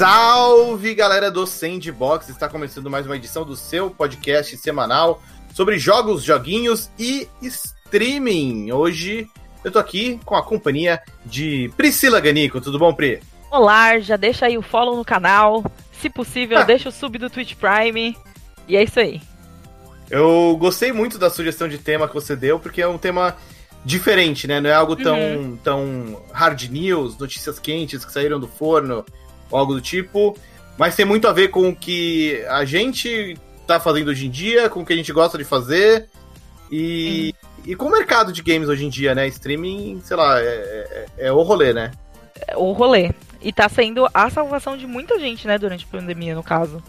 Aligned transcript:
Salve 0.00 0.94
galera 0.94 1.30
do 1.30 1.46
Sandbox! 1.46 2.30
Está 2.30 2.48
começando 2.48 2.88
mais 2.88 3.04
uma 3.04 3.16
edição 3.16 3.44
do 3.44 3.54
seu 3.54 3.90
podcast 3.90 4.56
semanal 4.56 5.22
sobre 5.52 5.78
jogos, 5.78 6.24
joguinhos 6.24 6.90
e 6.98 7.28
streaming. 7.42 8.72
Hoje 8.72 9.28
eu 9.62 9.70
tô 9.70 9.78
aqui 9.78 10.18
com 10.24 10.34
a 10.34 10.42
companhia 10.42 11.02
de 11.26 11.70
Priscila 11.76 12.18
Ganico. 12.18 12.62
Tudo 12.62 12.78
bom, 12.78 12.94
Pri? 12.94 13.20
Olá, 13.50 13.98
já 13.98 14.16
deixa 14.16 14.46
aí 14.46 14.56
o 14.56 14.62
follow 14.62 14.96
no 14.96 15.04
canal. 15.04 15.62
Se 16.00 16.08
possível, 16.08 16.56
ah. 16.56 16.62
deixa 16.62 16.88
o 16.88 16.92
sub 16.92 17.18
do 17.18 17.28
Twitch 17.28 17.56
Prime. 17.56 18.16
E 18.66 18.78
é 18.78 18.82
isso 18.82 18.98
aí. 18.98 19.20
Eu 20.08 20.56
gostei 20.58 20.92
muito 20.92 21.18
da 21.18 21.28
sugestão 21.28 21.68
de 21.68 21.76
tema 21.76 22.08
que 22.08 22.14
você 22.14 22.34
deu, 22.34 22.58
porque 22.58 22.80
é 22.80 22.88
um 22.88 22.96
tema 22.96 23.36
diferente, 23.84 24.46
né? 24.46 24.62
Não 24.62 24.70
é 24.70 24.74
algo 24.74 24.96
tão, 24.96 25.18
uhum. 25.18 25.58
tão 25.62 26.22
hard 26.32 26.70
news, 26.70 27.18
notícias 27.18 27.58
quentes 27.58 28.02
que 28.02 28.10
saíram 28.10 28.40
do 28.40 28.48
forno 28.48 29.04
ou 29.50 29.58
algo 29.58 29.74
do 29.74 29.80
tipo, 29.80 30.36
mas 30.78 30.96
tem 30.96 31.04
muito 31.04 31.28
a 31.28 31.32
ver 31.32 31.48
com 31.48 31.68
o 31.68 31.76
que 31.76 32.44
a 32.48 32.64
gente 32.64 33.36
tá 33.66 33.78
fazendo 33.78 34.08
hoje 34.08 34.26
em 34.26 34.30
dia, 34.30 34.68
com 34.68 34.80
o 34.80 34.86
que 34.86 34.92
a 34.92 34.96
gente 34.96 35.12
gosta 35.12 35.36
de 35.36 35.44
fazer 35.44 36.08
e, 36.70 37.34
e 37.66 37.74
com 37.76 37.86
o 37.86 37.92
mercado 37.92 38.32
de 38.32 38.42
games 38.42 38.68
hoje 38.68 38.84
em 38.84 38.88
dia, 38.88 39.14
né? 39.14 39.28
Streaming, 39.28 40.00
sei 40.04 40.16
lá, 40.16 40.40
é, 40.40 40.44
é, 40.44 41.06
é 41.26 41.32
o 41.32 41.42
rolê, 41.42 41.72
né? 41.72 41.90
É 42.46 42.56
o 42.56 42.72
rolê. 42.72 43.12
E 43.42 43.52
tá 43.52 43.68
sendo 43.68 44.06
a 44.12 44.30
salvação 44.30 44.76
de 44.76 44.86
muita 44.86 45.18
gente, 45.18 45.46
né, 45.46 45.58
durante 45.58 45.84
a 45.84 45.88
pandemia, 45.88 46.34
no 46.34 46.42
caso. 46.42 46.82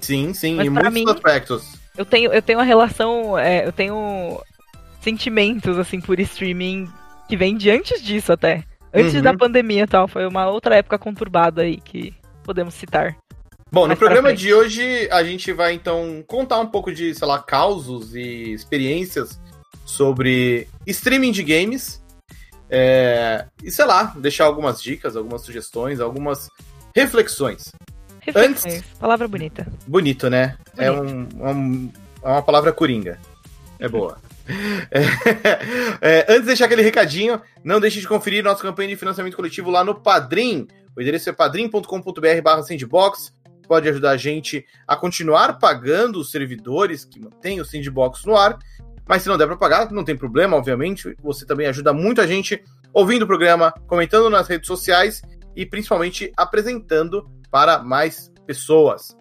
Sim, 0.00 0.34
sim, 0.34 0.56
Mas 0.56 0.66
em 0.66 0.70
muitos 0.70 0.92
mim, 0.92 1.04
aspectos. 1.08 1.78
Eu 1.96 2.04
tenho, 2.04 2.32
eu 2.32 2.42
tenho 2.42 2.58
uma 2.58 2.64
relação, 2.64 3.38
é, 3.38 3.66
eu 3.66 3.72
tenho 3.72 4.40
sentimentos, 5.00 5.78
assim, 5.78 6.00
por 6.00 6.18
streaming 6.18 6.88
que 7.28 7.36
vem 7.36 7.56
de 7.56 7.70
antes 7.70 8.02
disso 8.02 8.32
até. 8.32 8.64
Antes 8.94 9.14
uhum. 9.14 9.22
da 9.22 9.34
pandemia 9.34 9.84
e 9.84 9.86
tal. 9.86 10.06
Foi 10.06 10.26
uma 10.26 10.48
outra 10.48 10.76
época 10.76 10.98
conturbada 10.98 11.62
aí 11.62 11.78
que 11.78 12.14
podemos 12.44 12.74
citar. 12.74 13.16
Bom, 13.70 13.88
no 13.88 13.96
programa 13.96 14.34
de 14.34 14.52
hoje 14.52 15.08
a 15.10 15.24
gente 15.24 15.50
vai 15.52 15.72
então 15.72 16.22
contar 16.26 16.60
um 16.60 16.66
pouco 16.66 16.92
de, 16.92 17.14
sei 17.14 17.26
lá, 17.26 17.42
causos 17.42 18.14
e 18.14 18.52
experiências 18.52 19.40
sobre 19.86 20.68
streaming 20.86 21.32
de 21.32 21.42
games. 21.42 22.02
É, 22.68 23.46
e 23.62 23.70
sei 23.70 23.84
lá, 23.84 24.14
deixar 24.16 24.44
algumas 24.44 24.82
dicas, 24.82 25.16
algumas 25.16 25.42
sugestões, 25.42 26.00
algumas 26.00 26.48
reflexões. 26.94 27.72
Reflexões, 28.20 28.76
Antes... 28.76 28.98
palavra 28.98 29.26
bonita. 29.26 29.66
Bonito, 29.86 30.30
né? 30.30 30.56
É 30.76 30.90
Bonito. 30.90 31.36
É, 31.40 31.44
um, 31.44 31.50
um, 31.50 31.92
é 32.22 32.28
uma 32.28 32.42
palavra 32.42 32.72
coringa. 32.72 33.18
É 33.78 33.88
boa. 33.88 34.18
É, 36.04 36.18
é, 36.18 36.26
antes 36.28 36.42
de 36.42 36.46
deixar 36.48 36.66
aquele 36.66 36.82
recadinho, 36.82 37.40
não 37.64 37.80
deixe 37.80 38.00
de 38.00 38.08
conferir 38.08 38.42
nossa 38.42 38.60
campanha 38.60 38.88
de 38.88 38.96
financiamento 38.96 39.36
coletivo 39.36 39.70
lá 39.70 39.84
no 39.84 39.94
Padrim. 39.94 40.66
O 40.96 41.00
endereço 41.00 41.30
é 41.30 41.32
padrim.com.br 41.32 42.42
barra 42.42 42.62
sandbox. 42.62 43.32
Pode 43.66 43.88
ajudar 43.88 44.10
a 44.10 44.16
gente 44.16 44.66
a 44.86 44.96
continuar 44.96 45.58
pagando 45.58 46.18
os 46.18 46.30
servidores 46.30 47.04
que 47.04 47.20
mantêm 47.20 47.60
o 47.60 47.64
sandbox 47.64 48.24
no 48.24 48.36
ar. 48.36 48.58
Mas 49.08 49.22
se 49.22 49.28
não 49.28 49.38
der 49.38 49.46
para 49.46 49.56
pagar, 49.56 49.90
não 49.90 50.04
tem 50.04 50.16
problema, 50.16 50.56
obviamente. 50.56 51.14
Você 51.22 51.46
também 51.46 51.66
ajuda 51.66 51.92
muito 51.92 52.20
a 52.20 52.26
gente 52.26 52.62
ouvindo 52.92 53.22
o 53.22 53.26
programa, 53.26 53.72
comentando 53.86 54.28
nas 54.28 54.48
redes 54.48 54.66
sociais 54.66 55.22
e 55.56 55.64
principalmente 55.64 56.32
apresentando 56.36 57.28
para 57.50 57.82
mais 57.82 58.30
pessoas. 58.46 59.16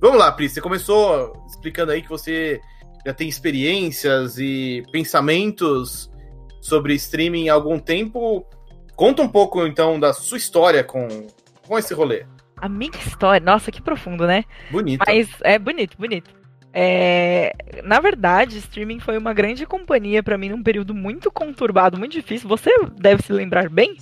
Vamos 0.00 0.18
lá, 0.18 0.30
Pri. 0.32 0.48
Você 0.48 0.60
começou 0.60 1.32
explicando 1.48 1.92
aí 1.92 2.02
que 2.02 2.08
você 2.08 2.60
já 3.04 3.12
tem 3.12 3.28
experiências 3.28 4.38
e 4.38 4.82
pensamentos 4.90 6.10
sobre 6.60 6.94
streaming 6.94 7.48
há 7.48 7.54
algum 7.54 7.78
tempo. 7.78 8.46
Conta 8.96 9.22
um 9.22 9.28
pouco, 9.28 9.66
então, 9.66 10.00
da 10.00 10.12
sua 10.12 10.38
história 10.38 10.82
com, 10.82 11.06
com 11.66 11.78
esse 11.78 11.92
rolê. 11.92 12.24
A 12.56 12.68
minha 12.68 12.96
história, 12.96 13.44
nossa, 13.44 13.70
que 13.70 13.82
profundo, 13.82 14.26
né? 14.26 14.44
Bonito. 14.70 15.04
Mas 15.06 15.28
é 15.42 15.58
bonito, 15.58 15.96
bonito. 15.98 16.30
É, 16.72 17.52
na 17.84 18.00
verdade, 18.00 18.58
streaming 18.58 18.98
foi 18.98 19.16
uma 19.16 19.32
grande 19.32 19.64
companhia 19.64 20.22
para 20.22 20.38
mim 20.38 20.48
num 20.48 20.62
período 20.62 20.92
muito 20.92 21.30
conturbado, 21.30 21.98
muito 21.98 22.12
difícil. 22.12 22.48
Você 22.48 22.70
deve 22.96 23.22
se 23.22 23.32
lembrar 23.32 23.68
bem, 23.68 23.96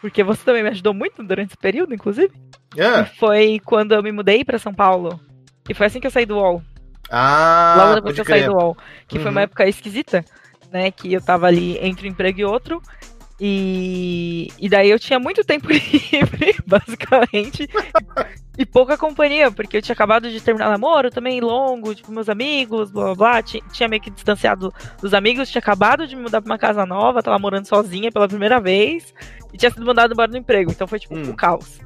porque 0.00 0.22
você 0.22 0.42
também 0.44 0.62
me 0.62 0.70
ajudou 0.70 0.94
muito 0.94 1.22
durante 1.22 1.48
esse 1.48 1.58
período, 1.58 1.94
inclusive. 1.94 2.32
É. 2.76 3.04
Foi 3.04 3.60
quando 3.64 3.92
eu 3.92 4.02
me 4.02 4.12
mudei 4.12 4.44
para 4.44 4.58
São 4.58 4.72
Paulo. 4.72 5.20
E 5.68 5.74
foi 5.74 5.86
assim 5.86 6.00
que 6.00 6.06
eu 6.06 6.10
saí 6.10 6.24
do 6.24 6.36
UOL. 6.36 6.62
Ah, 7.10 7.74
Logo 7.78 7.94
depois 7.96 8.14
que 8.14 8.20
eu 8.20 8.24
saí 8.24 8.44
do 8.44 8.54
UOL. 8.54 8.76
Que 9.06 9.16
uhum. 9.16 9.22
foi 9.22 9.30
uma 9.30 9.40
uhum. 9.40 9.44
época 9.44 9.68
esquisita, 9.68 10.24
né? 10.72 10.90
Que 10.90 11.12
eu 11.12 11.20
tava 11.20 11.46
ali 11.46 11.78
entre 11.78 12.08
um 12.08 12.10
emprego 12.10 12.40
e 12.40 12.44
outro. 12.44 12.82
E, 13.38 14.48
e 14.58 14.68
daí 14.68 14.88
eu 14.88 14.98
tinha 14.98 15.18
muito 15.18 15.44
tempo 15.44 15.68
livre, 15.68 16.56
basicamente. 16.66 17.68
e 18.56 18.64
pouca 18.64 18.96
companhia, 18.96 19.50
porque 19.50 19.76
eu 19.76 19.82
tinha 19.82 19.92
acabado 19.92 20.30
de 20.30 20.40
terminar 20.40 20.70
namoro 20.70 21.10
também 21.10 21.40
longo, 21.40 21.94
tipo, 21.94 22.10
meus 22.10 22.30
amigos, 22.30 22.90
blá 22.90 23.04
blá 23.04 23.14
blá. 23.14 23.42
Tinha, 23.42 23.62
tinha 23.72 23.88
meio 23.88 24.00
que 24.00 24.10
distanciado 24.10 24.72
dos 25.00 25.12
amigos, 25.12 25.50
tinha 25.50 25.60
acabado 25.60 26.06
de 26.06 26.16
me 26.16 26.22
mudar 26.22 26.40
pra 26.40 26.50
uma 26.50 26.58
casa 26.58 26.86
nova, 26.86 27.22
tava 27.22 27.38
morando 27.38 27.66
sozinha 27.66 28.10
pela 28.10 28.26
primeira 28.26 28.58
vez. 28.58 29.12
E 29.52 29.58
tinha 29.58 29.70
sido 29.70 29.84
mandado 29.84 30.12
embora 30.12 30.30
do 30.30 30.38
emprego. 30.38 30.70
Então 30.70 30.86
foi 30.86 30.98
tipo 30.98 31.14
hum. 31.14 31.30
um 31.30 31.36
caos. 31.36 31.78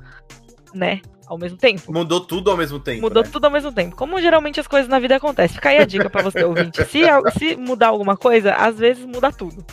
Né? 0.74 1.00
ao 1.30 1.38
mesmo 1.38 1.56
tempo. 1.56 1.92
Mudou 1.92 2.20
tudo 2.20 2.50
ao 2.50 2.56
mesmo 2.56 2.80
tempo. 2.80 3.02
Mudou 3.02 3.22
né? 3.22 3.28
tudo 3.30 3.44
ao 3.44 3.52
mesmo 3.52 3.70
tempo. 3.70 3.94
Como 3.94 4.20
geralmente 4.20 4.58
as 4.58 4.66
coisas 4.66 4.88
na 4.88 4.98
vida 4.98 5.14
acontecem. 5.14 5.54
Fica 5.54 5.68
aí 5.68 5.78
a 5.78 5.84
dica 5.84 6.10
para 6.10 6.24
você, 6.24 6.42
ouvinte. 6.42 6.84
Se, 6.86 7.02
se 7.38 7.56
mudar 7.56 7.86
alguma 7.86 8.16
coisa, 8.16 8.52
às 8.52 8.76
vezes 8.76 9.06
muda 9.06 9.30
tudo. 9.30 9.64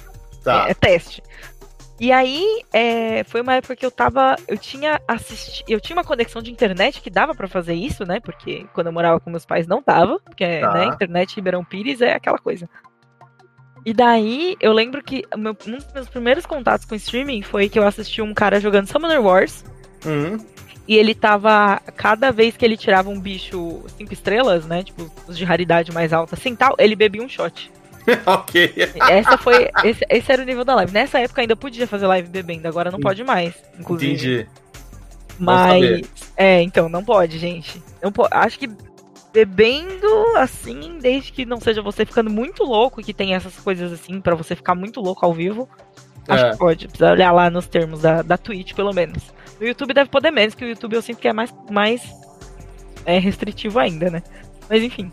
Tá. 0.44 0.68
É, 0.68 0.72
é 0.72 0.74
teste. 0.76 1.24
E 2.00 2.12
aí, 2.12 2.62
é, 2.72 3.24
foi 3.24 3.42
uma 3.42 3.56
época 3.56 3.76
que 3.76 3.84
eu 3.84 3.90
tava. 3.90 4.36
Eu 4.48 4.56
tinha 4.56 5.02
assistido. 5.08 5.66
Eu 5.68 5.82
tinha 5.82 5.96
uma 5.96 6.04
conexão 6.04 6.44
de 6.44 6.52
internet 6.52 7.02
que 7.02 7.10
dava 7.10 7.34
para 7.34 7.48
fazer 7.48 7.74
isso, 7.74 8.06
né? 8.06 8.20
Porque 8.20 8.68
quando 8.72 8.88
eu 8.88 8.94
morava 8.94 9.20
com 9.20 9.32
meus 9.32 9.48
pais 9.48 9.66
não 9.66 9.82
dava. 9.84 10.20
Porque, 10.20 10.60
tá. 10.60 10.74
né, 10.74 10.86
internet 10.86 11.36
Ribeirão 11.36 11.66
Pires 11.66 12.02
é 12.02 12.14
aquela 12.14 12.38
coisa. 12.38 12.70
E 13.84 13.96
daí, 13.96 14.56
eu 14.60 14.74
lembro 14.74 15.04
que 15.04 15.24
meu, 15.36 15.58
um 15.66 15.78
dos 15.78 15.92
meus 15.92 16.08
primeiros 16.08 16.46
contatos 16.46 16.86
com 16.86 16.94
streaming 16.94 17.42
foi 17.42 17.68
que 17.68 17.80
eu 17.80 17.88
assisti 17.88 18.22
um 18.22 18.34
cara 18.34 18.60
jogando 18.60 18.86
Summoner 18.86 19.22
Wars. 19.22 19.66
Uhum. 20.06 20.38
E 20.88 20.96
ele 20.96 21.14
tava. 21.14 21.82
Cada 21.96 22.32
vez 22.32 22.56
que 22.56 22.64
ele 22.64 22.78
tirava 22.78 23.10
um 23.10 23.20
bicho 23.20 23.84
cinco 23.98 24.14
estrelas, 24.14 24.66
né? 24.66 24.84
Tipo, 24.84 25.12
os 25.28 25.38
de 25.38 25.44
raridade 25.44 25.92
mais 25.92 26.14
alta, 26.14 26.36
assim 26.36 26.56
tal, 26.56 26.76
ele 26.80 26.96
bebia 26.96 27.22
um 27.22 27.28
shot. 27.28 27.72
ok. 28.26 28.74
Essa 29.10 29.38
foi. 29.38 29.70
Esse, 29.84 30.06
esse, 30.10 30.32
era 30.32 30.42
o 30.42 30.46
nível 30.46 30.64
da 30.64 30.76
live. 30.76 30.94
Nessa 30.94 31.20
época 31.20 31.42
ainda 31.42 31.56
podia 31.56 31.86
fazer 31.86 32.08
live 32.08 32.30
bebendo, 32.30 32.68
agora 32.68 32.90
não 32.90 33.00
pode 33.00 33.24
mais, 33.24 33.54
inclusive. 33.78 34.14
Entendi. 34.14 34.48
Mas. 35.38 36.02
É, 36.36 36.62
então, 36.62 36.88
não 36.88 37.04
pode, 37.04 37.38
gente. 37.38 37.82
Não 38.02 38.12
po 38.12 38.28
acho 38.32 38.58
que 38.58 38.70
bebendo 39.34 40.08
assim, 40.38 40.98
desde 41.00 41.32
que 41.32 41.46
não 41.46 41.60
seja 41.60 41.82
você 41.82 42.06
ficando 42.06 42.30
muito 42.30 42.64
louco, 42.64 43.04
que 43.04 43.14
tem 43.14 43.36
essas 43.36 43.56
coisas 43.60 43.92
assim, 43.92 44.20
para 44.22 44.36
você 44.36 44.56
ficar 44.56 44.74
muito 44.74 45.02
louco 45.02 45.26
ao 45.26 45.34
vivo. 45.34 45.70
Acho 46.28 46.46
é. 46.46 46.52
que 46.52 46.58
pode. 46.58 46.88
Precisa 46.88 47.12
olhar 47.12 47.32
lá 47.32 47.50
nos 47.50 47.68
termos 47.68 48.02
da, 48.02 48.22
da 48.22 48.38
Twitch, 48.38 48.74
pelo 48.74 48.94
menos. 48.94 49.24
No 49.60 49.68
YouTube 49.68 49.94
deve 49.94 50.10
poder 50.10 50.32
menos, 50.32 50.56
que 50.56 50.66
o 50.66 50.68
YouTube 50.68 50.96
eu 50.96 51.02
sinto 51.02 51.20
que 51.20 51.28
é 51.28 51.34
mais, 51.34 51.54
mais 51.70 52.04
é, 53.06 53.18
restritivo 53.18 53.80
ainda, 53.80 54.10
né? 54.10 54.22
Mas 54.70 54.84
enfim. 54.84 55.12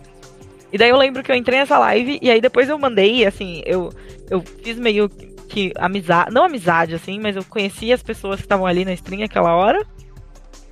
E 0.72 0.78
daí 0.78 0.91
eu 0.91 0.97
lembro 0.97 1.22
que 1.22 1.30
eu 1.30 1.36
entrei 1.36 1.60
nessa 1.60 1.78
live 1.78 2.19
e 2.20 2.30
aí 2.30 2.41
depois 2.41 2.69
eu 2.69 2.78
mandei, 2.78 3.25
assim, 3.25 3.62
eu, 3.64 3.92
eu 4.28 4.42
fiz 4.42 4.76
meio 4.76 5.08
que 5.48 5.72
amizade, 5.76 6.32
não 6.32 6.44
amizade, 6.44 6.94
assim, 6.94 7.20
mas 7.20 7.36
eu 7.36 7.44
conheci 7.44 7.92
as 7.92 8.02
pessoas 8.02 8.36
que 8.36 8.44
estavam 8.44 8.66
ali 8.66 8.84
na 8.84 8.92
stream 8.92 9.22
aquela 9.22 9.54
hora. 9.54 9.86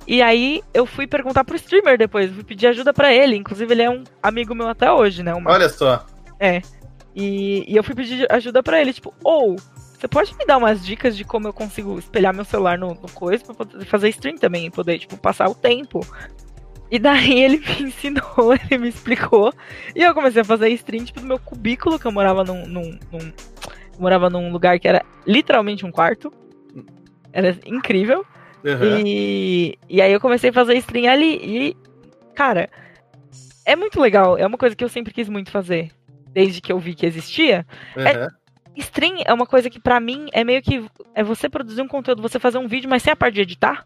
E 0.05 0.21
aí 0.21 0.61
eu 0.73 0.85
fui 0.85 1.07
perguntar 1.07 1.45
pro 1.45 1.55
streamer 1.55 1.97
depois, 1.97 2.29
fui 2.31 2.43
pedir 2.43 2.67
ajuda 2.67 2.93
para 2.93 3.13
ele. 3.13 3.37
Inclusive, 3.37 3.73
ele 3.73 3.81
é 3.81 3.89
um 3.89 4.03
amigo 4.21 4.53
meu 4.53 4.67
até 4.67 4.91
hoje, 4.91 5.23
né? 5.23 5.33
Uma... 5.33 5.51
Olha 5.51 5.69
só. 5.69 6.05
É. 6.39 6.61
E, 7.15 7.63
e 7.71 7.75
eu 7.77 7.83
fui 7.83 7.95
pedir 7.95 8.29
ajuda 8.29 8.61
para 8.61 8.81
ele, 8.81 8.91
tipo, 8.91 9.13
ou 9.23 9.55
você 10.03 10.07
pode 10.09 10.37
me 10.37 10.45
dar 10.45 10.57
umas 10.57 10.85
dicas 10.85 11.15
de 11.15 11.23
como 11.23 11.47
eu 11.47 11.53
consigo 11.53 11.97
espelhar 11.97 12.35
meu 12.35 12.43
celular 12.43 12.77
no, 12.77 12.89
no 12.89 13.09
coisa 13.13 13.41
pra 13.45 13.55
poder 13.55 13.85
fazer 13.85 14.09
stream 14.09 14.35
também, 14.37 14.65
e 14.65 14.69
poder, 14.69 14.99
tipo, 14.99 15.15
passar 15.15 15.47
o 15.47 15.55
tempo. 15.55 16.05
E 16.91 16.99
daí 16.99 17.39
ele 17.39 17.57
me 17.57 17.83
ensinou, 17.87 18.53
ele 18.53 18.79
me 18.79 18.89
explicou. 18.89 19.53
E 19.95 20.03
eu 20.03 20.13
comecei 20.13 20.41
a 20.41 20.45
fazer 20.45 20.67
stream, 20.71 21.05
tipo, 21.05 21.21
do 21.21 21.25
meu 21.25 21.39
cubículo, 21.39 21.97
que 21.97 22.05
eu 22.05 22.11
morava 22.11 22.43
num. 22.43 22.67
num, 22.67 22.99
num 23.13 23.19
eu 23.93 23.99
morava 23.99 24.29
num 24.29 24.51
lugar 24.51 24.77
que 24.77 24.89
era 24.89 25.05
literalmente 25.25 25.85
um 25.85 25.91
quarto. 25.91 26.33
Era 27.31 27.57
incrível. 27.65 28.25
Uhum. 28.61 29.05
E, 29.05 29.79
e 29.87 30.01
aí 30.01 30.11
eu 30.11 30.19
comecei 30.19 30.49
a 30.49 30.53
fazer 30.53 30.75
stream 30.79 31.09
ali. 31.09 31.35
E, 31.41 31.77
cara, 32.35 32.69
é 33.65 33.73
muito 33.73 34.01
legal. 34.01 34.37
É 34.37 34.45
uma 34.45 34.57
coisa 34.57 34.75
que 34.75 34.83
eu 34.83 34.89
sempre 34.89 35.13
quis 35.13 35.29
muito 35.29 35.49
fazer. 35.49 35.91
Desde 36.33 36.59
que 36.59 36.73
eu 36.73 36.79
vi 36.79 36.93
que 36.93 37.05
existia. 37.05 37.65
Uhum. 37.95 38.05
É, 38.05 38.27
Stream 38.77 39.21
é 39.25 39.33
uma 39.33 39.45
coisa 39.45 39.69
que 39.69 39.79
para 39.79 39.99
mim 39.99 40.27
é 40.33 40.43
meio 40.43 40.61
que 40.61 40.85
é 41.13 41.23
você 41.23 41.47
produzir 41.47 41.81
um 41.81 41.87
conteúdo, 41.87 42.21
você 42.21 42.39
fazer 42.39 42.57
um 42.57 42.67
vídeo, 42.67 42.89
mas 42.89 43.03
sem 43.03 43.13
a 43.13 43.15
parte 43.15 43.35
de 43.35 43.41
editar. 43.41 43.85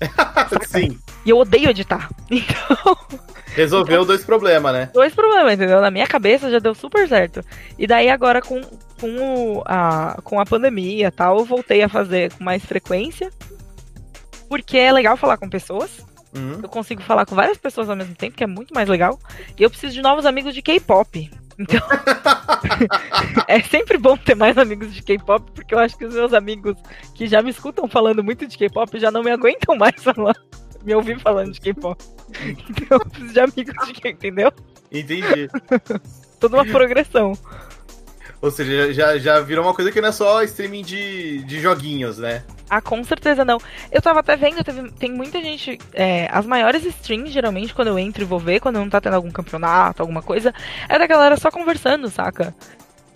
Sim. 0.66 0.98
E 1.24 1.30
eu 1.30 1.38
odeio 1.38 1.70
editar. 1.70 2.10
Então. 2.30 2.96
Resolveu 3.54 4.02
então, 4.02 4.06
dois 4.06 4.24
problemas, 4.24 4.72
né? 4.72 4.90
Dois 4.92 5.14
problemas, 5.14 5.54
entendeu? 5.54 5.80
Na 5.80 5.90
minha 5.90 6.08
cabeça 6.08 6.50
já 6.50 6.58
deu 6.58 6.74
super 6.74 7.08
certo. 7.08 7.40
E 7.78 7.86
daí 7.86 8.10
agora 8.10 8.42
com, 8.42 8.60
com, 9.00 9.16
o, 9.16 9.62
a, 9.64 10.18
com 10.24 10.40
a 10.40 10.44
pandemia 10.44 11.06
e 11.06 11.10
tal, 11.12 11.38
eu 11.38 11.44
voltei 11.44 11.80
a 11.80 11.88
fazer 11.88 12.32
com 12.32 12.42
mais 12.42 12.64
frequência. 12.64 13.30
Porque 14.48 14.76
é 14.76 14.92
legal 14.92 15.16
falar 15.16 15.36
com 15.36 15.48
pessoas. 15.48 16.04
Uhum. 16.34 16.58
Eu 16.64 16.68
consigo 16.68 17.00
falar 17.02 17.24
com 17.24 17.36
várias 17.36 17.56
pessoas 17.56 17.88
ao 17.88 17.94
mesmo 17.94 18.16
tempo, 18.16 18.36
que 18.36 18.42
é 18.42 18.46
muito 18.46 18.74
mais 18.74 18.88
legal. 18.88 19.20
E 19.56 19.62
eu 19.62 19.70
preciso 19.70 19.94
de 19.94 20.02
novos 20.02 20.26
amigos 20.26 20.52
de 20.52 20.60
K-pop. 20.60 21.30
Então, 21.58 21.80
é 23.48 23.60
sempre 23.62 23.98
bom 23.98 24.16
ter 24.16 24.34
mais 24.34 24.58
amigos 24.58 24.92
de 24.92 25.02
K-pop, 25.02 25.50
porque 25.52 25.74
eu 25.74 25.78
acho 25.78 25.96
que 25.96 26.04
os 26.04 26.14
meus 26.14 26.32
amigos 26.32 26.76
que 27.14 27.26
já 27.26 27.42
me 27.42 27.50
escutam 27.50 27.88
falando 27.88 28.22
muito 28.22 28.46
de 28.46 28.58
K-pop 28.58 28.98
já 28.98 29.10
não 29.10 29.22
me 29.22 29.30
aguentam 29.30 29.76
mais 29.76 30.02
falar, 30.02 30.34
me 30.84 30.94
ouvir 30.94 31.18
falando 31.20 31.52
de 31.52 31.60
K-pop. 31.60 32.02
Então, 32.68 32.98
eu 32.98 33.00
preciso 33.00 33.32
de 33.32 33.40
amigos 33.40 33.86
de 33.86 33.92
K, 33.94 34.08
entendeu? 34.10 34.52
Entendi. 34.90 35.48
Toda 36.40 36.56
uma 36.56 36.66
progressão. 36.66 37.32
Ou 38.44 38.50
seja, 38.50 38.92
já, 38.92 39.16
já 39.16 39.40
virou 39.40 39.64
uma 39.64 39.72
coisa 39.72 39.90
que 39.90 40.02
não 40.02 40.10
é 40.10 40.12
só 40.12 40.42
streaming 40.42 40.82
de, 40.82 41.42
de 41.44 41.62
joguinhos, 41.62 42.18
né? 42.18 42.42
Ah, 42.68 42.78
com 42.78 43.02
certeza 43.02 43.42
não. 43.42 43.56
Eu 43.90 44.02
tava 44.02 44.20
até 44.20 44.36
vendo, 44.36 44.62
teve, 44.62 44.90
tem 44.92 45.10
muita 45.10 45.40
gente. 45.40 45.78
É, 45.94 46.28
as 46.30 46.44
maiores 46.44 46.84
streams, 46.84 47.32
geralmente, 47.32 47.72
quando 47.72 47.88
eu 47.88 47.98
entro 47.98 48.22
e 48.22 48.26
vou 48.26 48.38
ver, 48.38 48.60
quando 48.60 48.76
não 48.76 48.90
tá 48.90 49.00
tendo 49.00 49.14
algum 49.14 49.30
campeonato, 49.30 50.02
alguma 50.02 50.20
coisa, 50.20 50.52
é 50.90 50.98
da 50.98 51.06
galera 51.06 51.38
só 51.38 51.50
conversando, 51.50 52.10
saca? 52.10 52.54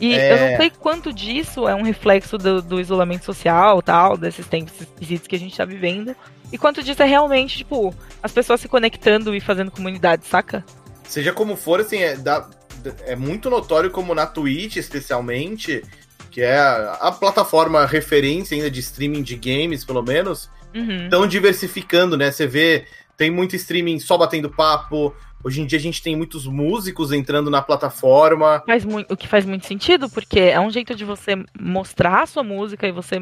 E 0.00 0.14
é... 0.14 0.32
eu 0.32 0.50
não 0.50 0.56
sei 0.56 0.70
quanto 0.70 1.12
disso 1.12 1.69
é 1.69 1.75
um 1.75 1.82
reflexo 1.82 2.38
do, 2.38 2.62
do 2.62 2.80
isolamento 2.80 3.26
social, 3.26 3.82
tal, 3.82 4.16
desses 4.16 4.46
tempos 4.46 4.80
esquisitos 4.80 5.28
que 5.28 5.36
a 5.36 5.38
gente 5.38 5.54
tá 5.54 5.66
vivendo. 5.66 6.16
E 6.50 6.56
quanto 6.56 6.82
disso 6.82 7.02
é 7.02 7.06
realmente, 7.06 7.58
tipo, 7.58 7.94
as 8.22 8.32
pessoas 8.32 8.62
se 8.62 8.69
conectando 8.69 9.34
e 9.34 9.40
fazendo 9.42 9.70
comunidade, 9.70 10.25
saca? 10.25 10.64
Seja 11.04 11.34
como 11.34 11.54
for, 11.54 11.80
assim, 11.80 11.98
é, 11.98 12.16
dá, 12.16 12.48
é 13.06 13.17
muito 13.17 13.50
notório 13.50 13.90
como 13.90 14.14
na 14.14 14.26
Twitch, 14.26 14.76
especialmente, 14.76 15.82
que 16.31 16.40
é 16.40 16.56
a, 16.56 16.93
a 17.00 17.12
plataforma 17.12 17.85
referência 17.87 18.55
ainda 18.55 18.70
de 18.70 18.81
streaming 18.81 19.23
de 19.23 19.37
games, 19.37 19.85
pelo 19.85 20.02
menos, 20.02 20.50
estão 20.73 21.23
uhum. 21.23 21.29
diversificando, 21.29 22.17
né? 22.17 22.31
Você 22.31 22.46
vê, 22.46 22.87
tem 23.17 23.31
muito 23.31 23.56
streaming 23.56 23.99
só 23.99 24.17
batendo 24.17 24.50
papo. 24.50 25.14
Hoje 25.43 25.61
em 25.61 25.67
dia 25.67 25.79
a 25.79 25.82
gente 25.82 26.02
tem 26.02 26.17
muitos 26.17 26.46
músicos 26.46 27.12
entrando 27.12 27.50
na 27.50 27.62
plataforma. 27.62 28.62
Faz 28.67 28.85
muito, 28.85 29.12
o 29.12 29.17
que 29.17 29.29
faz 29.29 29.44
muito 29.44 29.67
sentido, 29.67 30.08
porque 30.11 30.40
é 30.40 30.61
um 30.61 30.70
jeito 30.70 30.94
de 30.94 31.05
você 31.05 31.35
mostrar 31.58 32.23
a 32.23 32.26
sua 32.26 32.43
música 32.43 32.87
e 32.87 32.93
você 32.93 33.17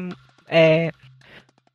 é, 0.47 0.91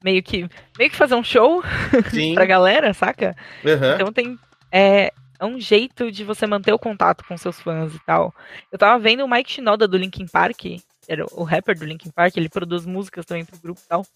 meio 0.02 0.22
que 0.22 0.48
meio 0.78 0.90
que 0.90 0.96
fazer 0.96 1.14
um 1.14 1.24
show 1.24 1.62
pra 2.34 2.44
galera, 2.44 2.92
saca? 2.92 3.36
Uhum. 3.64 3.94
Então 3.94 4.12
tem. 4.12 4.38
É, 4.70 5.12
é 5.42 5.44
um 5.44 5.58
jeito 5.58 6.10
de 6.12 6.22
você 6.22 6.46
manter 6.46 6.72
o 6.72 6.78
contato 6.78 7.24
com 7.26 7.36
seus 7.36 7.60
fãs 7.60 7.92
e 7.92 7.98
tal. 8.06 8.32
Eu 8.70 8.78
tava 8.78 8.96
vendo 9.02 9.24
o 9.24 9.28
Mike 9.28 9.50
Shinoda 9.50 9.88
do 9.88 9.96
Linkin 9.96 10.26
Park, 10.26 10.66
era 11.08 11.26
o 11.32 11.42
rapper 11.42 11.76
do 11.76 11.84
Linkin 11.84 12.10
Park, 12.10 12.36
ele 12.36 12.48
produz 12.48 12.86
músicas 12.86 13.26
também 13.26 13.44
pro 13.44 13.58
grupo 13.58 13.80
e 13.84 13.88
tal. 13.88 14.06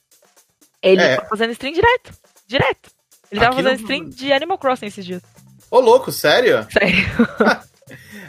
Ele 0.80 1.02
é. 1.02 1.16
tá 1.16 1.24
fazendo 1.24 1.50
stream 1.50 1.72
direto. 1.72 2.12
Direto. 2.46 2.90
Ele 3.32 3.40
tava 3.40 3.54
Aqui 3.54 3.62
fazendo 3.64 3.78
no... 3.80 3.82
stream 3.82 4.08
de 4.08 4.32
Animal 4.32 4.56
Crossing 4.56 4.86
esses 4.86 5.04
dias. 5.04 5.22
Ô, 5.68 5.80
louco, 5.80 6.12
sério? 6.12 6.64
Sério. 6.70 7.66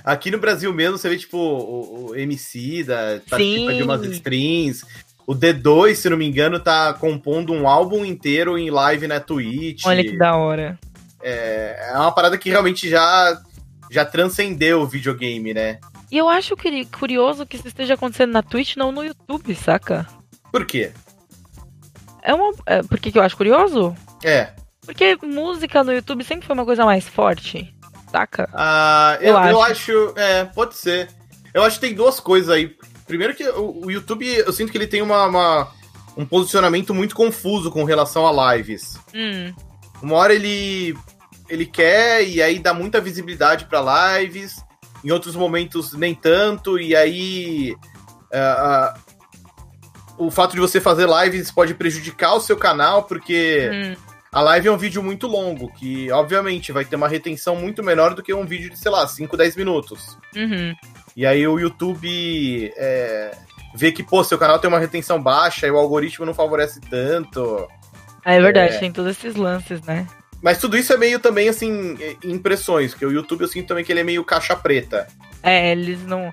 Aqui 0.04 0.32
no 0.32 0.40
Brasil 0.40 0.74
mesmo, 0.74 0.98
você 0.98 1.08
vê, 1.08 1.18
tipo, 1.18 1.38
o, 1.38 2.10
o 2.10 2.16
MC 2.16 2.84
da 2.84 3.22
participa 3.30 3.74
de 3.74 3.84
umas 3.84 4.04
streams. 4.06 4.84
O 5.28 5.36
D2, 5.36 5.96
se 5.96 6.10
não 6.10 6.16
me 6.18 6.26
engano, 6.26 6.60
tá 6.60 6.94
compondo 6.94 7.52
um 7.52 7.68
álbum 7.68 8.06
inteiro 8.06 8.58
em 8.58 8.72
live 8.72 9.08
na 9.08 9.20
Twitch. 9.20 9.86
Olha 9.86 10.02
que 10.02 10.18
da 10.18 10.36
hora. 10.38 10.80
É, 11.22 11.92
é 11.92 11.98
uma 11.98 12.12
parada 12.12 12.38
que 12.38 12.50
realmente 12.50 12.90
já, 12.90 13.42
já 13.90 14.06
transcendeu 14.06 14.82
o 14.82 14.88
videogame, 14.88 15.54
né? 15.54 15.80
E 16.12 16.18
eu 16.18 16.30
acho 16.30 16.56
curioso 16.98 17.46
que 17.46 17.58
isso 17.58 17.68
esteja 17.68 17.96
acontecendo 17.96 18.32
na 18.32 18.42
Twitch, 18.42 18.78
não 18.78 18.92
no 18.92 19.04
YouTube, 19.04 19.54
saca? 19.56 20.08
Por 20.52 20.66
quê? 20.66 20.92
É 22.24 22.34
uma. 22.34 22.54
É, 22.66 22.82
por 22.82 23.00
que, 23.00 23.12
que 23.12 23.18
eu 23.18 23.24
acho 23.24 23.36
curioso? 23.36 23.96
É. 24.24 24.52
Porque 24.86 25.18
música 25.22 25.84
no 25.84 25.94
YouTube 25.94 26.24
sempre 26.24 26.48
foi 26.48 26.54
uma 26.54 26.66
coisa 26.66 26.86
mais 26.86 27.08
forte, 27.08 27.76
saca? 28.10 28.50
Ah, 28.54 29.18
eu, 29.20 29.30
eu, 29.30 29.38
acho. 29.38 29.52
eu 29.52 29.62
acho. 29.62 30.14
É, 30.16 30.46
pode 30.46 30.76
ser. 30.76 31.10
Eu 31.54 31.64
acho 31.64 31.80
que 31.80 31.88
tem 31.88 31.96
duas 31.96 32.20
coisas 32.20 32.50
aí. 32.50 32.76
Primeiro 33.06 33.36
que 33.36 33.48
o, 33.50 33.86
o 33.86 33.92
YouTube, 33.92 34.26
eu 34.26 34.54
sinto 34.54 34.72
que 34.72 34.78
ele 34.78 34.88
tem 34.88 35.02
uma, 35.02 35.26
uma, 35.26 35.72
um 36.16 36.26
posicionamento 36.26 36.94
muito 36.94 37.16
confuso 37.16 37.70
com 37.70 37.84
relação 37.84 38.26
a 38.26 38.56
lives. 38.56 38.98
Hum. 39.14 39.54
Uma 40.02 40.16
hora 40.16 40.34
ele 40.34 40.96
ele 41.50 41.66
quer 41.66 42.28
e 42.28 42.42
aí 42.42 42.60
dá 42.60 42.74
muita 42.74 43.00
visibilidade 43.00 43.66
para 43.66 44.18
lives, 44.20 44.58
em 45.04 45.12
outros 45.12 45.36
momentos 45.36 45.94
nem 45.94 46.14
tanto, 46.14 46.78
e 46.78 46.96
aí 46.96 47.74
uh, 48.34 48.96
uh, 48.96 49.08
o 50.18 50.32
fato 50.32 50.54
de 50.54 50.60
você 50.60 50.82
fazer 50.82 51.08
lives 51.08 51.52
pode 51.52 51.74
prejudicar 51.74 52.34
o 52.34 52.42
seu 52.42 52.58
canal, 52.58 53.04
porque 53.04 53.70
hum. 53.72 53.96
a 54.32 54.42
live 54.42 54.68
é 54.68 54.72
um 54.72 54.78
vídeo 54.78 55.02
muito 55.02 55.28
longo, 55.28 55.72
que 55.74 56.12
obviamente 56.12 56.72
vai 56.72 56.84
ter 56.84 56.96
uma 56.96 57.08
retenção 57.08 57.56
muito 57.56 57.84
menor 57.84 58.14
do 58.14 58.24
que 58.24 58.34
um 58.34 58.46
vídeo 58.46 58.70
de, 58.70 58.78
sei 58.78 58.92
lá, 58.92 59.08
5, 59.08 59.38
10 59.38 59.56
minutos. 59.56 60.18
Uhum. 60.36 60.74
E 61.16 61.26
aí 61.26 61.48
o 61.48 61.60
YouTube 61.60 62.72
é, 62.76 63.32
vê 63.76 63.92
que, 63.92 64.04
pô, 64.04 64.24
seu 64.24 64.38
canal 64.38 64.60
tem 64.60 64.68
uma 64.68 64.80
retenção 64.80 65.22
baixa 65.22 65.68
e 65.68 65.72
o 65.72 65.78
algoritmo 65.78 66.26
não 66.26 66.34
favorece 66.34 66.80
tanto. 66.82 67.68
Ah, 68.28 68.34
é 68.34 68.42
verdade, 68.42 68.76
é... 68.76 68.80
tem 68.80 68.92
todos 68.92 69.12
esses 69.12 69.38
lances, 69.38 69.82
né? 69.84 70.06
Mas 70.42 70.58
tudo 70.58 70.76
isso 70.78 70.92
é 70.92 70.98
meio 70.98 71.18
também, 71.18 71.48
assim, 71.48 71.98
impressões, 72.22 72.92
porque 72.92 73.06
o 73.06 73.12
YouTube 73.12 73.44
eu 73.44 73.48
sinto 73.48 73.70
também 73.70 73.86
que 73.86 73.92
ele 73.94 74.02
é 74.02 74.04
meio 74.04 74.22
caixa 74.26 74.54
preta. 74.54 75.08
É, 75.42 75.72
eles 75.72 76.04
não. 76.04 76.30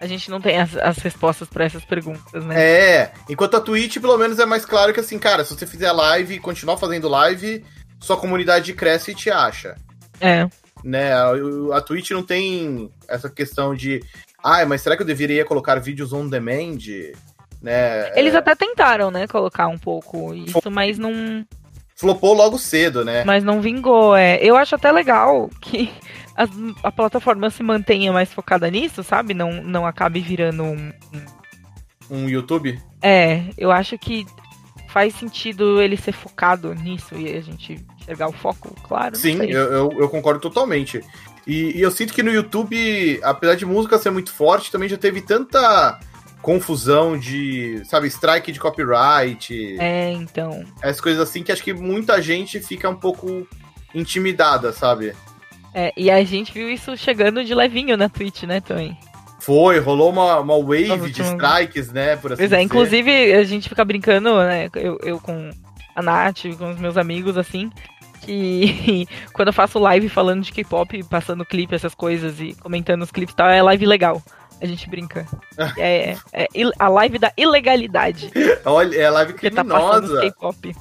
A 0.00 0.08
gente 0.08 0.28
não 0.28 0.40
tem 0.40 0.58
as, 0.58 0.76
as 0.76 0.98
respostas 0.98 1.48
para 1.48 1.64
essas 1.64 1.84
perguntas, 1.84 2.44
né? 2.44 2.60
É, 2.60 3.12
enquanto 3.30 3.56
a 3.56 3.60
Twitch, 3.60 3.98
pelo 4.00 4.18
menos, 4.18 4.40
é 4.40 4.44
mais 4.44 4.64
claro 4.64 4.92
que, 4.92 4.98
assim, 4.98 5.20
cara, 5.20 5.44
se 5.44 5.54
você 5.54 5.64
fizer 5.68 5.92
live 5.92 6.34
e 6.34 6.40
continuar 6.40 6.78
fazendo 6.78 7.08
live, 7.08 7.64
sua 8.00 8.16
comunidade 8.16 8.72
cresce 8.72 9.12
e 9.12 9.14
te 9.14 9.30
acha. 9.30 9.76
É. 10.20 10.48
Né, 10.82 11.12
a, 11.12 11.30
a 11.76 11.80
Twitch 11.80 12.10
não 12.10 12.24
tem 12.24 12.90
essa 13.06 13.30
questão 13.30 13.72
de. 13.72 14.02
Ah, 14.42 14.66
mas 14.66 14.82
será 14.82 14.96
que 14.96 15.02
eu 15.02 15.06
deveria 15.06 15.44
colocar 15.44 15.78
vídeos 15.78 16.12
on 16.12 16.28
demand? 16.28 16.78
Né? 17.66 18.12
Eles 18.16 18.32
é... 18.32 18.36
até 18.38 18.54
tentaram, 18.54 19.10
né, 19.10 19.26
colocar 19.26 19.66
um 19.66 19.76
pouco 19.76 20.32
isso, 20.32 20.70
mas 20.70 20.98
não. 20.98 21.44
Flopou 21.96 22.32
logo 22.32 22.58
cedo, 22.58 23.04
né? 23.04 23.24
Mas 23.24 23.42
não 23.42 23.60
vingou, 23.60 24.14
é. 24.14 24.38
Eu 24.40 24.56
acho 24.56 24.76
até 24.76 24.92
legal 24.92 25.50
que 25.60 25.92
a, 26.36 26.46
a 26.84 26.92
plataforma 26.92 27.50
se 27.50 27.64
mantenha 27.64 28.12
mais 28.12 28.32
focada 28.32 28.70
nisso, 28.70 29.02
sabe? 29.02 29.34
Não, 29.34 29.50
não 29.64 29.84
acabe 29.84 30.20
virando 30.20 30.62
um. 30.62 30.92
Um 32.08 32.28
YouTube? 32.28 32.80
É, 33.02 33.42
eu 33.58 33.72
acho 33.72 33.98
que 33.98 34.24
faz 34.88 35.12
sentido 35.16 35.82
ele 35.82 35.96
ser 35.96 36.12
focado 36.12 36.72
nisso 36.72 37.16
e 37.16 37.36
a 37.36 37.40
gente 37.40 37.84
enxergar 38.00 38.28
o 38.28 38.32
foco, 38.32 38.72
claro. 38.84 39.16
Sim, 39.16 39.42
eu, 39.42 39.72
eu, 39.72 39.92
eu, 39.98 40.08
concordo 40.08 40.38
totalmente. 40.38 41.02
E, 41.44 41.76
e, 41.76 41.82
eu 41.82 41.90
sinto 41.90 42.14
que 42.14 42.22
no 42.22 42.30
YouTube, 42.30 43.18
apesar 43.24 43.56
de 43.56 43.66
música 43.66 43.98
ser 43.98 44.10
muito 44.10 44.32
forte, 44.32 44.70
também 44.70 44.88
já 44.88 44.96
teve 44.96 45.20
tanta 45.20 45.98
confusão 46.46 47.18
de, 47.18 47.82
sabe, 47.84 48.06
strike 48.06 48.52
de 48.52 48.60
copyright. 48.60 49.76
É, 49.80 50.12
então. 50.12 50.64
Essas 50.80 51.00
coisas 51.00 51.20
assim 51.28 51.42
que 51.42 51.50
acho 51.50 51.60
que 51.60 51.74
muita 51.74 52.22
gente 52.22 52.60
fica 52.60 52.88
um 52.88 52.94
pouco 52.94 53.44
intimidada, 53.92 54.72
sabe? 54.72 55.12
É, 55.74 55.92
e 55.96 56.08
a 56.08 56.22
gente 56.22 56.52
viu 56.52 56.70
isso 56.70 56.96
chegando 56.96 57.44
de 57.44 57.52
levinho 57.52 57.96
na 57.96 58.08
Twitch, 58.08 58.44
né, 58.44 58.60
também. 58.60 58.96
Foi, 59.40 59.80
rolou 59.80 60.10
uma, 60.10 60.38
uma 60.38 60.56
wave 60.56 61.10
de 61.10 61.20
strikes, 61.20 61.90
né, 61.90 62.14
por 62.14 62.32
assim 62.32 62.42
Pois 62.42 62.52
é, 62.52 62.56
dizer. 62.56 62.62
inclusive 62.62 63.34
a 63.34 63.42
gente 63.42 63.68
fica 63.68 63.84
brincando, 63.84 64.32
né, 64.38 64.70
eu, 64.76 65.00
eu 65.02 65.18
com 65.18 65.50
a 65.96 66.00
Nath, 66.02 66.44
com 66.56 66.70
os 66.70 66.78
meus 66.78 66.96
amigos, 66.96 67.36
assim, 67.36 67.72
que 68.20 69.08
quando 69.34 69.48
eu 69.48 69.52
faço 69.52 69.80
live 69.80 70.08
falando 70.08 70.44
de 70.44 70.52
K-pop, 70.52 71.02
passando 71.10 71.44
clipe, 71.44 71.74
essas 71.74 71.94
coisas 71.94 72.38
e 72.40 72.54
comentando 72.54 73.02
os 73.02 73.10
clipes 73.10 73.32
e 73.32 73.36
tal, 73.36 73.48
é 73.48 73.60
live 73.60 73.84
legal. 73.84 74.22
A 74.60 74.66
gente 74.66 74.88
brinca. 74.88 75.26
É, 75.76 76.16
é, 76.32 76.44
é, 76.44 76.48
a 76.78 76.88
live 76.88 77.18
da 77.18 77.32
ilegalidade. 77.36 78.30
Olha, 78.64 78.96
é 78.96 79.06
a 79.06 79.10
live 79.10 79.34
criminosa. 79.34 80.14
Tá 80.14 80.22
K-pop. 80.22 80.76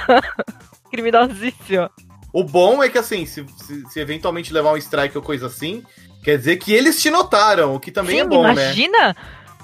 Criminosíssimo. 0.90 1.90
O 2.32 2.44
bom 2.44 2.82
é 2.82 2.88
que, 2.88 2.98
assim, 2.98 3.26
se, 3.26 3.44
se, 3.58 3.90
se, 3.90 4.00
eventualmente 4.00 4.52
levar 4.52 4.72
um 4.72 4.76
strike 4.76 5.16
ou 5.16 5.22
coisa 5.22 5.46
assim, 5.46 5.82
quer 6.22 6.38
dizer 6.38 6.56
que 6.56 6.72
eles 6.72 7.00
te 7.00 7.10
notaram, 7.10 7.74
o 7.74 7.80
que 7.80 7.90
também 7.90 8.16
Sim, 8.16 8.22
é 8.22 8.24
bom, 8.24 8.40
imagina 8.40 8.54
né? 8.54 8.64
Imagina 8.66 9.16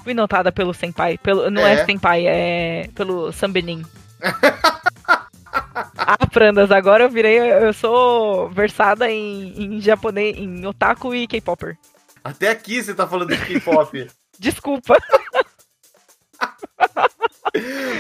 fui 0.09 0.15
notada 0.15 0.51
pelo 0.51 0.73
Senpai. 0.73 1.19
Pelo, 1.19 1.51
não 1.51 1.67
é, 1.67 1.75
é 1.75 1.85
Senpai, 1.85 2.27
é 2.27 2.89
pelo 2.95 3.31
Sambenin. 3.31 3.85
ah, 5.75 6.27
Prandas, 6.33 6.71
agora 6.71 7.05
eu 7.05 7.11
virei. 7.11 7.39
Eu 7.39 7.75
sou 7.75 8.49
versada 8.49 9.11
em, 9.11 9.77
em 9.77 9.81
japonês, 9.83 10.35
em 10.37 10.65
otaku 10.65 11.15
e 11.15 11.27
K-Popper. 11.27 11.77
Até 12.29 12.51
aqui 12.51 12.83
você 12.83 12.95
tá 12.95 13.07
falando 13.07 13.31
de 13.31 13.45
K-pop. 13.45 14.07
Desculpa. 14.39 14.97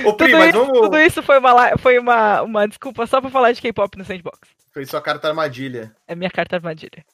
Ô, 0.05 0.13
Pri, 0.15 0.31
tudo, 0.33 0.45
isso, 0.45 0.59
vamos... 0.59 0.81
tudo 0.81 0.99
isso 0.99 1.23
foi, 1.23 1.39
uma, 1.39 1.79
foi 1.79 1.99
uma, 1.99 2.43
uma 2.43 2.69
desculpa 2.69 3.07
só 3.07 3.21
pra 3.21 3.31
falar 3.31 3.53
de 3.53 3.61
K-pop 3.61 3.97
no 3.97 4.05
Sandbox. 4.05 4.39
Foi 4.73 4.85
sua 4.85 5.01
carta 5.01 5.29
armadilha. 5.29 5.93
É 6.07 6.15
minha 6.15 6.31
carta 6.31 6.57
armadilha. 6.57 7.05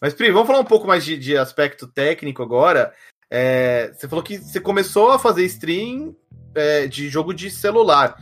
Mas, 0.00 0.12
Pri, 0.12 0.30
vamos 0.30 0.46
falar 0.46 0.60
um 0.60 0.64
pouco 0.64 0.86
mais 0.86 1.04
de, 1.04 1.16
de 1.16 1.36
aspecto 1.38 1.86
técnico 1.86 2.42
agora. 2.42 2.92
É, 3.30 3.92
você 3.94 4.08
falou 4.08 4.22
que 4.22 4.38
você 4.38 4.60
começou 4.60 5.12
a 5.12 5.18
fazer 5.18 5.44
stream 5.46 6.14
é, 6.54 6.86
de 6.86 7.08
jogo 7.08 7.32
de 7.32 7.50
celular. 7.50 8.16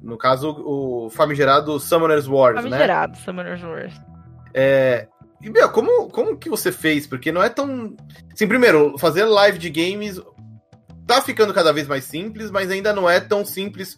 No 0.00 0.16
caso, 0.16 0.50
o 0.64 1.10
famigerado 1.10 1.78
Summoner's 1.78 2.26
Wars, 2.26 2.56
né? 2.56 2.62
Famigerado, 2.62 3.18
Summoner's 3.18 3.62
Wars. 3.62 3.94
É, 4.54 5.08
e, 5.42 5.48
meu, 5.50 5.68
como, 5.70 6.08
como 6.08 6.36
que 6.36 6.48
você 6.48 6.70
fez? 6.72 7.06
Porque 7.06 7.32
não 7.32 7.42
é 7.42 7.48
tão. 7.48 7.94
Assim, 8.32 8.46
primeiro, 8.46 8.96
fazer 8.98 9.24
live 9.24 9.58
de 9.58 9.70
games 9.70 10.20
tá 11.06 11.20
ficando 11.22 11.52
cada 11.54 11.72
vez 11.72 11.86
mais 11.88 12.04
simples, 12.04 12.50
mas 12.50 12.70
ainda 12.70 12.92
não 12.92 13.08
é 13.08 13.18
tão 13.20 13.44
simples 13.44 13.96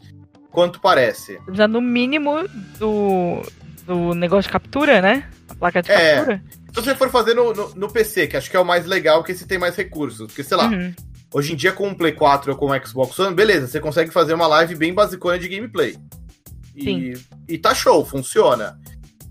quanto 0.50 0.80
parece. 0.80 1.38
Já 1.52 1.66
no 1.68 1.80
mínimo 1.80 2.46
do, 2.78 3.42
do 3.87 4.14
negócio 4.14 4.49
de 4.49 4.52
captura, 4.52 5.02
né? 5.02 5.28
A 5.49 5.54
placa 5.54 5.82
de 5.82 5.90
É. 5.90 6.14
captura. 6.16 6.42
Se 6.75 6.80
você 6.80 6.94
for 6.94 7.11
fazer 7.11 7.34
no, 7.34 7.52
no, 7.52 7.75
no 7.75 7.88
PC, 7.92 8.26
que 8.28 8.37
acho 8.37 8.50
que 8.50 8.56
é 8.56 8.61
o 8.61 8.64
mais 8.64 8.87
legal, 8.87 9.22
que 9.22 9.32
esse 9.32 9.46
tem 9.46 9.58
mais 9.58 9.76
recursos. 9.76 10.26
Porque, 10.26 10.42
sei 10.42 10.56
lá, 10.56 10.68
Uhum. 10.68 10.94
hoje 11.34 11.52
em 11.52 11.56
dia 11.56 11.70
com 11.72 11.90
o 11.90 11.94
Play 11.94 12.12
4 12.12 12.52
ou 12.52 12.56
com 12.58 12.70
o 12.70 12.87
Xbox 12.87 13.18
One, 13.18 13.34
beleza, 13.34 13.66
você 13.66 13.78
consegue 13.78 14.11
fazer 14.11 14.32
uma 14.32 14.46
live 14.46 14.75
bem 14.76 14.94
basicona 14.94 15.38
de 15.38 15.49
gameplay. 15.49 15.96
E, 16.75 17.12
e 17.46 17.58
tá 17.58 17.75
show, 17.75 18.02
funciona. 18.06 18.78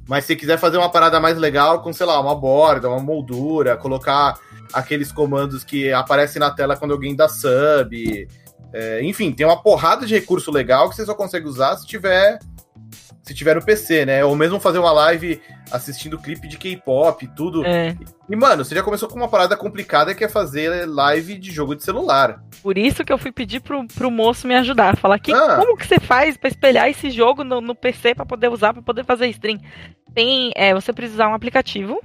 Mas 0.07 0.25
se 0.25 0.35
quiser 0.35 0.57
fazer 0.57 0.77
uma 0.77 0.89
parada 0.89 1.19
mais 1.19 1.37
legal, 1.37 1.81
com, 1.81 1.93
sei 1.93 2.05
lá, 2.05 2.19
uma 2.19 2.35
borda, 2.35 2.89
uma 2.89 2.99
moldura, 2.99 3.77
colocar 3.77 4.39
aqueles 4.73 5.11
comandos 5.11 5.63
que 5.63 5.91
aparecem 5.91 6.39
na 6.39 6.51
tela 6.51 6.75
quando 6.75 6.91
alguém 6.91 7.15
dá 7.15 7.29
sub. 7.29 8.27
é, 8.73 9.03
enfim, 9.03 9.31
tem 9.31 9.45
uma 9.45 9.61
porrada 9.61 10.05
de 10.05 10.13
recurso 10.13 10.51
legal 10.51 10.89
que 10.89 10.95
você 10.95 11.05
só 11.05 11.13
consegue 11.13 11.47
usar 11.47 11.77
se 11.77 11.85
tiver. 11.85 12.39
Se 13.23 13.35
tiver 13.35 13.55
no 13.55 13.63
PC, 13.63 14.03
né? 14.05 14.25
Ou 14.25 14.35
mesmo 14.35 14.59
fazer 14.59 14.79
uma 14.79 14.91
live 14.91 15.39
assistindo 15.71 16.17
clipe 16.17 16.47
de 16.47 16.57
K-pop, 16.57 17.27
tudo. 17.35 17.63
É. 17.65 17.95
E, 18.27 18.35
mano, 18.35 18.65
você 18.65 18.73
já 18.73 18.81
começou 18.81 19.07
com 19.07 19.15
uma 19.15 19.27
parada 19.27 19.55
complicada 19.55 20.15
que 20.15 20.23
é 20.23 20.27
fazer 20.29 20.87
live 20.87 21.37
de 21.37 21.51
jogo 21.51 21.75
de 21.75 21.83
celular. 21.83 22.41
Por 22.63 22.77
isso 22.79 23.05
que 23.05 23.13
eu 23.13 23.17
fui 23.19 23.31
pedir 23.31 23.59
pro, 23.59 23.85
pro 23.87 24.09
moço 24.09 24.47
me 24.47 24.55
ajudar. 24.55 24.97
Falar 24.97 25.19
que, 25.19 25.31
Ah. 25.31 25.55
como 25.57 25.77
que 25.77 25.85
você 25.85 25.99
faz 25.99 26.35
pra 26.35 26.49
espelhar 26.49 26.89
esse 26.89 27.11
jogo 27.11 27.43
no, 27.43 27.61
no 27.61 27.75
PC 27.75 28.15
pra 28.15 28.25
poder 28.25 28.49
usar, 28.49 28.73
pra 28.73 28.81
poder 28.81 29.05
fazer 29.05 29.27
stream? 29.27 29.59
Tem, 30.15 30.51
é, 30.55 30.73
você 30.73 30.91
precisa 30.91 31.15
usar 31.23 31.29
um 31.29 31.35
aplicativo. 31.35 31.99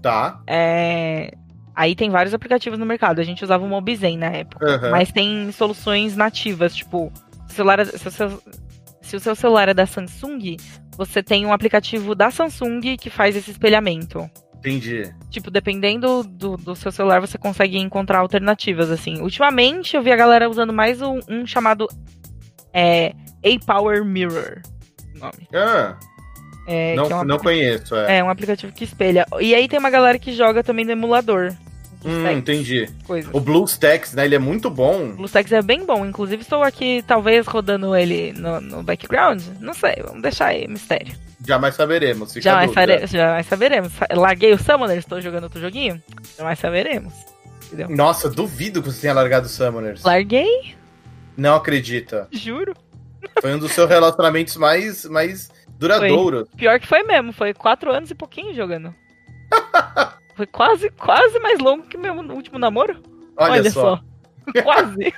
Tá. 0.00 0.40
é, 0.46 1.32
aí 1.74 1.94
tem 1.94 2.08
vários 2.10 2.32
aplicativos 2.32 2.78
no 2.78 2.86
mercado. 2.86 3.20
A 3.20 3.24
gente 3.24 3.42
usava 3.44 3.64
o 3.64 3.68
Mobizen 3.68 4.16
na 4.16 4.28
época. 4.28 4.66
Aham. 4.66 4.90
Mas 4.92 5.10
tem 5.12 5.50
soluções 5.52 6.16
nativas, 6.16 6.74
tipo, 6.74 7.12
celular, 7.48 7.84
se, 7.84 8.06
o 8.08 8.10
seu, 8.10 8.40
se 9.00 9.16
o 9.16 9.20
seu 9.20 9.34
celular 9.34 9.68
é 9.68 9.74
da 9.74 9.86
Samsung, 9.86 10.56
você 10.96 11.22
tem 11.22 11.46
um 11.46 11.52
aplicativo 11.52 12.14
da 12.14 12.30
Samsung 12.30 12.96
que 12.96 13.10
faz 13.10 13.36
esse 13.36 13.50
espelhamento. 13.50 14.30
Entendi. 14.58 15.10
Tipo, 15.30 15.50
dependendo 15.50 16.22
do, 16.22 16.56
do 16.56 16.76
seu 16.76 16.92
celular, 16.92 17.20
você 17.20 17.38
consegue 17.38 17.78
encontrar 17.78 18.18
alternativas, 18.18 18.90
assim. 18.90 19.20
Ultimamente, 19.22 19.96
eu 19.96 20.02
vi 20.02 20.12
a 20.12 20.16
galera 20.16 20.50
usando 20.50 20.72
mais 20.72 21.00
um, 21.00 21.18
um 21.28 21.46
chamado 21.46 21.88
é, 22.72 23.14
A-Power 23.42 24.04
Mirror. 24.04 24.60
Nome. 25.14 25.48
Ah, 25.54 25.96
É, 26.66 26.94
não, 26.94 27.06
é 27.06 27.14
um 27.16 27.24
não 27.24 27.38
conheço, 27.38 27.96
é. 27.96 28.18
É 28.18 28.24
um 28.24 28.28
aplicativo 28.28 28.72
que 28.72 28.84
espelha. 28.84 29.26
E 29.40 29.54
aí 29.54 29.66
tem 29.66 29.78
uma 29.78 29.90
galera 29.90 30.18
que 30.18 30.32
joga 30.32 30.62
também 30.62 30.84
no 30.84 30.92
emulador. 30.92 31.52
Hum, 32.04 32.30
entendi. 32.30 32.88
coisas. 33.04 33.30
O 33.34 33.40
BlueStacks, 33.40 34.14
né? 34.14 34.24
Ele 34.24 34.34
é 34.34 34.38
muito 34.38 34.70
bom. 34.70 35.10
O 35.10 35.16
BlueStacks 35.16 35.52
é 35.52 35.60
bem 35.62 35.84
bom. 35.84 36.06
Inclusive, 36.06 36.42
estou 36.42 36.62
aqui, 36.62 37.04
talvez, 37.06 37.46
rodando 37.46 37.94
ele 37.94 38.32
no, 38.32 38.60
no 38.60 38.82
background. 38.82 39.42
Não 39.60 39.74
sei, 39.74 39.96
vamos 40.04 40.22
deixar 40.22 40.46
aí 40.46 40.66
mistério. 40.66 41.14
Jamais 41.46 41.74
saberemos. 41.74 42.32
Jamais, 42.34 42.72
fare... 42.72 43.06
Jamais 43.06 43.46
saberemos. 43.46 43.92
Larguei 44.12 44.52
o 44.52 44.58
Summoner, 44.58 44.98
estou 44.98 45.20
jogando 45.20 45.44
outro 45.44 45.60
joguinho. 45.60 46.02
Jamais 46.38 46.58
saberemos. 46.58 47.12
Entendeu? 47.66 47.88
Nossa, 47.88 48.28
duvido 48.28 48.82
que 48.82 48.90
você 48.90 49.02
tenha 49.02 49.14
largado 49.14 49.48
Summoners. 49.48 50.02
Larguei, 50.02 50.74
Não 51.36 51.54
acredita. 51.54 52.28
juro. 52.32 52.74
Foi 53.40 53.54
um 53.54 53.58
dos 53.58 53.72
seus 53.72 53.88
relacionamentos 53.88 54.56
mais, 54.56 55.04
mais 55.04 55.50
duradouros. 55.78 56.48
Pior 56.56 56.80
que 56.80 56.86
foi 56.86 57.02
mesmo, 57.02 57.32
foi 57.32 57.54
quatro 57.54 57.92
anos 57.92 58.10
e 58.10 58.14
pouquinho 58.14 58.54
jogando. 58.54 58.94
foi 60.40 60.46
quase, 60.46 60.90
quase 60.90 61.38
mais 61.40 61.58
longo 61.58 61.82
que 61.84 61.96
meu 61.98 62.14
último 62.14 62.58
namoro. 62.58 62.96
Olha, 63.36 63.70
só. 63.70 64.00
quase. 64.62 65.12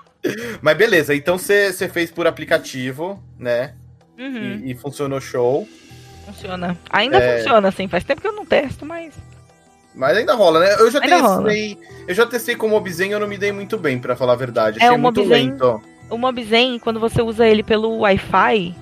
Mas 0.60 0.76
beleza, 0.76 1.14
então 1.14 1.38
você 1.38 1.72
fez 1.88 2.10
por 2.10 2.26
aplicativo, 2.26 3.22
né? 3.38 3.74
Uhum, 4.18 4.62
E, 4.64 4.72
e 4.72 4.74
funcionou 4.74 5.20
show. 5.20 5.66
Funciona. 6.26 6.76
Ainda 6.90 7.18
É. 7.18 7.38
funciona, 7.38 7.68
assim. 7.68 7.88
Faz 7.88 8.04
tempo 8.04 8.20
que 8.20 8.26
eu 8.28 8.32
não 8.32 8.44
testo, 8.44 8.84
mas. 8.84 9.14
Mas 9.94 10.16
ainda 10.16 10.34
rola, 10.34 10.60
né? 10.60 10.74
Eu 10.78 10.90
já 10.90 11.00
Ainda 11.02 11.16
rola. 11.18 11.44
testei. 11.48 11.78
Eu 12.06 12.14
já 12.14 12.26
testei 12.26 12.56
com 12.56 12.66
o 12.66 12.70
Mobizen 12.70 13.10
e 13.10 13.12
eu 13.12 13.20
não 13.20 13.26
me 13.26 13.38
dei 13.38 13.52
muito 13.52 13.78
bem, 13.78 13.98
pra 13.98 14.14
falar 14.16 14.34
a 14.34 14.36
verdade. 14.36 14.78
É, 14.80 14.84
Achei 14.84 14.96
o 14.96 15.00
muito 15.00 15.20
Mobizen- 15.22 15.50
lento. 15.50 15.82
O 16.10 16.18
Mobizen, 16.18 16.78
quando 16.78 17.00
você 17.00 17.22
usa 17.22 17.46
ele 17.46 17.62
pelo 17.62 17.98
Wi-Fi, 18.00 18.74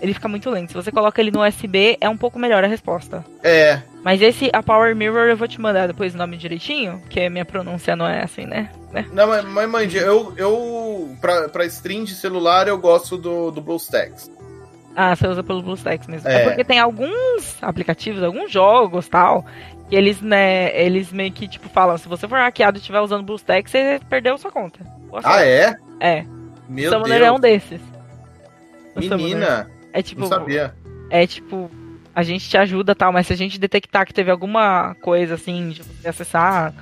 ele 0.00 0.12
fica 0.14 0.28
muito 0.28 0.50
lento. 0.50 0.68
Se 0.68 0.74
você 0.74 0.90
coloca 0.92 1.20
ele 1.20 1.30
no 1.30 1.42
USB, 1.46 1.96
é 2.00 2.08
um 2.08 2.16
pouco 2.16 2.38
melhor 2.38 2.62
a 2.64 2.66
resposta. 2.66 3.24
É, 3.42 3.80
Mas 4.02 4.20
esse, 4.20 4.50
a 4.52 4.62
Power 4.62 4.94
Mirror, 4.94 5.28
eu 5.28 5.36
vou 5.36 5.48
te 5.48 5.60
mandar 5.60 5.86
depois 5.86 6.14
o 6.14 6.18
nome 6.18 6.36
direitinho, 6.36 6.98
porque 7.00 7.28
minha 7.30 7.44
pronúncia 7.44 7.96
não 7.96 8.06
é 8.06 8.22
assim, 8.22 8.44
né? 8.44 8.70
né? 8.92 9.06
Não, 9.12 9.26
mas, 9.26 9.44
mas 9.44 9.68
Mandy, 9.70 9.96
eu, 9.96 10.32
eu 10.36 11.16
pra, 11.20 11.48
pra 11.48 11.64
stream 11.66 12.04
de 12.04 12.14
celular 12.14 12.68
eu 12.68 12.76
gosto 12.78 13.16
do, 13.16 13.50
do 13.50 13.60
BlueStacks. 13.60 14.30
Ah, 14.96 15.16
você 15.16 15.26
usa 15.26 15.42
pelo 15.42 15.62
BlueStacks 15.62 16.06
mesmo. 16.06 16.28
É. 16.28 16.42
É. 16.42 16.44
porque 16.44 16.62
tem 16.64 16.78
alguns 16.78 17.56
aplicativos, 17.62 18.22
alguns 18.22 18.50
jogos 18.52 19.08
tal, 19.08 19.44
que 19.88 19.96
eles, 19.96 20.20
né, 20.20 20.70
eles 20.80 21.10
meio 21.10 21.32
que, 21.32 21.48
tipo, 21.48 21.68
falam, 21.68 21.96
se 21.98 22.06
você 22.08 22.28
for 22.28 22.38
hackeado 22.38 22.76
e 22.76 22.80
estiver 22.80 23.00
usando 23.00 23.24
BlueStacks, 23.24 23.72
você 23.72 24.00
perdeu 24.08 24.38
sua 24.38 24.52
conta. 24.52 24.78
Boa 25.08 25.20
Ah, 25.24 25.30
sorte. 25.32 25.48
é? 25.48 25.74
É. 25.98 26.24
Meu 26.68 26.90
Summoner 26.92 27.18
Deus. 27.18 27.28
é 27.28 27.32
um 27.32 27.40
desses. 27.40 27.80
Menina, 28.96 29.68
É 29.94 30.02
tipo, 30.02 30.22
não 30.22 30.28
sabia. 30.28 30.74
é 31.08 31.24
tipo, 31.24 31.70
a 32.12 32.24
gente 32.24 32.48
te 32.48 32.56
ajuda 32.58 32.96
tal, 32.96 33.12
mas 33.12 33.28
se 33.28 33.32
a 33.32 33.36
gente 33.36 33.60
detectar 33.60 34.04
que 34.04 34.12
teve 34.12 34.28
alguma 34.28 34.96
coisa 34.96 35.34
assim, 35.34 35.68
de 35.70 35.82
você 35.84 36.08
acessar 36.08 36.74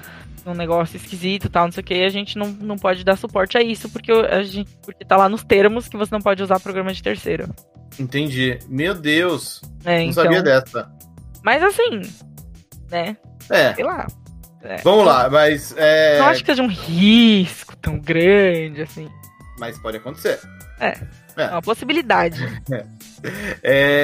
um 0.47 0.55
negócio 0.55 0.97
esquisito 0.97 1.51
tal, 1.51 1.67
não 1.67 1.73
sei 1.73 1.83
o 1.83 1.85
que, 1.85 2.03
a 2.03 2.09
gente 2.09 2.39
não, 2.39 2.49
não 2.49 2.77
pode 2.77 3.05
dar 3.05 3.17
suporte 3.17 3.59
a 3.59 3.63
isso, 3.63 3.89
porque 3.91 4.11
a 4.11 4.43
gente, 4.43 4.71
porque 4.83 5.05
tá 5.05 5.17
lá 5.17 5.29
nos 5.29 5.45
termos 5.45 5.89
que 5.89 5.97
você 5.97 6.11
não 6.11 6.23
pode 6.23 6.43
usar 6.43 6.59
programa 6.59 6.91
de 6.91 7.03
terceiro. 7.03 7.55
Entendi. 8.01 8.59
Meu 8.67 8.95
Deus. 8.95 9.61
É, 9.85 9.99
Não 9.99 10.05
então, 10.11 10.25
sabia 10.25 10.43
dessa. 10.43 10.91
Mas 11.45 11.63
assim, 11.63 12.01
né? 12.91 13.15
É, 13.51 13.75
Sei 13.75 13.85
lá. 13.85 14.07
É. 14.63 14.77
vamos 14.79 15.05
lá, 15.05 15.29
mas. 15.29 15.75
É... 15.77 16.19
Não 16.19 16.27
acho 16.27 16.41
que 16.41 16.47
seja 16.47 16.63
um 16.63 16.69
risco 16.69 17.77
tão 17.77 17.99
grande, 17.99 18.81
assim. 18.81 19.11
Mas 19.59 19.79
pode 19.79 19.99
acontecer. 19.99 20.41
É 20.81 20.95
uma 21.51 21.63
possibilidade. 21.63 22.41
É, 22.73 22.85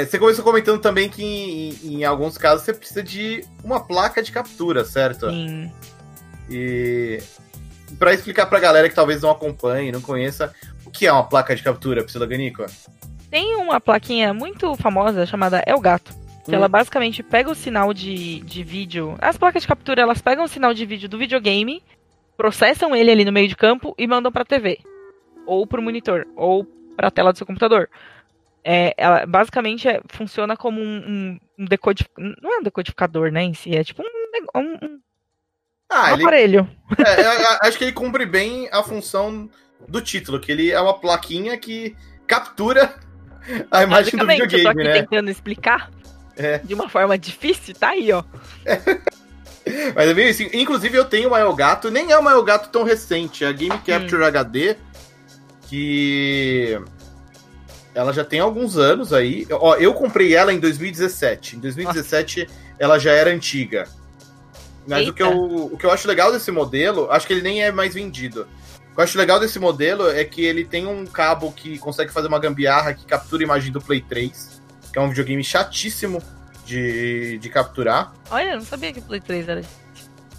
você 0.06 0.18
começou 0.18 0.44
comentando 0.44 0.80
também 0.80 1.08
que 1.08 1.22
em, 1.22 1.94
em 1.94 2.04
alguns 2.04 2.38
casos 2.38 2.64
você 2.64 2.72
precisa 2.72 3.02
de 3.02 3.44
uma 3.64 3.80
placa 3.80 4.22
de 4.22 4.30
captura, 4.32 4.84
certo? 4.84 5.28
Sim. 5.30 5.70
E 6.50 7.22
para 7.98 8.12
explicar 8.14 8.46
pra 8.46 8.60
galera 8.60 8.88
que 8.88 8.94
talvez 8.94 9.22
não 9.22 9.30
acompanhe, 9.30 9.92
não 9.92 10.00
conheça, 10.00 10.54
o 10.84 10.90
que 10.90 11.06
é 11.06 11.12
uma 11.12 11.25
placa 11.25 11.54
de 11.54 11.62
captura, 11.62 12.02
Priscila 12.02 12.26
Ganico? 12.26 12.64
Tem 13.30 13.56
uma 13.56 13.80
plaquinha 13.80 14.32
muito 14.32 14.75
famosa 14.76 15.26
chamada 15.26 15.62
Elgato. 15.66 16.12
Que 16.44 16.52
Hum. 16.52 16.54
ela 16.54 16.68
basicamente 16.68 17.22
pega 17.22 17.50
o 17.50 17.54
sinal 17.54 17.92
de, 17.92 18.40
de 18.40 18.62
vídeo. 18.64 19.14
As 19.20 19.37
placas 19.37 19.62
de 19.62 19.68
captura, 19.68 20.00
elas 20.00 20.22
pegam 20.22 20.44
o 20.44 20.48
sinal 20.48 20.72
de 20.72 20.87
vídeo 20.87 21.08
do 21.08 21.18
videogame, 21.18 21.82
processam 22.38 22.96
ele 22.96 23.10
ali 23.10 23.25
no 23.25 23.32
meio 23.32 23.48
de 23.48 23.56
campo 23.56 23.94
e 23.98 24.06
mandam 24.06 24.32
pra 24.32 24.46
TV. 24.46 24.78
Ou 25.46 25.66
pro 25.66 25.82
monitor, 25.82 26.26
ou 26.34 26.66
pra 26.96 27.10
tela 27.10 27.32
do 27.32 27.38
seu 27.38 27.46
computador. 27.46 27.90
É, 28.70 28.92
ela 28.98 29.25
basicamente 29.25 29.88
é- 29.88 30.02
funciona 30.10 30.54
como 30.54 30.78
um, 30.78 31.38
um, 31.58 31.64
decodificador. 31.64 32.34
Não 32.42 32.54
é 32.54 32.58
um 32.58 32.62
decodificador, 32.62 33.32
né, 33.32 33.42
em 33.42 33.54
si, 33.54 33.75
é 33.75 33.82
tipo 33.82 34.02
um, 34.02 34.60
um- 34.60 34.62
um 34.84 35.00
Ah, 35.90 36.12
ele, 36.12 36.22
aparelho. 36.22 36.68
é, 36.98 37.10
é, 37.22 37.42
é, 37.42 37.58
acho 37.62 37.78
que 37.78 37.84
ele 37.84 37.92
cumpre 37.92 38.26
bem 38.26 38.68
a 38.70 38.82
função 38.82 39.48
do 39.88 40.02
título, 40.02 40.38
que 40.38 40.52
ele 40.52 40.70
é 40.70 40.78
uma 40.78 40.92
plaquinha 40.92 41.56
que 41.56 41.96
captura 42.26 42.94
a 43.70 43.82
imagem 43.84 44.10
do 44.18 44.26
Basicamente, 44.26 44.40
eu 44.42 44.48
tô 44.50 44.56
videogame, 44.58 44.80
aqui 44.82 44.98
né? 44.98 45.00
tentando 45.06 45.30
explicar 45.30 45.90
É. 46.37 46.58
de 46.58 46.75
uma 46.75 46.90
forma 46.90 47.16
difícil, 47.16 47.75
tá 47.75 47.88
aí, 47.88 48.12
ó. 48.12 48.22
Mas 49.94 50.08
é 50.10 50.14
bem 50.14 50.28
assim. 50.28 50.50
Inclusive, 50.52 50.96
eu 50.96 51.04
tenho 51.06 51.28
uma 51.28 51.40
Elgato, 51.40 51.90
nem 51.90 52.10
é 52.12 52.18
uma 52.18 52.32
Elgato 52.32 52.68
tão 52.68 52.84
recente, 52.84 53.44
é 53.44 53.48
a 53.48 53.52
Game 53.52 53.78
Capture 53.78 54.25
HD, 54.25 54.76
que 55.68 56.78
ela 57.99 58.12
já 58.12 58.25
tem 58.25 58.38
alguns 58.38 58.78
anos 58.78 59.12
aí. 59.12 59.45
Ó, 59.50 59.75
eu 59.75 59.93
comprei 59.93 60.33
ela 60.33 60.52
em 60.52 60.61
2017. 60.61 61.57
Em 61.57 61.59
2017, 61.59 62.49
ela 62.78 62.97
já 62.97 63.11
era 63.11 63.28
antiga. 63.28 63.88
Mas 64.87 65.09
o 65.09 65.12
que, 65.12 65.21
eu, 65.21 65.33
o 65.73 65.76
que 65.76 65.85
eu 65.85 65.90
acho 65.90 66.07
legal 66.07 66.31
desse 66.31 66.52
modelo, 66.52 67.11
acho 67.11 67.26
que 67.26 67.33
ele 67.33 67.43
nem 67.43 67.61
é 67.64 67.73
mais 67.73 67.95
vendido. 67.95 68.43
O 68.93 68.95
que 68.95 69.00
eu 69.00 69.02
acho 69.02 69.19
legal 69.19 69.40
desse 69.40 69.59
modelo 69.59 70.09
é 70.09 70.25
que 70.25 70.45
ele 70.45 70.64
tem 70.64 70.87
um 70.87 71.05
cabo 71.07 71.50
que 71.50 71.76
consegue 71.78 72.12
fazer 72.12 72.28
uma 72.28 72.38
gambiarra 72.38 72.95
que 72.95 73.05
captura 73.05 73.43
a 73.43 73.47
imagem 73.47 73.73
do 73.73 73.81
Play 73.81 74.00
3, 74.00 74.62
que 74.93 74.99
é 74.99 75.02
um 75.02 75.09
videogame 75.09 75.43
chatíssimo 75.43 76.23
de, 76.64 77.37
de 77.38 77.49
capturar. 77.49 78.12
Olha, 78.31 78.50
eu 78.50 78.59
não 78.59 78.64
sabia 78.64 78.93
que 78.93 79.00
o 79.00 79.02
Play 79.02 79.21
3 79.21 79.49
era. 79.49 79.62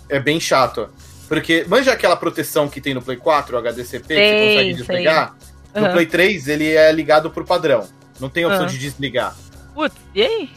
é 0.07 0.17
bem 0.17 0.39
chato. 0.39 0.87
Porque, 1.27 1.65
manja 1.67 1.91
aquela 1.91 2.15
proteção 2.15 2.69
que 2.69 2.79
tem 2.79 2.93
no 2.93 3.01
Play 3.01 3.17
4, 3.17 3.55
o 3.55 3.59
HDCP, 3.59 4.07
que 4.07 4.13
você 4.13 4.15
Sei, 4.15 4.47
consegue 4.47 4.63
sei. 4.63 4.73
despegar? 4.73 5.35
No 5.73 5.85
Aham. 5.85 5.93
Play 5.93 6.05
3, 6.05 6.47
ele 6.47 6.73
é 6.73 6.91
ligado 6.91 7.29
por 7.29 7.45
padrão. 7.45 7.87
Não 8.19 8.29
tem 8.29 8.45
opção 8.45 8.63
Aham. 8.63 8.71
de 8.71 8.77
desligar. 8.77 9.35
Putz, 9.73 9.95
e 10.13 10.21
aí? 10.21 10.49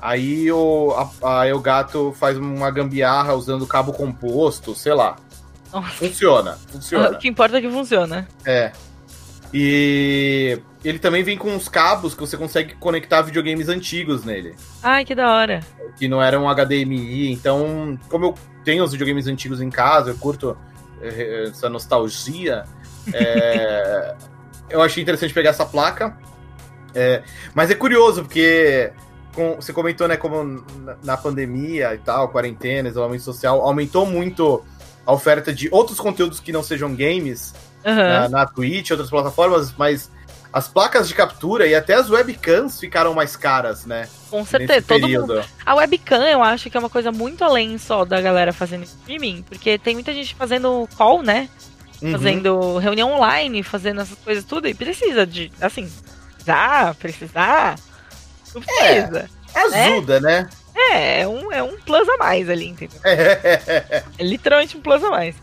Aí 0.00 0.50
o, 0.50 0.92
a, 1.22 1.40
a 1.40 1.48
Elgato 1.48 2.12
faz 2.18 2.36
uma 2.36 2.70
gambiarra 2.70 3.34
usando 3.34 3.66
cabo 3.66 3.92
composto, 3.92 4.74
sei 4.74 4.94
lá. 4.94 5.16
Nossa. 5.72 5.88
Funciona, 5.90 6.58
funciona. 6.68 7.10
O 7.10 7.18
que 7.18 7.28
importa 7.28 7.58
é 7.58 7.60
que 7.60 7.70
funciona. 7.70 8.28
É. 8.44 8.72
E 9.54 10.58
ele 10.84 10.98
também 10.98 11.22
vem 11.22 11.36
com 11.36 11.50
uns 11.54 11.68
cabos 11.68 12.14
que 12.14 12.20
você 12.20 12.36
consegue 12.36 12.74
conectar 12.74 13.22
videogames 13.22 13.68
antigos 13.68 14.24
nele. 14.24 14.54
Ai, 14.82 15.04
que 15.04 15.14
da 15.14 15.32
hora. 15.32 15.60
Que 15.96 16.08
não 16.08 16.22
eram 16.22 16.48
HDMI. 16.48 17.30
Então, 17.30 17.98
como 18.08 18.24
eu 18.26 18.34
tenho 18.64 18.82
os 18.82 18.92
videogames 18.92 19.26
antigos 19.26 19.60
em 19.60 19.70
casa, 19.70 20.10
eu 20.10 20.16
curto 20.16 20.56
eh, 21.00 21.44
essa 21.48 21.68
nostalgia. 21.68 22.64
é, 23.12 24.14
eu 24.72 24.82
achei 24.82 25.02
interessante 25.02 25.32
pegar 25.34 25.50
essa 25.50 25.64
placa. 25.66 26.16
É, 26.94 27.22
mas 27.54 27.70
é 27.70 27.74
curioso, 27.74 28.22
porque 28.22 28.92
com- 29.34 29.56
você 29.56 29.72
comentou, 29.72 30.06
né, 30.06 30.16
como 30.16 30.64
na, 31.02 31.16
pandemia 31.16 31.94
e 31.94 31.98
tal, 31.98 32.28
quarentena, 32.28 32.88
isolamento 32.88 33.22
social, 33.22 33.60
aumentou 33.62 34.04
muito 34.04 34.62
a 35.06 35.12
oferta 35.12 35.52
de 35.52 35.68
outros 35.72 35.98
conteúdos 35.98 36.38
que 36.38 36.52
não 36.52 36.62
sejam 36.62 36.94
games 36.94 37.54
Aham. 37.84 37.96
na, 37.96 38.28
na 38.28 38.46
Twitch, 38.46 38.90
outras 38.90 39.08
plataformas, 39.10 39.74
mas 39.76 40.10
as 40.52 40.68
placas 40.68 41.08
de 41.08 41.14
captura 41.14 41.66
e 41.66 41.74
até 41.74 41.94
as 41.94 42.10
webcams 42.10 42.78
ficaram 42.78 43.14
mais 43.14 43.36
caras, 43.36 43.86
né? 43.86 44.06
Com 44.28 44.44
certeza. 44.44 44.86
Todo 44.86 45.08
mundo. 45.08 45.42
A 45.64 45.74
webcam 45.74 46.22
eu 46.28 46.42
acho 46.42 46.68
que 46.70 46.76
é 46.76 46.80
uma 46.80 46.90
coisa 46.90 47.10
muito 47.10 47.42
além 47.42 47.78
só 47.78 48.04
da 48.04 48.20
galera 48.20 48.52
fazendo 48.52 48.84
streaming, 48.84 49.42
porque 49.48 49.78
tem 49.78 49.94
muita 49.94 50.12
gente 50.12 50.34
fazendo 50.34 50.86
call, 50.96 51.22
né? 51.22 51.48
Uhum. 52.02 52.12
Fazendo 52.12 52.78
reunião 52.78 53.12
online, 53.12 53.62
fazendo 53.62 54.00
essas 54.00 54.18
coisas 54.18 54.44
tudo, 54.44 54.66
e 54.66 54.74
precisa 54.74 55.24
de, 55.24 55.52
assim, 55.60 55.88
precisar, 56.34 56.94
precisar. 56.96 57.78
Não 58.54 58.60
precisa. 58.60 59.30
Ajuda, 59.54 60.20
né? 60.20 60.48
É, 60.74 61.20
é 61.20 61.28
um, 61.28 61.52
é 61.52 61.62
um 61.62 61.78
plus 61.80 62.08
a 62.08 62.16
mais 62.16 62.48
ali, 62.48 62.68
entendeu? 62.68 62.98
É. 63.04 64.02
É 64.18 64.24
literalmente 64.24 64.76
um 64.76 64.80
plus 64.80 65.02
a 65.04 65.10
mais. 65.10 65.36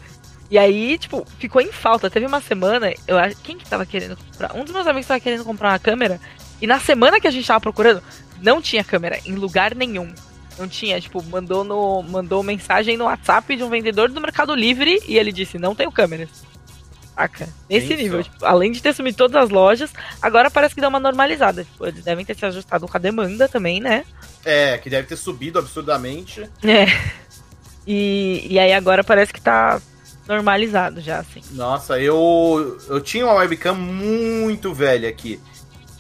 E 0.52 0.58
aí, 0.58 0.98
tipo, 0.98 1.26
ficou 1.38 1.62
em 1.62 1.72
falta. 1.72 2.10
Teve 2.10 2.26
uma 2.26 2.42
semana, 2.42 2.92
eu. 3.08 3.18
Quem 3.44 3.58
que 3.58 3.70
tava 3.70 3.86
querendo 3.86 4.18
comprar? 4.18 4.56
Um 4.56 4.64
dos 4.64 4.74
meus 4.74 4.88
amigos 4.88 5.08
tava 5.08 5.20
querendo 5.20 5.46
comprar 5.46 5.70
uma 5.70 5.80
câmera. 5.80 6.20
E 6.62 6.68
na 6.68 6.80
semana 6.80 7.20
que 7.20 7.28
a 7.28 7.32
gente 7.32 7.48
tava 7.48 7.60
procurando, 7.60 8.02
não 8.42 8.62
tinha 8.62 8.84
câmera 8.84 9.20
em 9.26 9.36
lugar 9.36 9.76
nenhum. 9.76 10.12
Não 10.58 10.68
tinha, 10.68 11.00
tipo, 11.00 11.24
mandou 11.24 11.64
no 11.64 12.02
mandou 12.04 12.44
mensagem 12.44 12.98
no 12.98 13.06
WhatsApp 13.06 13.56
de 13.56 13.64
um 13.64 13.70
vendedor 13.70 14.10
do 14.10 14.20
Mercado 14.20 14.54
Livre 14.56 15.00
e 15.08 15.18
ele 15.18 15.32
disse: 15.32 15.58
"Não 15.58 15.76
tenho 15.76 15.92
câmeras". 15.92 16.30
Saca? 17.20 17.50
Nesse 17.70 17.98
nível, 17.98 18.24
tipo, 18.24 18.46
além 18.46 18.72
de 18.72 18.82
ter 18.82 18.94
sumido 18.94 19.18
todas 19.18 19.44
as 19.44 19.50
lojas, 19.50 19.92
agora 20.22 20.50
parece 20.50 20.74
que 20.74 20.80
deu 20.80 20.90
uma 20.90 21.02
normalizada. 21.02 21.66
Tipo, 21.66 21.86
eles 21.86 22.02
devem 22.02 22.24
ter 22.24 22.34
se 22.34 22.46
ajustado 22.46 22.88
com 22.88 22.96
a 22.96 23.00
demanda 23.00 23.50
também, 23.50 23.82
né? 23.82 24.06
É, 24.46 24.78
que 24.78 24.90
deve 24.90 25.06
ter 25.06 25.18
subido 25.18 25.60
absurdamente. 25.60 26.50
É. 26.64 26.86
E, 27.86 28.48
e 28.50 28.58
aí 28.58 28.72
agora 28.72 29.04
parece 29.04 29.34
que 29.34 29.42
tá 29.42 29.82
normalizado 30.30 31.02
já, 31.02 31.20
assim. 31.20 31.42
Nossa, 31.52 32.00
eu, 32.00 32.78
eu 32.88 33.02
tinha 33.02 33.26
uma 33.26 33.34
webcam 33.34 33.74
muito 33.76 34.74
velha 34.74 35.10
aqui. 35.10 35.42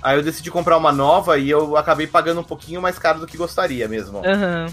Aí 0.02 0.18
eu 0.18 0.24
decidi 0.24 0.50
comprar 0.50 0.78
uma 0.78 0.94
nova 0.94 1.38
e 1.38 1.50
eu 1.50 1.76
acabei 1.76 2.08
pagando 2.08 2.40
um 2.40 2.46
pouquinho 2.46 2.82
mais 2.82 2.98
caro 2.98 3.20
do 3.20 3.28
que 3.28 3.36
gostaria 3.36 3.90
mesmo. 3.90 4.22
Aham. 4.26 4.68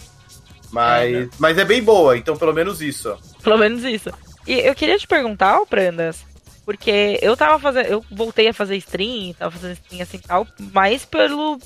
Mas, 0.70 1.12
É, 1.12 1.20
né? 1.22 1.28
mas 1.40 1.58
é 1.58 1.64
bem 1.64 1.82
boa, 1.82 2.16
então 2.16 2.36
pelo 2.36 2.52
menos 2.52 2.80
isso. 2.80 3.16
Pelo 3.42 3.58
menos 3.58 3.82
isso. 3.82 4.10
E 4.46 4.60
eu 4.60 4.74
queria 4.76 4.96
te 4.96 5.08
perguntar, 5.08 5.58
Prandas, 5.66 6.24
porque 6.66 7.18
eu 7.22 7.36
tava 7.36 7.58
fazendo. 7.60 7.86
Eu 7.86 8.04
voltei 8.10 8.48
a 8.48 8.52
fazer 8.52 8.76
stream, 8.76 9.32
tava 9.32 9.52
fazendo 9.52 9.72
stream 9.72 10.02
assim 10.02 10.18
tal, 10.18 10.46
mais 10.72 11.04
pelo. 11.06 11.58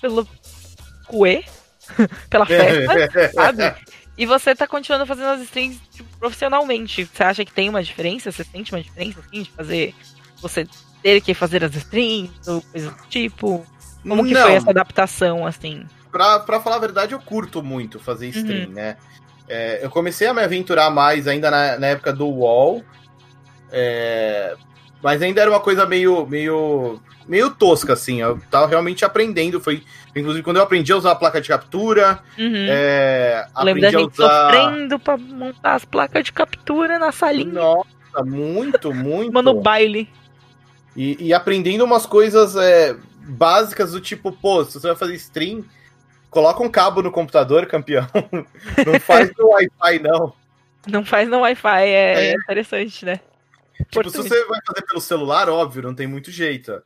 pelo. 0.00 0.26
Cuê, 1.08 1.44
pela 2.30 2.46
festa, 2.46 3.32
sabe? 3.34 3.74
E 4.16 4.24
você 4.24 4.54
tá 4.54 4.66
continuando 4.66 5.04
fazendo 5.04 5.28
as 5.28 5.42
streams 5.42 5.78
tipo, 5.92 6.08
profissionalmente. 6.18 7.04
Você 7.04 7.22
acha 7.22 7.44
que 7.44 7.52
tem 7.52 7.68
uma 7.68 7.82
diferença? 7.82 8.32
Você 8.32 8.44
sente 8.44 8.72
uma 8.72 8.80
diferença, 8.80 9.20
assim, 9.20 9.42
de 9.42 9.50
fazer. 9.50 9.94
Você 10.40 10.66
ter 11.02 11.20
que 11.20 11.34
fazer 11.34 11.64
as 11.64 11.74
streams 11.74 12.32
ou 12.46 12.62
coisa 12.62 12.90
do 12.90 13.08
tipo? 13.08 13.66
Como 14.02 14.24
que 14.24 14.32
Não. 14.32 14.42
foi 14.42 14.54
essa 14.54 14.70
adaptação, 14.70 15.44
assim? 15.44 15.84
pra, 16.10 16.38
pra 16.38 16.60
falar 16.60 16.76
a 16.76 16.80
verdade, 16.80 17.12
eu 17.12 17.18
curto 17.20 17.62
muito 17.62 17.98
fazer 18.00 18.26
Uhum. 18.26 18.30
stream, 18.30 18.70
né? 18.70 18.96
É, 19.48 19.84
eu 19.84 19.90
comecei 19.90 20.26
a 20.26 20.32
me 20.32 20.42
aventurar 20.42 20.88
mais 20.90 21.28
ainda 21.28 21.50
na, 21.50 21.78
na 21.78 21.86
época 21.88 22.12
do 22.12 22.26
UOL. 22.26 22.82
É, 23.70 24.54
mas 25.02 25.22
ainda 25.22 25.40
era 25.40 25.50
uma 25.50 25.60
coisa 25.60 25.86
meio, 25.86 26.26
meio, 26.26 27.00
meio 27.28 27.50
tosca, 27.50 27.92
assim. 27.92 28.20
Eu 28.20 28.40
tava 28.50 28.66
realmente 28.66 29.04
aprendendo. 29.04 29.60
Foi, 29.60 29.82
inclusive, 30.14 30.42
quando 30.42 30.56
eu 30.56 30.62
aprendi 30.62 30.92
a 30.92 30.96
usar 30.96 31.12
a 31.12 31.16
placa 31.16 31.40
de 31.40 31.48
captura, 31.48 32.20
Uhum. 32.38 32.66
é, 32.68 33.46
aprendi 33.54 33.86
a 33.86 33.90
gente 33.90 34.12
usar. 34.20 34.50
sofrendo 34.52 34.98
pra 34.98 35.16
montar 35.16 35.74
as 35.74 35.84
placas 35.84 36.24
de 36.24 36.32
captura 36.32 36.98
na 36.98 37.12
salinha. 37.12 37.52
Nossa, 37.52 38.24
muito, 38.24 38.92
muito. 38.92 39.32
Mano, 39.32 39.54
baile. 39.60 40.08
E, 40.96 41.26
e 41.26 41.34
aprendendo 41.34 41.84
umas 41.84 42.06
coisas 42.06 42.56
é, 42.56 42.96
básicas 43.28 43.92
do 43.92 44.00
tipo, 44.00 44.32
pô, 44.32 44.64
se 44.64 44.80
você 44.80 44.86
vai 44.88 44.96
fazer 44.96 45.14
stream, 45.16 45.62
coloca 46.30 46.62
um 46.62 46.70
cabo 46.70 47.02
no 47.02 47.10
computador, 47.12 47.66
campeão. 47.66 48.06
Não 48.86 48.98
faz 48.98 49.30
no 49.38 49.48
Wi-Fi, 49.50 49.98
não. 50.00 50.32
Não 50.88 51.04
faz 51.04 51.28
no 51.28 51.40
Wi-Fi, 51.40 51.82
é, 51.82 52.30
É. 52.30 52.34
interessante, 52.34 53.04
né? 53.04 53.20
Tipo, 53.90 54.10
se 54.10 54.16
você 54.16 54.44
vai 54.46 54.60
fazer 54.66 54.86
pelo 54.86 55.00
celular, 55.00 55.48
óbvio, 55.48 55.82
não 55.82 55.94
tem 55.94 56.06
muito 56.06 56.30
jeito. 56.30 56.82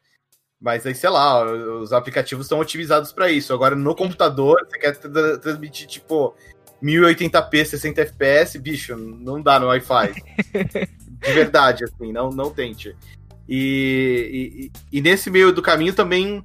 Mas 0.60 0.84
aí, 0.84 0.94
sei 0.94 1.08
lá, 1.08 1.44
os 1.80 1.92
aplicativos 1.92 2.46
estão 2.46 2.58
otimizados 2.58 3.12
pra 3.12 3.30
isso. 3.30 3.52
Agora, 3.52 3.74
no 3.74 3.94
computador, 3.94 4.66
você 4.68 4.78
quer 4.78 4.96
tra- 4.96 5.38
transmitir, 5.38 5.86
tipo, 5.86 6.34
1080p, 6.82 7.64
60 7.64 8.02
fps, 8.06 8.56
bicho, 8.56 8.96
não 8.96 9.40
dá 9.40 9.58
no 9.58 9.66
Wi-Fi. 9.66 10.12
De 11.20 11.32
verdade, 11.32 11.84
assim, 11.84 12.12
não, 12.12 12.30
não 12.30 12.50
tente. 12.50 12.96
E, 13.48 14.70
e, 14.92 14.98
e 14.98 15.02
nesse 15.02 15.30
meio 15.30 15.52
do 15.52 15.60
caminho 15.60 15.92
também 15.92 16.44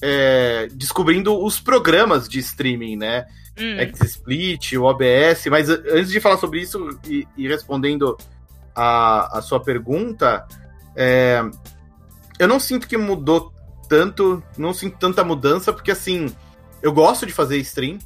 é, 0.00 0.68
descobrindo 0.72 1.36
os 1.42 1.60
programas 1.60 2.28
de 2.28 2.38
streaming, 2.38 2.96
né? 2.96 3.26
Hum, 3.58 3.76
XSplit, 3.94 4.76
o 4.76 4.84
OBS, 4.84 5.46
mas 5.50 5.68
antes 5.68 6.10
de 6.10 6.20
falar 6.20 6.38
sobre 6.38 6.60
isso 6.60 6.98
e, 7.06 7.26
e 7.36 7.48
respondendo 7.48 8.16
a, 8.76 9.38
a 9.38 9.42
sua 9.42 9.58
pergunta, 9.58 10.46
é, 10.94 11.42
eu 12.38 12.46
não 12.46 12.60
sinto 12.60 12.86
que 12.86 12.96
mudou 12.96 13.52
tanto, 13.88 14.42
não 14.58 14.74
sinto 14.74 14.98
tanta 14.98 15.24
mudança, 15.24 15.72
porque 15.72 15.90
assim, 15.90 16.26
eu 16.82 16.92
gosto 16.92 17.24
de 17.24 17.32
fazer 17.32 17.56
stream, 17.58 17.98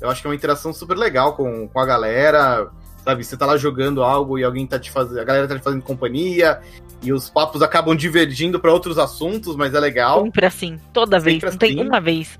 eu 0.00 0.10
acho 0.10 0.20
que 0.20 0.26
é 0.26 0.30
uma 0.30 0.36
interação 0.36 0.72
super 0.72 0.96
legal 0.96 1.34
com, 1.34 1.66
com 1.66 1.80
a 1.80 1.86
galera, 1.86 2.70
sabe? 3.04 3.24
Você 3.24 3.36
tá 3.36 3.46
lá 3.46 3.56
jogando 3.56 4.02
algo 4.02 4.38
e 4.38 4.44
alguém 4.44 4.66
tá 4.66 4.78
te 4.78 4.90
fazendo, 4.90 5.20
a 5.20 5.24
galera 5.24 5.48
tá 5.48 5.56
te 5.56 5.62
fazendo 5.62 5.82
companhia, 5.82 6.60
e 7.02 7.12
os 7.12 7.30
papos 7.30 7.62
acabam 7.62 7.96
divergindo 7.96 8.60
para 8.60 8.72
outros 8.72 8.98
assuntos, 8.98 9.56
mas 9.56 9.74
é 9.74 9.80
legal. 9.80 10.22
sempre 10.24 10.46
assim, 10.46 10.80
toda 10.92 11.18
vez. 11.18 11.36
Sempre 11.36 11.50
Não 11.50 11.58
tem 11.58 11.80
assim. 11.80 11.88
uma 11.88 12.00
vez. 12.00 12.38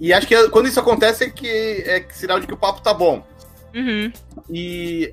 E 0.00 0.12
acho 0.12 0.26
que 0.26 0.48
quando 0.48 0.68
isso 0.68 0.78
acontece 0.78 1.24
é 1.24 1.30
que 1.30 1.48
é 1.48 2.06
sinal 2.10 2.38
de 2.38 2.46
que 2.46 2.54
o 2.54 2.56
papo 2.56 2.82
tá 2.82 2.92
bom. 2.92 3.26
Uhum. 3.74 4.12
E 4.50 5.10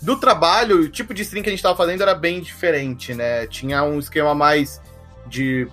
do 0.00 0.16
trabalho, 0.16 0.80
o 0.80 0.88
tipo 0.88 1.12
de 1.12 1.22
stream 1.22 1.42
que 1.42 1.48
a 1.48 1.52
gente 1.52 1.62
tava 1.62 1.76
fazendo 1.76 2.02
era 2.02 2.14
bem 2.14 2.40
diferente, 2.40 3.14
né? 3.14 3.46
Tinha 3.46 3.82
um 3.82 3.98
esquema 3.98 4.34
mais 4.34 4.80
de 5.26 5.68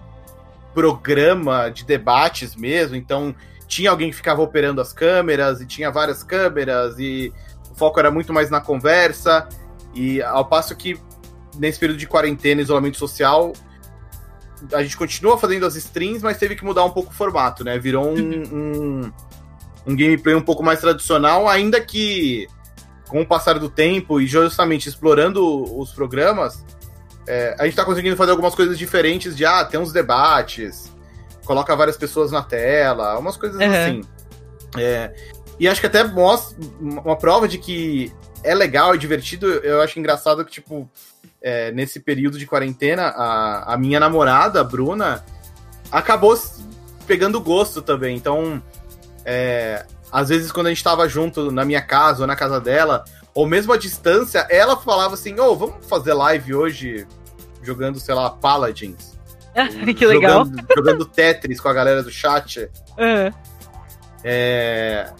programa 0.73 1.69
de 1.69 1.85
debates 1.85 2.55
mesmo, 2.55 2.95
então 2.95 3.33
tinha 3.67 3.89
alguém 3.89 4.09
que 4.09 4.15
ficava 4.15 4.41
operando 4.41 4.81
as 4.81 4.91
câmeras 4.91 5.61
e 5.61 5.65
tinha 5.65 5.89
várias 5.89 6.23
câmeras 6.23 6.99
e 6.99 7.31
o 7.71 7.75
foco 7.75 7.99
era 7.99 8.11
muito 8.11 8.33
mais 8.33 8.49
na 8.49 8.59
conversa 8.59 9.47
e 9.93 10.21
ao 10.21 10.45
passo 10.45 10.75
que 10.75 10.99
nesse 11.57 11.79
período 11.79 11.97
de 11.97 12.07
quarentena, 12.07 12.61
isolamento 12.61 12.97
social, 12.97 13.53
a 14.73 14.83
gente 14.83 14.97
continua 14.97 15.37
fazendo 15.37 15.65
as 15.65 15.75
streams, 15.75 16.23
mas 16.23 16.37
teve 16.37 16.55
que 16.55 16.65
mudar 16.65 16.83
um 16.83 16.89
pouco 16.91 17.11
o 17.11 17.15
formato, 17.15 17.63
né? 17.63 17.77
Virou 17.79 18.07
um, 18.07 18.43
um, 18.51 19.11
um 19.87 19.95
gameplay 19.95 20.35
um 20.35 20.41
pouco 20.41 20.63
mais 20.63 20.79
tradicional, 20.81 21.47
ainda 21.47 21.79
que 21.79 22.47
com 23.07 23.21
o 23.21 23.25
passar 23.25 23.59
do 23.59 23.69
tempo 23.69 24.19
e 24.19 24.27
justamente 24.27 24.89
explorando 24.89 25.79
os 25.79 25.91
programas, 25.91 26.63
é, 27.27 27.55
a 27.59 27.65
gente 27.65 27.75
tá 27.75 27.85
conseguindo 27.85 28.15
fazer 28.15 28.31
algumas 28.31 28.55
coisas 28.55 28.77
diferentes 28.77 29.35
de, 29.35 29.45
ah, 29.45 29.63
tem 29.65 29.79
uns 29.79 29.91
debates, 29.91 30.91
coloca 31.43 31.75
várias 31.75 31.97
pessoas 31.97 32.31
na 32.31 32.41
tela, 32.41 33.17
umas 33.17 33.37
coisas 33.37 33.59
Uhum. 33.59 33.67
assim. 33.73 34.01
É, 34.77 35.13
e 35.59 35.67
acho 35.67 35.79
que 35.79 35.87
até 35.87 36.03
mostra 36.03 36.57
uma 36.79 37.15
prova 37.15 37.47
de 37.47 37.57
que 37.57 38.11
é 38.43 38.53
legal 38.53 38.93
e 38.93 38.97
divertido. 38.97 39.47
Eu 39.47 39.81
acho 39.81 39.97
engraçado 39.99 40.43
que, 40.43 40.51
tipo, 40.51 40.89
é, 41.41 41.71
nesse 41.71 41.99
período 41.99 42.37
de 42.37 42.45
quarentena, 42.45 43.03
a, 43.07 43.73
a 43.73 43.77
minha 43.77 43.99
namorada, 43.99 44.59
a 44.59 44.63
Bruna, 44.63 45.23
acabou 45.91 46.37
pegando 47.07 47.39
gosto 47.39 47.81
também. 47.81 48.17
Então, 48.17 48.61
é, 49.23 49.85
às 50.11 50.29
vezes, 50.29 50.51
quando 50.51 50.67
a 50.67 50.69
gente 50.69 50.83
tava 50.83 51.07
junto 51.09 51.51
na 51.51 51.65
minha 51.65 51.81
casa 51.81 52.21
ou 52.21 52.27
na 52.27 52.35
casa 52.35 52.59
dela, 52.59 53.03
ou 53.33 53.45
mesmo 53.45 53.73
à 53.73 53.77
distância, 53.77 54.47
ela 54.49 54.77
falava 54.77 55.13
assim: 55.15 55.39
Ô, 55.39 55.55
vamos 55.55 55.85
fazer 55.87 56.13
live 56.13 56.55
hoje 56.55 57.07
jogando, 57.61 57.99
sei 57.99 58.15
lá, 58.15 58.29
Paladins. 58.29 59.15
que 59.97 60.05
legal. 60.05 60.45
Jogando, 60.45 60.67
jogando 60.75 61.05
Tetris 61.05 61.59
com 61.59 61.69
a 61.69 61.73
galera 61.73 62.03
do 62.03 62.11
chat. 62.11 62.69
Uhum. 62.97 63.33
É, 64.23 65.11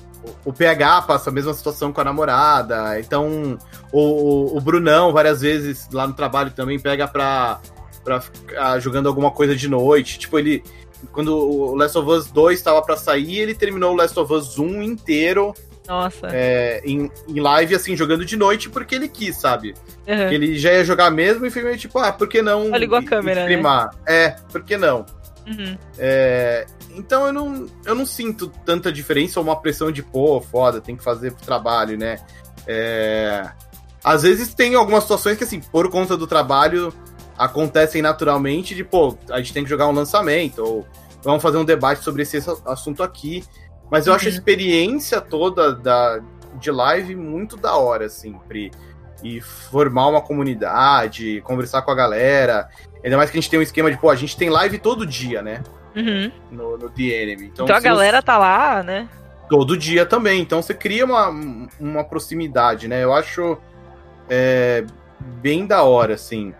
o 0.44 0.52
PH 0.52 1.04
passa 1.04 1.30
a 1.30 1.34
mesma 1.34 1.54
situação 1.54 1.92
com 1.92 2.02
a 2.02 2.04
namorada. 2.04 3.00
Então, 3.00 3.58
o, 3.92 4.58
o 4.58 4.62
Brunão, 4.62 5.14
várias 5.14 5.42
vezes 5.42 5.88
lá 5.92 6.08
no 6.08 6.14
trabalho 6.14 6.52
também 6.52 6.80
pega 6.80 7.08
pra, 7.08 7.60
pra 8.04 8.22
ficar 8.22 8.80
jogando 8.80 9.08
alguma 9.08 9.32
coisa 9.32 9.56
de 9.56 9.68
noite. 9.68 10.20
Tipo, 10.20 10.40
ele. 10.40 10.64
Quando 11.12 11.38
o 11.38 11.76
Last 11.76 11.98
of 11.98 12.10
Us 12.10 12.32
2 12.32 12.58
estava 12.58 12.82
para 12.82 12.98
sair, 12.98 13.40
ele 13.40 13.56
terminou 13.56 13.94
o 13.94 13.96
Last 13.96 14.18
of 14.20 14.32
Us 14.34 14.58
1 14.58 14.82
inteiro. 14.84 15.54
Nossa. 15.88 16.28
É, 16.32 16.82
em, 16.84 17.12
em 17.28 17.40
live, 17.40 17.76
assim, 17.76 17.96
jogando 17.96 18.26
de 18.26 18.36
noite 18.36 18.70
porque 18.70 18.96
ele 18.96 19.08
quis, 19.08 19.38
sabe? 19.38 19.76
Uhum. 20.08 20.32
Ele 20.32 20.58
já 20.58 20.74
ia 20.74 20.84
jogar 20.84 21.12
mesmo 21.12 21.46
e 21.46 21.52
foi 21.52 21.62
meio 21.62 21.78
tipo, 21.78 22.00
ah, 22.00 22.12
por 22.12 22.28
que 22.28 22.42
não. 22.42 22.70
Só 22.70 22.78
ligou 22.78 22.98
a 22.98 23.04
câmera, 23.04 23.42
né? 23.42 23.48
streamar? 23.48 23.92
É, 24.08 24.30
por 24.52 24.64
que 24.64 24.78
não? 24.78 25.06
Uhum. 25.48 25.78
É, 25.98 26.66
então 26.96 27.28
eu 27.28 27.34
não, 27.34 27.68
eu 27.86 27.94
não 27.94 28.06
sinto 28.06 28.52
tanta 28.66 28.92
diferença 28.92 29.40
ou 29.40 29.46
uma 29.46 29.60
pressão 29.60 29.92
de, 29.92 30.02
pô, 30.02 30.42
foda, 30.42 30.82
tem 30.82 30.96
que 30.96 31.04
fazer 31.04 31.32
pro 31.34 31.46
trabalho, 31.46 31.98
né? 31.98 32.18
É, 32.68 33.48
às 34.04 34.24
vezes 34.24 34.54
tem 34.54 34.76
algumas 34.76 35.04
situações 35.04 35.38
que, 35.38 35.44
assim, 35.44 35.60
por 35.60 35.90
conta 35.90 36.18
do 36.18 36.28
trabalho, 36.28 36.94
acontecem 37.38 38.02
naturalmente 38.02 38.74
de, 38.76 38.84
pô, 38.84 39.18
a 39.30 39.38
gente 39.38 39.54
tem 39.54 39.64
que 39.64 39.70
jogar 39.70 39.88
um 39.88 39.92
lançamento, 39.92 40.60
ou 40.60 40.88
vamos 41.24 41.42
fazer 41.42 41.58
um 41.58 41.66
debate 41.66 42.04
sobre 42.04 42.22
esse 42.24 42.38
assunto 42.66 43.04
aqui. 43.04 43.44
Mas 43.90 44.08
eu 44.08 44.12
Uhum. 44.12 44.18
acho 44.18 44.28
a 44.28 44.30
experiência 44.30 45.22
toda 45.22 45.74
da, 45.76 46.20
de 46.60 46.72
live 46.72 47.16
muito 47.16 47.56
da 47.58 47.76
hora, 47.76 48.06
assim, 48.06 48.38
Pri. 48.48 48.72
E 49.24 49.42
formar 49.42 50.08
uma 50.08 50.22
comunidade, 50.22 51.42
conversar 51.42 51.82
com 51.82 51.92
a 51.92 51.96
galera. 51.96 52.68
Ainda 53.04 53.18
mais 53.18 53.30
que 53.30 53.38
a 53.38 53.42
gente 53.42 53.50
tem 53.50 53.60
um 53.60 53.64
esquema 53.64 53.90
de, 53.92 53.98
pô, 53.98 54.10
a 54.10 54.16
gente 54.16 54.36
tem 54.38 54.50
live 54.50 54.78
todo 54.78 55.06
dia, 55.06 55.42
né? 55.42 55.64
Uhum. 55.96 56.32
No, 56.52 56.78
no 56.78 56.90
The 56.90 57.04
Enemy. 57.04 57.46
Então, 57.46 57.66
Então, 57.66 57.76
a 57.76 57.80
galera 57.80 58.22
tá 58.22 58.38
lá, 58.38 58.84
né? 58.84 59.08
todo 59.50 59.78
dia 59.78 60.06
também. 60.08 60.42
Então 60.42 60.62
você 60.62 60.74
cria 60.74 61.06
uma, 61.06 61.30
uma 61.80 62.04
proximidade, 62.04 62.88
né? 62.88 63.04
Eu 63.04 63.14
acho 63.14 63.58
é, 64.30 64.84
bem 65.20 65.66
da 65.68 65.84
hora, 65.84 66.16
assim. 66.16 66.54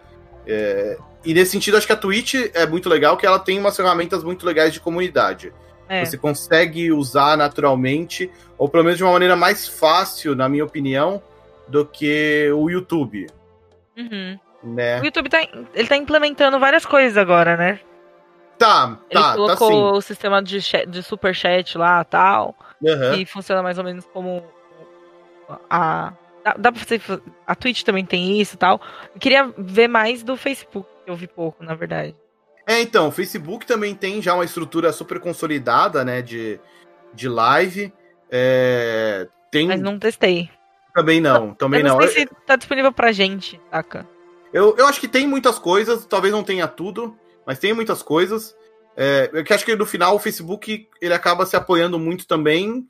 É, 0.48 0.98
e 1.24 1.34
nesse 1.34 1.52
sentido, 1.52 1.78
acho 1.78 1.88
que 1.88 1.94
a 1.94 1.98
Twitch 1.98 2.36
é 2.54 2.66
muito 2.68 2.88
legal, 2.90 3.18
que 3.18 3.26
ela 3.26 3.40
tem 3.40 3.60
umas 3.60 3.76
ferramentas 3.76 4.24
muito 4.24 4.46
legais 4.46 4.74
de 4.74 4.80
comunidade. 4.80 5.52
É. 5.88 6.04
Você 6.04 6.18
consegue 6.18 6.92
usar 6.92 7.38
naturalmente, 7.38 8.30
ou 8.58 8.68
pelo 8.68 8.84
menos 8.84 8.98
de 8.98 9.04
uma 9.04 9.14
maneira 9.14 9.36
mais 9.36 9.68
fácil, 9.68 10.36
na 10.36 10.48
minha 10.50 10.66
opinião, 10.66 11.22
do 11.68 11.86
que 11.86 12.50
o 12.56 12.70
YouTube, 12.70 13.28
Uhum. 13.98 14.38
né? 14.64 15.00
O 15.02 15.06
YouTube 15.06 15.30
tá, 15.30 15.40
ele 15.74 15.88
tá 15.88 15.96
implementando 15.96 16.60
várias 16.60 16.86
coisas 16.86 17.18
agora, 17.18 17.56
né? 17.56 17.80
Tá, 18.58 18.98
Ele 19.10 19.20
tá, 19.22 19.30
tá 19.32 19.36
colocou 19.36 19.70
sim. 19.70 19.98
o 19.98 20.02
sistema 20.02 20.42
de, 20.42 20.62
chat, 20.62 20.86
de 20.88 21.04
superchat 21.04 21.78
lá 21.78 22.04
tal. 22.04 22.56
Aham. 22.86 23.16
que 23.16 23.26
funciona 23.26 23.62
mais 23.64 23.78
ou 23.78 23.84
menos 23.84 24.06
como 24.14 24.44
a. 25.70 26.14
Dá, 26.46 26.54
dá 26.60 26.72
pra 26.72 26.84
você. 26.84 27.02
A 27.48 27.56
Twitch 27.56 27.82
também 27.82 28.06
tem 28.06 28.40
isso 28.40 28.54
e 28.54 28.58
tal. 28.58 28.80
Eu 29.12 29.20
queria 29.20 29.52
ver 29.58 29.88
mais 29.88 30.22
do 30.22 30.38
Facebook, 30.38 30.88
que 31.04 31.10
eu 31.10 31.16
vi 31.16 31.28
pouco, 31.28 31.64
na 31.64 31.74
verdade. 31.74 32.16
É, 32.68 32.82
então, 32.82 33.08
o 33.08 33.12
Facebook 33.12 33.66
também 33.66 33.96
tem 33.96 34.22
já 34.22 34.36
uma 34.36 34.46
estrutura 34.46 34.94
super 34.94 35.20
consolidada, 35.20 36.06
né, 36.06 36.22
de, 36.22 36.60
de 37.14 37.28
live. 37.28 37.92
É, 38.30 39.28
tem 39.52 39.68
Mas 39.68 39.82
não 39.82 39.98
testei. 39.98 40.50
também 40.94 41.20
não, 41.20 41.54
também 41.56 41.82
eu 41.82 41.88
não, 41.88 41.98
não. 41.98 42.08
sei 42.08 42.22
se 42.22 42.30
tá 42.46 42.56
disponível 42.56 42.92
pra 42.92 43.12
gente, 43.12 43.60
saca? 43.72 44.08
Eu, 44.54 44.76
eu 44.78 44.86
acho 44.88 45.00
que 45.00 45.08
tem 45.08 45.28
muitas 45.28 45.58
coisas, 45.58 46.06
talvez 46.06 46.34
não 46.34 46.44
tenha 46.44 46.68
tudo, 46.68 47.18
mas 47.46 47.60
tem 47.60 47.74
muitas 47.74 48.04
coisas. 48.04 48.56
É, 48.96 49.30
eu 49.34 49.44
que 49.44 49.54
acho 49.54 49.66
que 49.66 49.76
no 49.76 49.86
final 49.86 50.16
o 50.16 50.20
Facebook 50.20 50.88
ele 51.02 51.14
acaba 51.14 51.46
se 51.46 51.56
apoiando 51.56 52.00
muito 52.00 52.26
também 52.26 52.88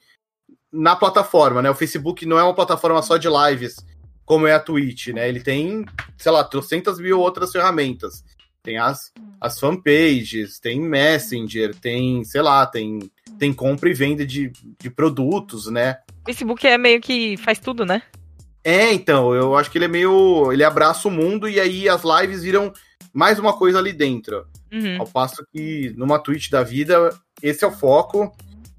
na 0.76 0.96
plataforma, 0.96 1.62
né? 1.62 1.70
O 1.70 1.76
Facebook 1.76 2.26
não 2.26 2.38
é 2.38 2.44
uma 2.44 2.54
plataforma 2.54 3.02
só 3.02 3.18
de 3.18 3.28
lives, 3.30 3.78
como 4.26 4.46
é 4.46 4.54
a 4.54 4.60
Twitch, 4.60 5.08
né? 5.08 5.30
Ele 5.30 5.40
tem, 5.40 5.86
sei 6.18 6.32
lá, 6.32 6.44
trocentas 6.44 7.00
mil 7.00 7.20
outras 7.20 7.52
ferramentas. 7.52 8.24
Tem 8.62 8.78
as, 8.78 9.14
as 9.40 9.60
fanpages, 9.60 10.60
tem 10.60 10.82
Messenger, 10.82 11.76
tem, 11.76 12.24
sei 12.24 12.42
lá, 12.42 12.66
tem, 12.66 13.00
tem 13.38 13.54
compra 13.54 13.90
e 13.90 13.94
venda 13.94 14.26
de, 14.26 14.52
de 14.80 14.90
produtos, 14.90 15.68
né? 15.68 15.98
O 16.24 16.26
Facebook 16.26 16.66
é 16.66 16.78
meio 16.78 17.00
que 17.00 17.38
faz 17.38 17.60
tudo, 17.60 17.86
né? 17.86 18.02
É, 18.64 18.92
então, 18.92 19.36
eu 19.36 19.56
acho 19.56 19.70
que 19.70 19.78
ele 19.78 19.86
é 19.86 19.88
meio. 19.88 20.52
Ele 20.52 20.64
abraça 20.64 21.08
o 21.08 21.12
mundo 21.12 21.48
e 21.48 21.60
aí 21.60 21.88
as 21.88 22.02
lives 22.04 22.42
viram 22.42 22.74
mais 23.14 23.38
uma 23.38 23.54
coisa 23.54 23.78
ali 23.78 23.94
dentro. 23.94 24.48
Uhum. 24.74 25.00
Ao 25.00 25.08
passo 25.08 25.46
que 25.54 25.94
numa 25.96 26.18
Twitch 26.18 26.50
da 26.50 26.64
vida, 26.64 27.16
esse 27.44 27.64
é 27.64 27.68
o 27.68 27.72
foco. 27.72 28.36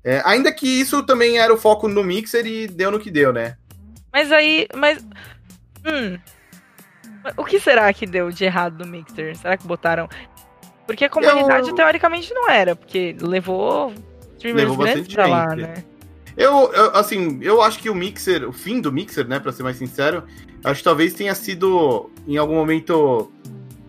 É, 0.06 0.22
ainda 0.24 0.52
que 0.52 0.68
isso 0.68 1.02
também 1.02 1.40
era 1.40 1.52
o 1.52 1.56
foco 1.56 1.88
no 1.88 2.04
Mixer 2.04 2.46
e 2.46 2.68
deu 2.68 2.92
no 2.92 3.00
que 3.00 3.10
deu, 3.10 3.32
né? 3.32 3.56
Mas 4.12 4.30
aí. 4.30 4.68
Mas. 4.72 5.04
Hum. 5.84 6.16
O 7.36 7.44
que 7.44 7.58
será 7.58 7.92
que 7.92 8.06
deu 8.06 8.30
de 8.30 8.44
errado 8.44 8.84
no 8.84 8.90
Mixer? 8.90 9.36
Será 9.36 9.56
que 9.56 9.66
botaram. 9.66 10.08
Porque 10.86 11.06
a 11.06 11.10
comunidade, 11.10 11.70
Eu- 11.70 11.74
teoricamente, 11.74 12.32
não 12.32 12.48
era, 12.48 12.76
porque 12.76 13.16
levou 13.20 13.92
streamers 14.36 14.70
Levou 14.70 14.84
grandes 14.84 15.12
pra 15.12 15.26
lá, 15.26 15.56
né? 15.56 15.82
Eu, 16.36 16.72
eu, 16.72 16.94
assim, 16.94 17.40
eu 17.42 17.60
acho 17.60 17.80
que 17.80 17.90
o 17.90 17.94
Mixer, 17.94 18.48
o 18.48 18.52
fim 18.52 18.80
do 18.80 18.92
Mixer, 18.92 19.26
né, 19.26 19.40
pra 19.40 19.50
ser 19.50 19.64
mais 19.64 19.76
sincero, 19.76 20.22
acho 20.62 20.78
que 20.78 20.84
talvez 20.84 21.14
tenha 21.14 21.34
sido, 21.34 22.10
em 22.28 22.36
algum 22.36 22.54
momento, 22.54 23.32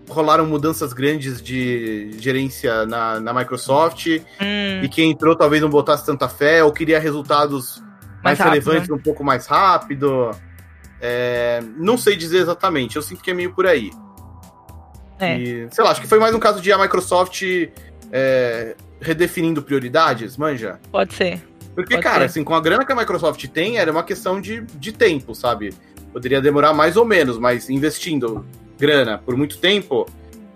rolaram 0.09 0.45
mudanças 0.45 0.93
grandes 0.93 1.41
de 1.41 2.11
gerência 2.19 2.85
na, 2.85 3.19
na 3.19 3.33
Microsoft, 3.33 4.07
Hum, 4.07 4.83
e 4.83 4.89
quem 4.89 5.11
entrou 5.11 5.35
talvez 5.35 5.61
não 5.61 5.69
botasse 5.69 6.05
tanta 6.05 6.29
fé, 6.29 6.63
ou 6.63 6.71
queria 6.71 6.99
resultados 6.99 7.81
mais, 8.23 8.37
Mais 8.37 8.39
rápido, 8.39 8.65
relevantes 8.65 8.89
um 8.89 8.97
pouco 8.97 9.23
mais 9.23 9.45
rápido. 9.45 10.31
É, 10.99 11.61
não 11.77 11.97
sei 11.97 12.15
dizer 12.15 12.39
exatamente, 12.39 12.95
eu 12.95 13.01
sinto 13.01 13.21
que 13.21 13.31
é 13.31 13.33
meio 13.33 13.53
por 13.53 13.67
aí. 13.67 13.91
É. 15.19 15.37
E, 15.37 15.67
sei 15.71 15.83
lá, 15.83 15.91
acho 15.91 16.01
que 16.01 16.07
foi 16.07 16.19
mais 16.19 16.33
um 16.33 16.39
caso 16.39 16.61
de 16.61 16.71
a 16.71 16.77
Microsoft 16.77 17.41
é, 18.11 18.75
redefinindo 18.99 19.61
prioridades, 19.61 20.37
manja? 20.37 20.79
pode 20.91 21.13
ser. 21.13 21.41
Porque, 21.75 21.93
Pode 21.93 22.03
cara, 22.03 22.19
ser. 22.21 22.25
assim, 22.25 22.43
com 22.43 22.55
a 22.55 22.59
grana 22.59 22.83
que 22.83 22.91
a 22.91 22.95
Microsoft 22.95 23.45
tem, 23.49 23.77
era 23.77 23.91
uma 23.91 24.01
questão 24.01 24.41
de, 24.41 24.61
de 24.61 24.91
tempo, 24.91 25.35
sabe? 25.35 25.75
Poderia 26.11 26.41
demorar 26.41 26.73
mais 26.73 26.97
ou 26.97 27.05
menos, 27.05 27.37
mas 27.37 27.69
investindo 27.69 28.43
grana 28.77 29.17
por 29.17 29.35
muito 29.35 29.57
tempo. 29.57 30.05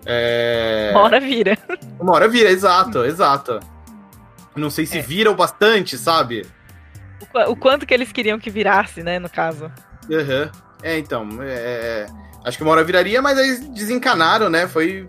É... 0.06 0.90
Uma 0.92 1.02
hora 1.04 1.20
vira. 1.20 1.58
Uma 2.00 2.14
hora 2.14 2.28
vira, 2.28 2.50
exato, 2.50 3.04
exato. 3.06 3.60
Não 4.56 4.70
sei 4.70 4.86
se 4.86 4.98
É. 4.98 5.02
viram 5.02 5.36
bastante, 5.36 5.98
sabe? 5.98 6.46
O, 7.34 7.52
o 7.52 7.56
quanto 7.56 7.86
que 7.86 7.94
eles 7.94 8.12
queriam 8.12 8.40
que 8.40 8.50
virasse, 8.50 9.04
né, 9.04 9.20
no 9.20 9.30
caso. 9.30 9.72
Aham. 10.12 10.52
É, 10.84 10.98
então, 10.98 11.28
é, 11.42 12.08
acho 12.44 12.58
que 12.58 12.64
uma 12.64 12.72
hora 12.72 12.84
viraria, 12.84 13.22
mas 13.22 13.38
aí 13.38 13.58
desencanaram, 13.70 14.50
né? 14.50 14.68
Foi. 14.68 15.08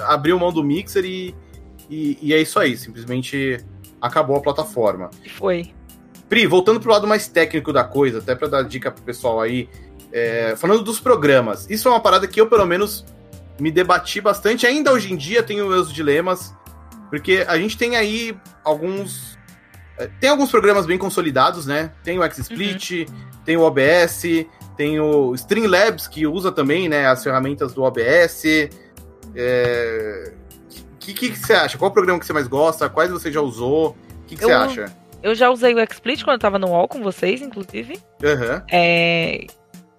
Abriu 0.00 0.36
mão 0.38 0.52
do 0.52 0.64
Mixer 0.64 1.04
e, 1.04 1.32
e, 1.88 2.18
e 2.20 2.34
é 2.34 2.40
isso 2.40 2.58
aí. 2.58 2.76
Simplesmente 2.76 3.64
acabou 4.00 4.36
a 4.36 4.40
plataforma. 4.40 5.10
Foi. 5.36 5.72
Pri, 6.28 6.46
voltando 6.46 6.80
pro 6.80 6.90
lado 6.90 7.06
mais 7.06 7.28
técnico 7.28 7.72
da 7.72 7.84
coisa, 7.84 8.18
até 8.18 8.34
pra 8.34 8.48
dar 8.48 8.62
dica 8.64 8.90
pro 8.90 9.04
pessoal 9.04 9.40
aí, 9.40 9.68
é, 10.14 10.54
falando 10.56 10.82
dos 10.84 11.00
programas, 11.00 11.66
isso 11.68 11.88
é 11.88 11.90
uma 11.90 11.98
parada 12.00 12.28
que 12.28 12.40
eu, 12.40 12.46
pelo 12.46 12.64
menos, 12.64 13.04
me 13.58 13.70
debati 13.72 14.20
bastante. 14.20 14.64
Ainda 14.64 14.92
hoje 14.92 15.12
em 15.12 15.16
dia 15.16 15.42
tenho 15.42 15.68
meus 15.68 15.92
dilemas, 15.92 16.54
porque 17.10 17.44
a 17.48 17.58
gente 17.58 17.76
tem 17.76 17.96
aí 17.96 18.36
alguns. 18.62 19.36
é, 19.98 20.08
Tem 20.20 20.30
alguns 20.30 20.50
programas 20.52 20.86
bem 20.86 20.96
consolidados, 20.96 21.66
né? 21.66 21.90
Tem 22.04 22.16
o 22.18 22.30
XSplit, 22.32 23.06
tem 23.44 23.56
o 23.56 23.62
OBS, 23.62 24.22
tem 24.76 25.00
o 25.00 25.34
Streamlabs, 25.34 26.06
que 26.06 26.26
usa 26.26 26.52
também 26.52 26.88
né, 26.88 27.06
as 27.06 27.22
ferramentas 27.22 27.72
do 27.74 27.82
OBS. 27.82 28.44
É... 29.34 30.32
O 30.94 30.98
que, 30.98 31.12
que, 31.12 31.30
que 31.30 31.38
você 31.38 31.52
acha? 31.52 31.76
Qual 31.76 31.90
programa 31.90 32.18
que 32.18 32.24
você 32.26 32.32
mais 32.32 32.46
gosta? 32.46 32.88
Quais 32.88 33.10
você 33.10 33.30
já 33.30 33.40
usou? 33.40 33.90
O 33.90 34.24
que, 34.26 34.36
que 34.36 34.44
Eu- 34.44 34.48
você 34.48 34.54
acha? 34.54 34.96
Eu 35.22 35.34
já 35.34 35.48
usei 35.50 35.74
o 35.74 35.78
XSplit 35.86 36.22
quando 36.22 36.34
eu 36.34 36.38
tava 36.40 36.58
no 36.58 36.68
UOL 36.68 36.86
com 36.86 37.02
vocês, 37.02 37.40
inclusive. 37.40 37.98
Aham. 38.22 38.62
É... 38.70 39.46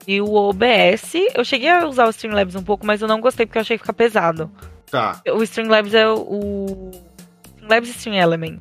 E 0.08 0.22
o 0.22 0.34
OBS, 0.34 1.14
eu 1.34 1.44
cheguei 1.44 1.70
a 1.70 1.86
usar 1.88 2.06
o 2.06 2.10
Streamlabs 2.12 2.56
um 2.56 2.64
pouco, 2.64 2.86
mas 2.86 3.02
eu 3.02 3.08
não 3.08 3.20
gostei 3.20 3.46
porque 3.46 3.58
eu 3.58 3.62
achei 3.62 3.78
que 3.78 3.84
fica 3.84 3.94
pesado. 3.94 4.52
Tá. 4.92 5.20
O 5.34 5.42
Streamlabs 5.44 5.94
é 5.94 6.08
o-. 6.08 6.92
Streamlabs 7.56 7.90
Stream 7.90 8.16
Element. 8.16 8.60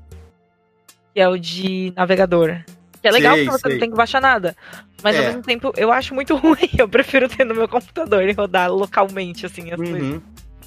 Que 1.15 1.21
é 1.21 1.29
o 1.29 1.37
de 1.39 1.93
navegador. 1.95 2.63
Que 3.03 3.09
é 3.09 3.11
legal 3.11 3.35
Sei, 3.35 3.45
porque 3.45 3.59
você 3.59 3.63
sei. 3.69 3.73
não 3.73 3.81
tem 3.81 3.91
que 3.91 3.97
baixar 3.97 4.21
nada. 4.23 4.57
Mas 5.03 5.17
ao 5.17 5.23
É. 5.23 5.27
mesmo 5.27 5.43
tempo, 5.43 5.71
eu 5.77 5.93
acho 5.93 6.15
muito 6.15 6.35
ruim. 6.37 6.71
Eu 6.79 6.89
prefiro 6.89 7.29
ter 7.29 7.45
no 7.45 7.55
meu 7.55 7.69
computador 7.69 8.23
e 8.27 8.33
rodar 8.33 8.73
localmente, 8.73 9.45
assim, 9.45 9.71
as 9.71 9.77
coisas. 9.77 10.01
Uhum. 10.03 10.23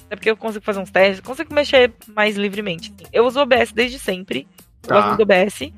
Até 0.06 0.16
porque 0.16 0.30
eu 0.30 0.36
consigo 0.36 0.64
fazer 0.64 0.78
uns 0.80 0.90
testes, 0.90 1.20
consigo 1.20 1.52
mexer 1.52 1.92
mais 2.14 2.36
livremente. 2.36 2.94
assim. 2.96 3.10
Eu 3.12 3.26
uso 3.26 3.40
o 3.40 3.42
OBS 3.42 3.72
desde 3.72 3.98
sempre. 3.98 4.46
Eu 4.84 4.88
Tá. 4.88 4.94
gosto 4.94 5.06
muito 5.08 5.18
do 5.18 5.22
OBS. 5.24 5.72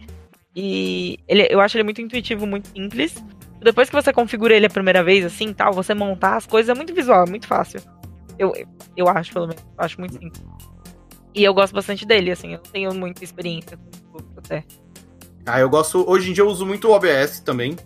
E 0.55 1.19
ele, 1.27 1.49
eu 1.51 1.61
acho 1.61 1.77
ele 1.77 1.85
muito 1.85 2.03
intuitivo, 2.03 2.47
muito 2.47 2.69
simples. 2.69 3.15
Depois 3.63 3.89
que 3.91 3.95
você 3.97 4.13
configura 4.13 4.55
ele 4.55 4.67
a 4.67 4.71
primeira 4.71 5.03
vez, 5.05 5.25
assim, 5.25 5.53
tal, 5.53 5.73
você 5.73 5.93
montar 5.95 6.37
as 6.37 6.47
coisas 6.47 6.69
é 6.69 6.75
muito 6.75 6.95
visual, 6.95 7.25
é 7.27 7.31
muito 7.31 7.47
fácil. 7.47 7.81
Eu, 8.39 8.53
eu 8.97 9.07
acho, 9.09 9.33
pelo 9.33 9.47
menos. 9.49 9.63
Eu 9.63 9.85
acho 9.85 10.01
muito 10.01 10.15
simples. 10.15 10.43
E 11.35 11.45
eu 11.45 11.53
gosto 11.55 11.75
bastante 11.75 12.07
dele, 12.07 12.31
assim, 12.31 12.53
eu 12.55 12.61
não 12.65 12.71
tenho 12.73 12.95
muita 12.95 13.23
experiência 13.23 13.79
com 14.13 14.19
o 14.19 14.25
até. 14.39 14.65
Ah, 15.47 15.61
eu 15.61 15.69
gosto. 15.69 16.05
Hoje 16.09 16.31
em 16.31 16.33
dia 16.33 16.43
eu 16.43 16.49
uso 16.49 16.65
muito 16.67 16.89
o 16.89 16.93
OBS 16.93 17.41
também. 17.41 17.77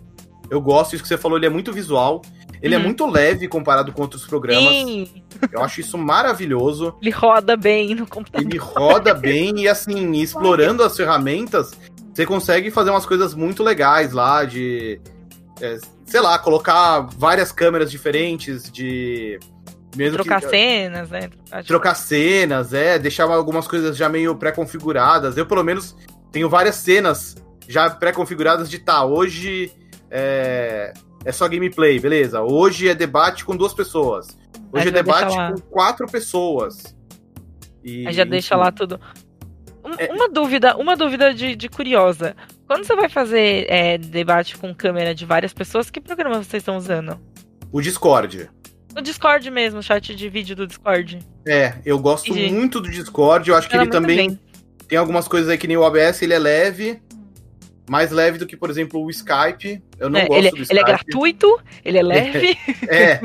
Eu 0.49 0.61
gosto, 0.61 0.93
isso 0.93 1.03
que 1.03 1.07
você 1.07 1.17
falou, 1.17 1.37
ele 1.37 1.45
é 1.45 1.49
muito 1.49 1.71
visual. 1.73 2.21
Ele 2.61 2.73
é 2.73 2.77
Uhum. 2.77 2.83
muito 2.85 3.05
leve 3.05 3.47
comparado 3.47 3.91
com 3.91 4.01
outros 4.01 4.25
programas. 4.25 4.73
Sim, 4.73 5.07
Eu 5.51 5.61
acho 5.63 5.81
isso 5.81 5.97
maravilhoso. 5.97 6.95
ele 7.01 7.11
roda 7.11 7.55
bem 7.57 7.93
no 7.93 8.07
computador. 8.07 8.47
Ele 8.47 8.57
roda 8.57 9.13
bem 9.13 9.53
e 9.61 9.67
assim, 9.67 10.11
explorando 10.13 10.81
as 10.83 10.95
ferramentas, 10.95 11.71
você 12.13 12.25
consegue 12.25 12.71
fazer 12.71 12.89
umas 12.91 13.05
coisas 13.05 13.33
muito 13.35 13.61
legais 13.61 14.13
lá 14.13 14.45
de. 14.45 14.99
É, 15.61 15.77
sei 16.05 16.19
lá, 16.21 16.37
colocar 16.39 17.01
várias 17.17 17.51
câmeras 17.51 17.89
diferentes, 17.91 18.71
de. 18.71 19.39
Mesmo 19.95 20.17
Trocar 20.17 20.41
que, 20.41 20.49
cenas, 20.49 21.09
né? 21.09 21.29
Trocar, 21.29 21.63
trocar 21.63 21.95
cenas, 21.95 22.73
é, 22.73 22.99
deixar 22.99 23.23
algumas 23.29 23.65
coisas 23.65 23.95
já 23.95 24.09
meio 24.09 24.35
pré-configuradas. 24.35 25.37
Eu, 25.37 25.45
pelo 25.45 25.63
menos, 25.63 25.95
tenho 26.33 26.49
várias 26.49 26.75
cenas 26.75 27.35
já 27.65 27.89
pré-configuradas 27.89 28.69
de 28.69 28.77
tá, 28.79 29.05
hoje 29.05 29.71
é, 30.11 30.93
é 31.23 31.31
só 31.31 31.47
gameplay, 31.47 31.97
beleza. 31.97 32.41
Hoje 32.41 32.89
é 32.89 32.93
debate 32.93 33.45
com 33.45 33.55
duas 33.55 33.73
pessoas. 33.73 34.27
Hoje 34.71 34.89
é 34.89 34.91
deixa 34.91 35.03
debate 35.03 35.33
com 35.53 35.61
quatro 35.69 36.05
pessoas. 36.07 36.93
E, 37.81 38.05
Aí 38.05 38.13
já 38.13 38.25
deixa 38.25 38.55
enfim. 38.55 38.63
lá 38.63 38.71
tudo. 38.73 38.99
Um- 39.83 39.93
É. 39.97 40.11
Uma 40.11 40.27
dúvida, 40.27 40.75
uma 40.75 40.97
dúvida 40.97 41.33
de, 41.33 41.55
de 41.55 41.69
curiosa. 41.69 42.35
Quando 42.67 42.85
você 42.85 42.95
vai 42.95 43.09
fazer 43.09 43.65
é, 43.69 43.97
debate 43.97 44.57
com 44.57 44.73
câmera 44.73 45.13
de 45.13 45.25
várias 45.25 45.53
pessoas, 45.53 45.89
que 45.89 46.01
programa 46.01 46.35
vocês 46.43 46.61
estão 46.61 46.77
usando? 46.77 47.19
O 47.71 47.81
Discord. 47.81 48.49
No 48.95 49.01
Discord 49.01 49.49
mesmo, 49.51 49.83
chat 49.83 50.15
de 50.15 50.29
vídeo 50.29 50.55
do 50.55 50.65
Discord. 50.65 51.19
É, 51.45 51.75
eu 51.85 51.99
gosto 51.99 52.31
Entendi. 52.31 52.53
muito 52.53 52.79
do 52.79 52.89
Discord. 52.89 53.49
Eu 53.49 53.55
acho 53.55 53.69
que 53.69 53.75
ele 53.75 53.87
também 53.87 54.15
bem. 54.29 54.39
tem 54.87 54.97
algumas 54.97 55.27
coisas 55.27 55.49
aí 55.49 55.57
que 55.57 55.67
nem 55.67 55.77
o 55.77 55.81
OBS, 55.81 56.21
ele 56.21 56.33
é 56.33 56.39
leve. 56.39 57.01
Mais 57.87 58.09
leve 58.09 58.39
do 58.39 58.47
que, 58.47 58.57
por 58.57 58.67
exemplo, 58.71 58.99
o 59.03 59.09
Skype. 59.11 59.79
Eu 59.99 60.09
não 60.09 60.19
É, 60.19 60.25
gosto 60.25 60.39
ele, 60.39 60.49
do 60.51 60.61
Skype. 60.63 60.71
ele 60.71 60.79
é 60.79 60.83
gratuito, 60.83 61.59
ele 61.83 61.97
é 61.99 62.01
leve. 62.03 62.57
É. 62.89 63.19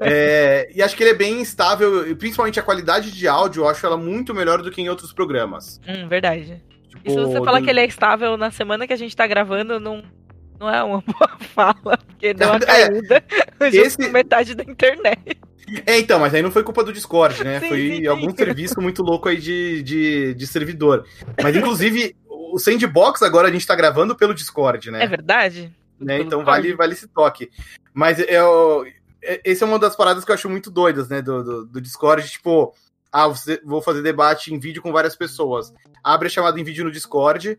É, 0.00 0.70
E 0.74 0.82
acho 0.82 0.96
que 0.96 1.04
ele 1.04 1.10
é 1.10 1.14
bem 1.14 1.40
estável, 1.40 2.16
principalmente 2.16 2.58
a 2.58 2.62
qualidade 2.64 3.12
de 3.12 3.28
áudio, 3.28 3.62
eu 3.62 3.68
acho 3.68 3.84
ela 3.86 3.96
muito 3.96 4.34
melhor 4.34 4.60
do 4.60 4.70
que 4.72 4.80
em 4.80 4.88
outros 4.88 5.12
programas. 5.12 5.80
hum, 5.86 6.08
verdade. 6.08 6.60
E 7.04 7.10
se 7.10 7.16
você 7.16 7.36
falar 7.44 7.62
que 7.62 7.70
ele 7.70 7.80
é 7.80 7.86
estável 7.86 8.36
na 8.36 8.50
semana 8.50 8.86
que 8.86 8.92
a 8.92 8.96
gente 8.96 9.14
tá 9.16 9.26
gravando, 9.26 9.78
não, 9.80 10.02
não 10.58 10.68
é 10.68 10.82
uma 10.82 11.00
boa 11.06 11.36
fala, 11.54 11.96
porque 11.98 12.34
deu 12.34 12.48
uma 12.48 12.56
É, 12.66 12.88
caída 12.88 13.24
junto 13.72 13.76
esse- 13.86 14.08
metade 14.08 14.54
da 14.54 14.64
internet. 14.64 15.38
É, 15.84 15.98
então, 15.98 16.20
mas 16.20 16.32
aí 16.32 16.42
não 16.42 16.50
foi 16.52 16.62
culpa 16.62 16.84
do 16.84 16.92
Discord, 16.92 17.42
né? 17.42 17.58
Sim, 17.58 17.68
foi 17.68 17.78
sim, 17.78 17.96
sim. 17.96 18.06
algum 18.06 18.34
serviço 18.36 18.80
muito 18.80 19.02
louco 19.02 19.28
aí 19.28 19.36
de, 19.36 19.82
de, 19.82 20.34
de 20.34 20.46
servidor. 20.46 21.04
Mas, 21.42 21.56
inclusive, 21.56 22.14
o 22.28 22.56
Sandbox 22.58 23.20
agora 23.22 23.48
a 23.48 23.50
gente 23.50 23.66
tá 23.66 23.74
gravando 23.74 24.14
pelo 24.14 24.32
Discord, 24.34 24.90
né? 24.92 25.02
É 25.02 25.06
verdade? 25.08 25.72
né? 25.98 26.20
Então 26.20 26.44
vale, 26.44 26.72
vale 26.74 26.92
esse 26.92 27.08
toque. 27.08 27.50
Mas 27.92 28.18
eu, 28.28 28.86
é- 29.20 29.40
esse 29.44 29.64
é 29.64 29.66
uma 29.66 29.78
das 29.78 29.96
paradas 29.96 30.24
que 30.24 30.30
eu 30.30 30.34
acho 30.34 30.48
muito 30.48 30.70
doidas, 30.70 31.08
né? 31.08 31.20
Do, 31.20 31.42
do, 31.42 31.66
do 31.66 31.80
Discord, 31.80 32.28
tipo, 32.30 32.72
ah, 33.12 33.32
vou 33.64 33.80
fazer 33.80 34.02
debate 34.02 34.52
em 34.52 34.58
vídeo 34.58 34.82
com 34.82 34.92
várias 34.92 35.16
pessoas. 35.16 35.72
Abre 36.02 36.28
a 36.28 36.30
chamada 36.30 36.60
em 36.60 36.64
vídeo 36.64 36.84
no 36.84 36.90
Discord. 36.90 37.58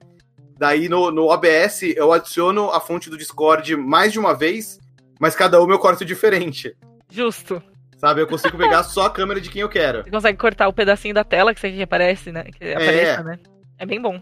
Daí 0.57 0.89
no, 0.89 1.11
no 1.11 1.27
OBS 1.27 1.83
eu 1.95 2.11
adiciono 2.11 2.71
a 2.71 2.79
fonte 2.79 3.09
do 3.09 3.17
Discord 3.17 3.75
mais 3.75 4.11
de 4.11 4.19
uma 4.19 4.33
vez, 4.33 4.79
mas 5.19 5.35
cada 5.35 5.61
uma 5.61 5.73
eu 5.73 5.79
corto 5.79 6.03
diferente. 6.03 6.75
Justo. 7.09 7.61
Sabe? 7.97 8.21
Eu 8.21 8.27
consigo 8.27 8.57
pegar 8.57 8.83
só 8.83 9.05
a 9.05 9.09
câmera 9.09 9.41
de 9.41 9.49
quem 9.49 9.61
eu 9.61 9.69
quero. 9.69 10.03
Você 10.03 10.11
consegue 10.11 10.37
cortar 10.37 10.67
o 10.67 10.73
pedacinho 10.73 11.13
da 11.13 11.23
tela 11.23 11.53
que 11.53 11.59
você 11.59 11.81
aparece, 11.81 12.31
né? 12.31 12.43
Que 12.43 12.73
apareça, 12.73 13.23
né? 13.23 13.39
É 13.79 13.85
bem 13.85 14.01
bom. 14.01 14.21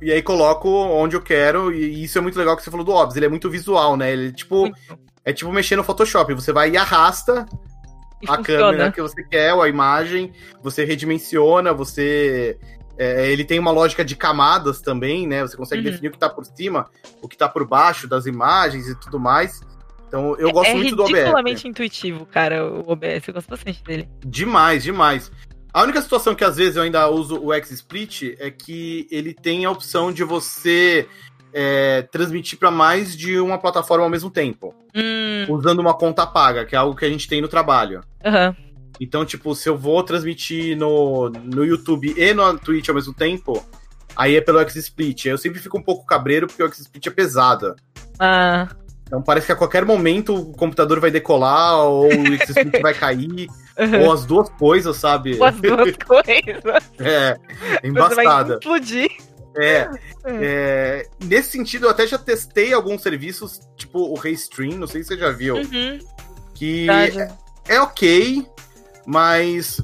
E 0.00 0.12
aí 0.12 0.22
coloco 0.22 0.68
onde 0.68 1.16
eu 1.16 1.22
quero, 1.22 1.72
e 1.72 2.04
isso 2.04 2.18
é 2.18 2.20
muito 2.20 2.38
legal 2.38 2.54
que 2.56 2.62
você 2.62 2.70
falou 2.70 2.84
do 2.84 2.92
OBS. 2.92 3.16
Ele 3.16 3.26
é 3.26 3.30
muito 3.30 3.48
visual, 3.48 3.96
né? 3.96 4.12
Ele 4.12 4.32
tipo, 4.32 4.62
Muito. 4.62 4.98
é 5.24 5.32
tipo 5.32 5.50
mexer 5.50 5.76
no 5.76 5.84
Photoshop. 5.84 6.34
Você 6.34 6.52
vai 6.52 6.70
e 6.70 6.76
arrasta 6.76 7.46
E 8.22 8.26
a 8.30 8.36
funciona. 8.36 8.62
câmera 8.72 8.92
que 8.92 9.02
você 9.02 9.22
quer, 9.24 9.52
ou 9.54 9.62
a 9.62 9.68
imagem, 9.68 10.32
você 10.62 10.84
redimensiona, 10.84 11.72
você. 11.72 12.58
é, 12.98 13.30
ele 13.30 13.44
tem 13.44 13.58
uma 13.58 13.70
lógica 13.70 14.02
de 14.04 14.16
camadas 14.16 14.80
também, 14.80 15.26
né? 15.26 15.42
Você 15.42 15.56
consegue 15.56 15.82
Uhum. 15.84 15.90
definir 15.90 16.08
o 16.08 16.12
que 16.12 16.18
tá 16.18 16.30
por 16.30 16.44
cima, 16.46 16.88
o 17.20 17.28
que 17.28 17.36
tá 17.36 17.46
por 17.48 17.66
baixo 17.66 18.08
das 18.08 18.24
imagens 18.26 18.88
e 18.88 18.94
tudo 18.98 19.20
mais. 19.20 19.60
Então 20.08 20.34
eu 20.38 20.50
gosto 20.50 20.70
é 20.70 20.74
muito 20.74 20.96
do 20.96 21.02
OBS. 21.02 21.14
ridiculamente 21.14 21.68
intuitivo, 21.68 22.24
cara, 22.26 22.64
o 22.66 22.90
OBS. 22.90 23.28
Eu 23.28 23.34
gosto 23.34 23.48
bastante 23.50 23.82
dele. 23.84 24.08
Demais, 24.24 24.82
demais. 24.82 25.30
A 25.74 25.82
única 25.82 26.00
situação 26.00 26.34
que 26.34 26.42
às 26.44 26.56
vezes 26.56 26.76
eu 26.76 26.82
ainda 26.84 27.06
uso 27.10 27.38
o 27.38 27.52
XSplit 27.52 28.34
é 28.38 28.50
que 28.50 29.06
ele 29.10 29.34
tem 29.34 29.66
a 29.66 29.70
opção 29.70 30.10
de 30.10 30.24
você 30.24 31.06
é, 31.58 32.02
transmitir 32.02 32.58
para 32.58 32.70
mais 32.70 33.16
de 33.16 33.40
uma 33.40 33.56
plataforma 33.56 34.04
ao 34.04 34.10
mesmo 34.10 34.30
tempo, 34.30 34.74
Hum, 34.94 35.46
usando 35.48 35.78
uma 35.80 35.94
conta 35.94 36.26
paga, 36.26 36.66
que 36.66 36.74
é 36.74 36.78
algo 36.78 36.94
que 36.94 37.04
a 37.06 37.08
gente 37.08 37.26
tem 37.26 37.40
no 37.40 37.48
trabalho. 37.48 38.02
aham. 38.22 38.54
Então, 39.00 39.24
tipo, 39.26 39.54
se 39.54 39.68
eu 39.68 39.76
vou 39.76 40.02
transmitir 40.02 40.76
no, 40.76 41.28
no 41.30 41.64
YouTube 41.64 42.14
e 42.16 42.32
no 42.34 42.58
Twitch 42.58 42.88
ao 42.88 42.94
mesmo 42.94 43.12
tempo, 43.14 43.62
aí 44.14 44.36
é 44.36 44.40
pelo 44.40 44.58
XSplit. 44.68 45.26
Eu 45.28 45.36
sempre 45.38 45.60
fico 45.60 45.76
um 45.78 45.82
pouco 45.82 46.06
cabreiro 46.06 46.46
porque 46.46 46.62
o 46.62 46.72
XSplit 46.72 47.06
é 47.06 47.10
pesado. 47.12 47.74
Ah, 48.18 48.68
Então 49.06 49.20
parece 49.22 49.44
que 49.46 49.52
a 49.52 49.56
qualquer 49.56 49.84
momento 49.84 50.34
o 50.34 50.52
computador 50.52 50.98
vai 50.98 51.10
decolar 51.10 51.78
ou 51.80 52.06
o 52.10 52.38
XSplit 52.38 52.80
vai 52.80 52.94
cair, 52.94 53.48
aham. 53.78 53.98
ou 54.00 54.12
as 54.12 54.24
duas 54.24 54.48
coisas, 54.50 54.96
sabe? 54.96 55.38
As 55.44 55.54
duas 55.60 55.94
coisas. 56.02 56.90
É, 56.98 57.36
Você 57.82 58.14
vai 58.14 58.24
explodir. 58.54 59.10
É, 59.56 59.88
é, 60.26 61.06
nesse 61.24 61.50
sentido, 61.52 61.86
eu 61.86 61.90
até 61.90 62.06
já 62.06 62.18
testei 62.18 62.72
alguns 62.72 63.02
serviços, 63.02 63.60
tipo 63.76 64.00
o 64.00 64.14
Restream, 64.18 64.72
não 64.78 64.86
sei 64.86 65.02
se 65.02 65.08
você 65.08 65.18
já 65.18 65.30
viu, 65.30 65.56
Uhum. 65.56 65.98
que 66.54 66.86
Verdade. 66.86 67.34
é 67.68 67.80
ok, 67.80 68.46
mas 69.06 69.80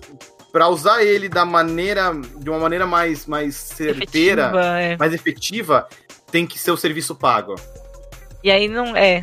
para 0.53 0.69
usar 0.69 1.03
ele 1.03 1.29
da 1.29 1.45
maneira, 1.47 2.13
de 2.37 2.51
uma 2.51 2.59
maneira 2.59 2.87
mais, 2.87 3.27
mais 3.27 3.55
certeira, 3.57 4.43
Efetiva, 4.49 4.79
é. 4.81 4.97
mais 4.99 5.13
efetiva, 5.15 5.89
tem 6.31 6.47
que 6.47 6.59
ser 6.59 6.71
o 6.71 6.77
serviço 6.77 7.15
pago. 7.15 7.55
E 8.45 8.51
aí 8.51 8.69
não 8.69 8.95
é. 8.97 9.23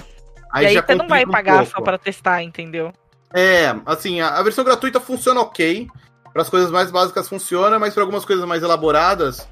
Aí 0.51 0.65
e 0.65 0.67
aí 0.69 0.75
você 0.83 0.95
não 0.95 1.07
vai 1.07 1.25
um 1.25 1.29
pagar 1.29 1.57
pouco. 1.57 1.71
só 1.73 1.81
pra 1.81 1.97
testar, 1.99 2.41
entendeu? 2.41 2.91
É, 3.31 3.75
assim, 3.85 4.21
a, 4.21 4.29
a 4.39 4.41
versão 4.43 4.63
gratuita 4.63 4.99
funciona 4.99 5.41
ok. 5.41 5.87
Para 6.33 6.41
as 6.43 6.49
coisas 6.49 6.71
mais 6.71 6.89
básicas 6.89 7.27
funciona, 7.27 7.77
mas 7.77 7.93
para 7.93 8.01
algumas 8.03 8.23
coisas 8.25 8.45
mais 8.45 8.63
elaboradas, 8.63 9.47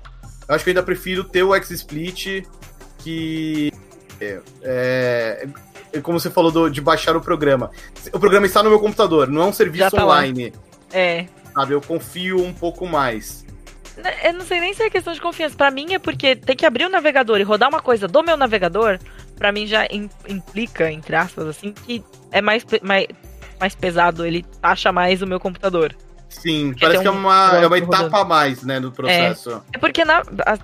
eu 0.48 0.56
acho 0.56 0.64
que 0.64 0.70
eu 0.70 0.72
ainda 0.72 0.84
prefiro 0.84 1.24
ter 1.24 1.44
o 1.44 1.54
XSplit, 1.62 2.44
que 3.00 3.72
é, 4.20 4.40
é, 4.64 5.48
é 5.94 6.02
como 6.02 6.20
você 6.20 6.30
falou 6.30 6.52
do- 6.52 6.70
de 6.70 6.82
baixar 6.82 7.16
o 7.16 7.22
programa. 7.22 7.70
O 8.14 8.20
programa 8.20 8.46
está 8.46 8.62
no 8.64 8.70
meu 8.70 8.80
computador, 8.80 9.28
não 9.28 9.42
é 9.44 9.46
um 9.46 9.54
serviço 9.54 9.92
tá 9.92 10.04
lá. 10.04 10.16
online, 10.16 10.54
É. 10.92 11.26
sabe? 11.54 11.74
Eu 11.74 11.82
confio 11.82 12.44
um 12.44 12.54
pouco 12.54 12.86
mais. 12.88 13.46
Né, 13.98 14.14
Eu 14.30 14.34
não 14.34 14.46
sei 14.46 14.60
nem 14.60 14.74
se 14.74 14.84
é 14.84 14.90
questão 14.90 15.14
de 15.14 15.20
confiança. 15.22 15.56
Pra 15.56 15.72
mim 15.72 15.94
é 15.94 16.00
porque 16.00 16.36
tem 16.36 16.56
que 16.56 16.66
abrir 16.66 16.86
o 16.86 16.90
navegador 16.90 17.40
e 17.40 17.44
rodar 17.44 17.68
uma 17.70 17.82
coisa 17.82 18.08
do 18.08 18.22
meu 18.24 18.38
navegador, 18.38 19.00
pra 19.36 19.52
mim 19.52 19.66
já 19.66 19.86
im- 19.92 20.10
implica, 20.28 20.92
entre 20.92 21.16
aspas, 21.16 21.48
assim, 21.48 21.72
que 21.74 22.04
é 22.32 22.40
mais, 22.42 22.64
mais, 22.84 23.08
mais 23.60 23.74
pesado, 23.76 24.24
ele 24.26 24.44
taxa 24.62 24.92
mais 24.92 25.22
o 25.24 25.28
meu 25.28 25.40
computador. 25.40 25.96
Sim, 26.30 26.70
Porque 26.70 26.86
parece 26.86 27.04
tem 27.04 27.12
que 27.12 27.18
é 27.18 27.20
um 27.20 27.22
uma, 27.22 27.34
é 27.34 27.50
uma 27.50 27.62
negócio 27.62 27.86
rodando. 27.86 28.08
etapa 28.08 28.22
a 28.22 28.26
mais, 28.26 28.64
né, 28.64 28.80
no 28.80 28.92
processo. 28.92 29.62
É 29.74 29.78
porque 29.78 30.04
na. 30.06 30.20
a- 30.46 30.58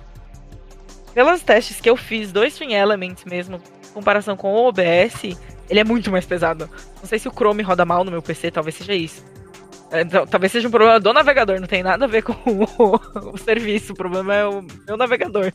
pelos 1.14 1.42
testes 1.42 1.80
que 1.80 1.88
eu 1.88 1.96
fiz 1.96 2.32
do 2.32 2.44
Stream 2.44 2.72
Elements 2.72 3.24
mesmo, 3.24 3.56
em 3.56 3.92
comparação 3.94 4.36
com 4.36 4.52
o 4.52 4.66
OBS, 4.68 5.36
ele 5.70 5.80
é 5.80 5.84
muito 5.84 6.10
mais 6.10 6.26
pesado. 6.26 6.68
Não 7.00 7.08
sei 7.08 7.18
se 7.18 7.28
o 7.28 7.32
Chrome 7.32 7.62
roda 7.62 7.84
mal 7.84 8.02
no 8.04 8.10
meu 8.10 8.20
PC, 8.20 8.50
talvez 8.50 8.74
seja 8.76 8.94
isso. 8.94 9.24
É, 9.90 10.04
talvez 10.04 10.50
seja 10.50 10.66
um 10.66 10.70
problema 10.72 10.98
do 10.98 11.12
navegador, 11.12 11.60
não 11.60 11.68
tem 11.68 11.82
nada 11.82 12.04
a 12.04 12.08
ver 12.08 12.22
com 12.22 12.32
o, 12.50 13.30
o 13.32 13.38
serviço. 13.38 13.92
O 13.92 13.96
problema 13.96 14.34
é 14.34 14.44
o 14.44 14.62
meu 14.86 14.96
navegador. 14.96 15.52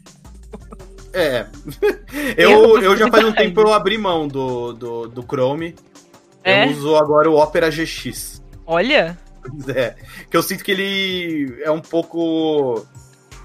É. 1.12 1.45
Eu, 2.38 2.82
eu 2.82 2.95
já 2.95 3.08
faz 3.10 3.24
um 3.26 3.32
tempo 3.32 3.60
eu 3.62 3.74
abri 3.74 3.98
mão 3.98 4.28
do, 4.28 4.74
do, 4.74 5.08
do 5.08 5.24
Chrome. 5.24 5.76
É? 6.43 6.65
Eu 6.65 6.69
uso 6.72 6.95
agora 6.95 7.30
o 7.30 7.36
Opera 7.36 7.69
GX. 7.69 8.41
Olha, 8.65 9.17
É, 9.75 9.95
que 10.30 10.36
eu 10.38 10.43
sinto 10.43 10.63
que 10.63 10.71
ele 10.71 11.60
é 11.63 11.71
um 11.71 11.80
pouco 11.82 12.86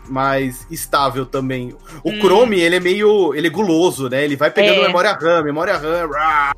mais 0.09 0.67
estável 0.71 1.25
também. 1.25 1.75
O 2.03 2.11
Hum. 2.11 2.21
Chrome, 2.21 2.61
ele 2.61 2.77
é 2.77 2.81
meio. 2.81 3.35
ele 3.35 3.47
é 3.47 3.51
guloso, 3.51 4.09
né? 4.09 4.23
Ele 4.25 4.37
vai 4.37 4.51
pegando 4.51 4.81
É. 4.81 4.87
memória 4.87 5.13
RAM, 5.13 5.43
memória 5.43 5.77
RAM. 5.77 6.09
rá. 6.11 6.55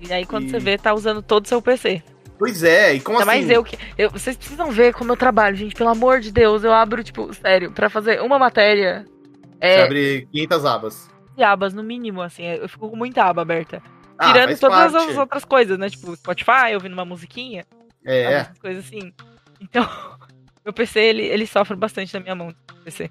e 0.00 0.12
aí 0.12 0.26
quando 0.26 0.44
E- 0.44 0.50
você 0.50 0.58
vê, 0.58 0.76
tá 0.76 0.92
usando 0.94 1.22
todo 1.22 1.46
o 1.46 1.48
seu 1.48 1.60
PC. 1.62 2.02
Pois 2.38 2.62
é, 2.62 2.92
e 2.94 3.00
como 3.00 3.18
Ainda 3.18 3.30
assim? 3.32 3.40
mais 3.40 3.50
eu 3.50 3.64
que. 3.64 3.78
eu- 3.96 4.10
vocês 4.10 4.36
precisam 4.36 4.70
ver 4.70 4.92
como 4.92 5.10
eu 5.10 5.16
trabalho, 5.16 5.56
gente. 5.56 5.74
Pelo 5.74 5.88
amor 5.88 6.20
de 6.20 6.30
Deus, 6.30 6.62
eu 6.64 6.72
abro, 6.72 7.02
tipo, 7.02 7.32
sério, 7.32 7.72
pra 7.72 7.88
fazer 7.88 8.20
uma 8.20 8.38
matéria. 8.38 9.06
Você 9.52 9.56
É, 9.58 9.82
abre 9.84 10.28
500 10.30 10.64
abas. 10.66 11.08
de 11.34 11.42
abas, 11.42 11.72
no 11.72 11.82
mínimo, 11.82 12.20
assim. 12.20 12.44
Eu 12.44 12.68
fico 12.68 12.90
com 12.90 12.96
muita 12.96 13.24
aba 13.24 13.40
aberta. 13.40 13.82
Ah, 14.18 14.32
Tirando 14.32 14.58
todas 14.58 14.92
parte. 14.92 15.10
as 15.10 15.16
outras 15.16 15.44
coisas, 15.46 15.78
né? 15.78 15.88
Tipo, 15.88 16.14
Spotify, 16.14 16.74
ouvindo 16.74 16.92
uma 16.92 17.04
musiquinha, 17.06 17.64
É, 18.06 18.32
essas 18.34 18.58
coisas 18.58 18.84
assim. 18.86 19.12
Então, 19.60 19.86
Meu 20.64 20.72
PC, 20.72 20.98
ele, 21.00 21.22
ele 21.22 21.46
sofre 21.46 21.76
bastante 21.76 22.12
na 22.14 22.20
minha 22.20 22.34
mão, 22.34 22.52
PC. 22.84 23.10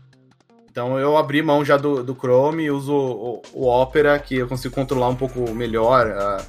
Então 0.70 1.00
eu 1.00 1.16
abri 1.16 1.42
mão 1.42 1.64
já 1.64 1.78
do, 1.78 2.04
do 2.04 2.14
Chrome 2.14 2.64
e 2.64 2.72
uso 2.72 2.94
o, 2.94 3.42
o 3.54 3.66
Opera, 3.68 4.20
que 4.20 4.36
eu 4.36 4.48
consigo 4.48 4.76
controlar 4.76 5.08
um 5.08 5.16
pouco 5.16 5.50
melhor 5.54 6.06
uh, 6.08 6.46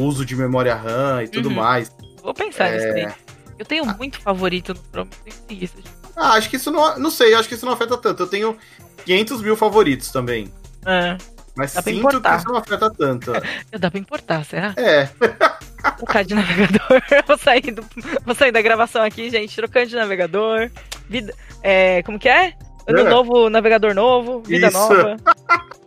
o 0.00 0.02
uso 0.02 0.24
de 0.26 0.34
memória 0.34 0.74
RAM 0.74 1.22
e 1.22 1.28
tudo 1.28 1.48
Uhum. 1.48 1.54
mais. 1.54 1.94
Vou 2.20 2.34
pensar 2.34 2.66
É. 2.70 2.74
nisso 2.74 3.08
aí. 3.08 3.14
Eu 3.56 3.64
tenho 3.64 3.84
muito 3.96 4.20
favorito 4.20 4.74
no 4.74 4.80
Chrome, 4.90 5.10
tenho 5.24 5.36
preguiça. 5.42 5.74
Ah, 6.16 6.32
acho 6.32 6.50
que 6.50 6.56
isso 6.56 6.72
não. 6.72 6.98
Não 6.98 7.10
sei, 7.10 7.34
acho 7.34 7.48
que 7.48 7.54
isso 7.54 7.64
não 7.66 7.72
afeta 7.72 7.96
tanto. 7.96 8.24
Eu 8.24 8.26
tenho 8.26 8.58
500 9.04 9.42
mil 9.42 9.54
favoritos 9.56 10.10
também. 10.10 10.52
É, 10.84 11.16
Mas 11.56 11.74
Dá 11.74 11.82
sinto 11.82 11.98
importar. 11.98 12.32
que 12.34 12.36
isso 12.42 12.48
não 12.48 12.56
afeta 12.56 12.90
tanto. 12.92 13.32
dá 13.78 13.90
pra 13.92 14.00
importar, 14.00 14.44
será? 14.44 14.74
É. 14.76 15.08
Trocar 15.96 16.24
de 16.24 16.34
navegador. 16.34 17.02
vou, 17.26 17.38
sair 17.38 17.70
do, 17.70 17.84
vou 18.24 18.34
sair 18.34 18.52
da 18.52 18.62
gravação 18.62 19.02
aqui, 19.02 19.30
gente. 19.30 19.54
Trocando 19.54 19.86
de 19.86 19.96
navegador. 19.96 20.70
Vida, 21.08 21.34
é, 21.62 22.02
como 22.02 22.18
que 22.18 22.28
é? 22.28 22.54
Ano 22.86 23.00
É. 23.00 23.04
novo, 23.04 23.50
navegador 23.50 23.94
novo, 23.94 24.40
vida 24.40 24.68
Isso. 24.68 24.78
nova. 24.78 25.16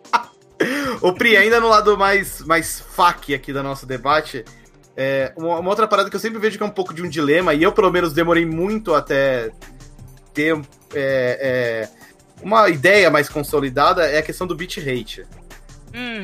O 1.01 1.13
Pri, 1.13 1.35
ainda 1.35 1.59
no 1.59 1.67
lado 1.67 1.97
mais, 1.97 2.41
mais 2.41 2.79
fac 2.79 3.33
aqui 3.33 3.51
do 3.51 3.63
nosso 3.63 3.87
debate, 3.87 4.45
é, 4.95 5.33
uma, 5.35 5.57
uma 5.57 5.69
outra 5.71 5.87
parada 5.87 6.07
que 6.07 6.15
eu 6.15 6.19
sempre 6.19 6.39
vejo 6.39 6.57
que 6.57 6.63
é 6.63 6.65
um 6.65 6.69
pouco 6.69 6.93
de 6.93 7.01
um 7.01 7.09
dilema, 7.09 7.55
e 7.55 7.63
eu 7.63 7.71
pelo 7.71 7.91
menos 7.91 8.13
demorei 8.13 8.45
muito 8.45 8.93
até 8.93 9.49
ter 10.31 10.55
é, 10.93 11.39
é, 11.41 11.89
uma 12.43 12.69
ideia 12.69 13.09
mais 13.09 13.27
consolidada, 13.27 14.05
é 14.05 14.19
a 14.19 14.21
questão 14.21 14.45
do 14.45 14.55
bitrate. 14.55 15.25
Hum, 15.95 16.21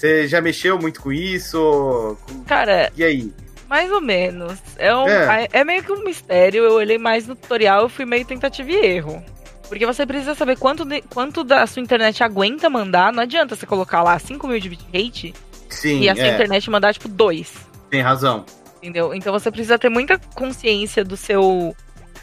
Você 0.00 0.26
já 0.26 0.40
mexeu 0.40 0.78
muito 0.78 0.98
com 1.02 1.12
isso? 1.12 2.16
cara, 2.46 2.90
E 2.96 3.04
aí? 3.04 3.30
mais 3.68 3.92
ou 3.92 4.00
menos. 4.00 4.58
É, 4.78 4.96
um, 4.96 5.06
É. 5.06 5.46
é. 5.52 5.62
meio 5.62 5.82
que 5.84 5.92
um 5.92 6.02
mistério. 6.02 6.64
Eu 6.64 6.72
olhei 6.72 6.96
mais 6.96 7.26
no 7.26 7.34
tutorial, 7.36 7.82
eu 7.82 7.88
fui 7.90 8.06
meio 8.06 8.24
tentativa 8.24 8.70
e 8.70 8.76
erro. 8.76 9.22
Porque 9.68 9.84
você 9.84 10.06
precisa 10.06 10.34
saber 10.34 10.56
quanto, 10.58 10.86
de- 10.86 11.02
quanto 11.02 11.44
da 11.44 11.66
sua 11.66 11.82
internet 11.82 12.24
aguenta 12.24 12.70
mandar. 12.70 13.12
Não 13.12 13.22
adianta 13.22 13.54
você 13.54 13.66
colocar 13.66 14.02
lá 14.02 14.18
5 14.18 14.48
mil 14.48 14.58
de 14.58 14.70
bitrate 14.70 15.34
Sim, 15.68 16.00
e 16.00 16.08
a 16.08 16.16
sua 16.16 16.24
é, 16.24 16.32
internet 16.34 16.70
mandar, 16.70 16.94
tipo, 16.94 17.06
2. 17.06 17.52
tem 17.90 18.00
razão. 18.00 18.46
Entendeu? 18.78 19.12
Então 19.14 19.32
você 19.34 19.50
precisa 19.50 19.78
ter 19.78 19.90
muita 19.90 20.18
consciência 20.34 21.04
do 21.04 21.14
seu. 21.16 21.76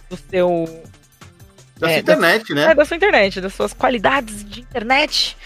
Do 0.09 0.17
seu. 0.31 0.65
Da 1.79 1.89
É, 1.89 1.93
sua 1.93 1.99
internet, 1.99 2.53
né? 2.55 2.71
É, 2.71 2.75
da 2.75 2.83
sua 2.85 2.97
internet, 2.97 3.39
das 3.39 3.53
suas 3.53 3.71
qualidades 3.71 4.43
de 4.43 4.61
internet 4.61 5.37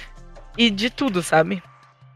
e 0.58 0.70
de 0.70 0.90
tudo, 0.90 1.22
sabe? 1.22 1.62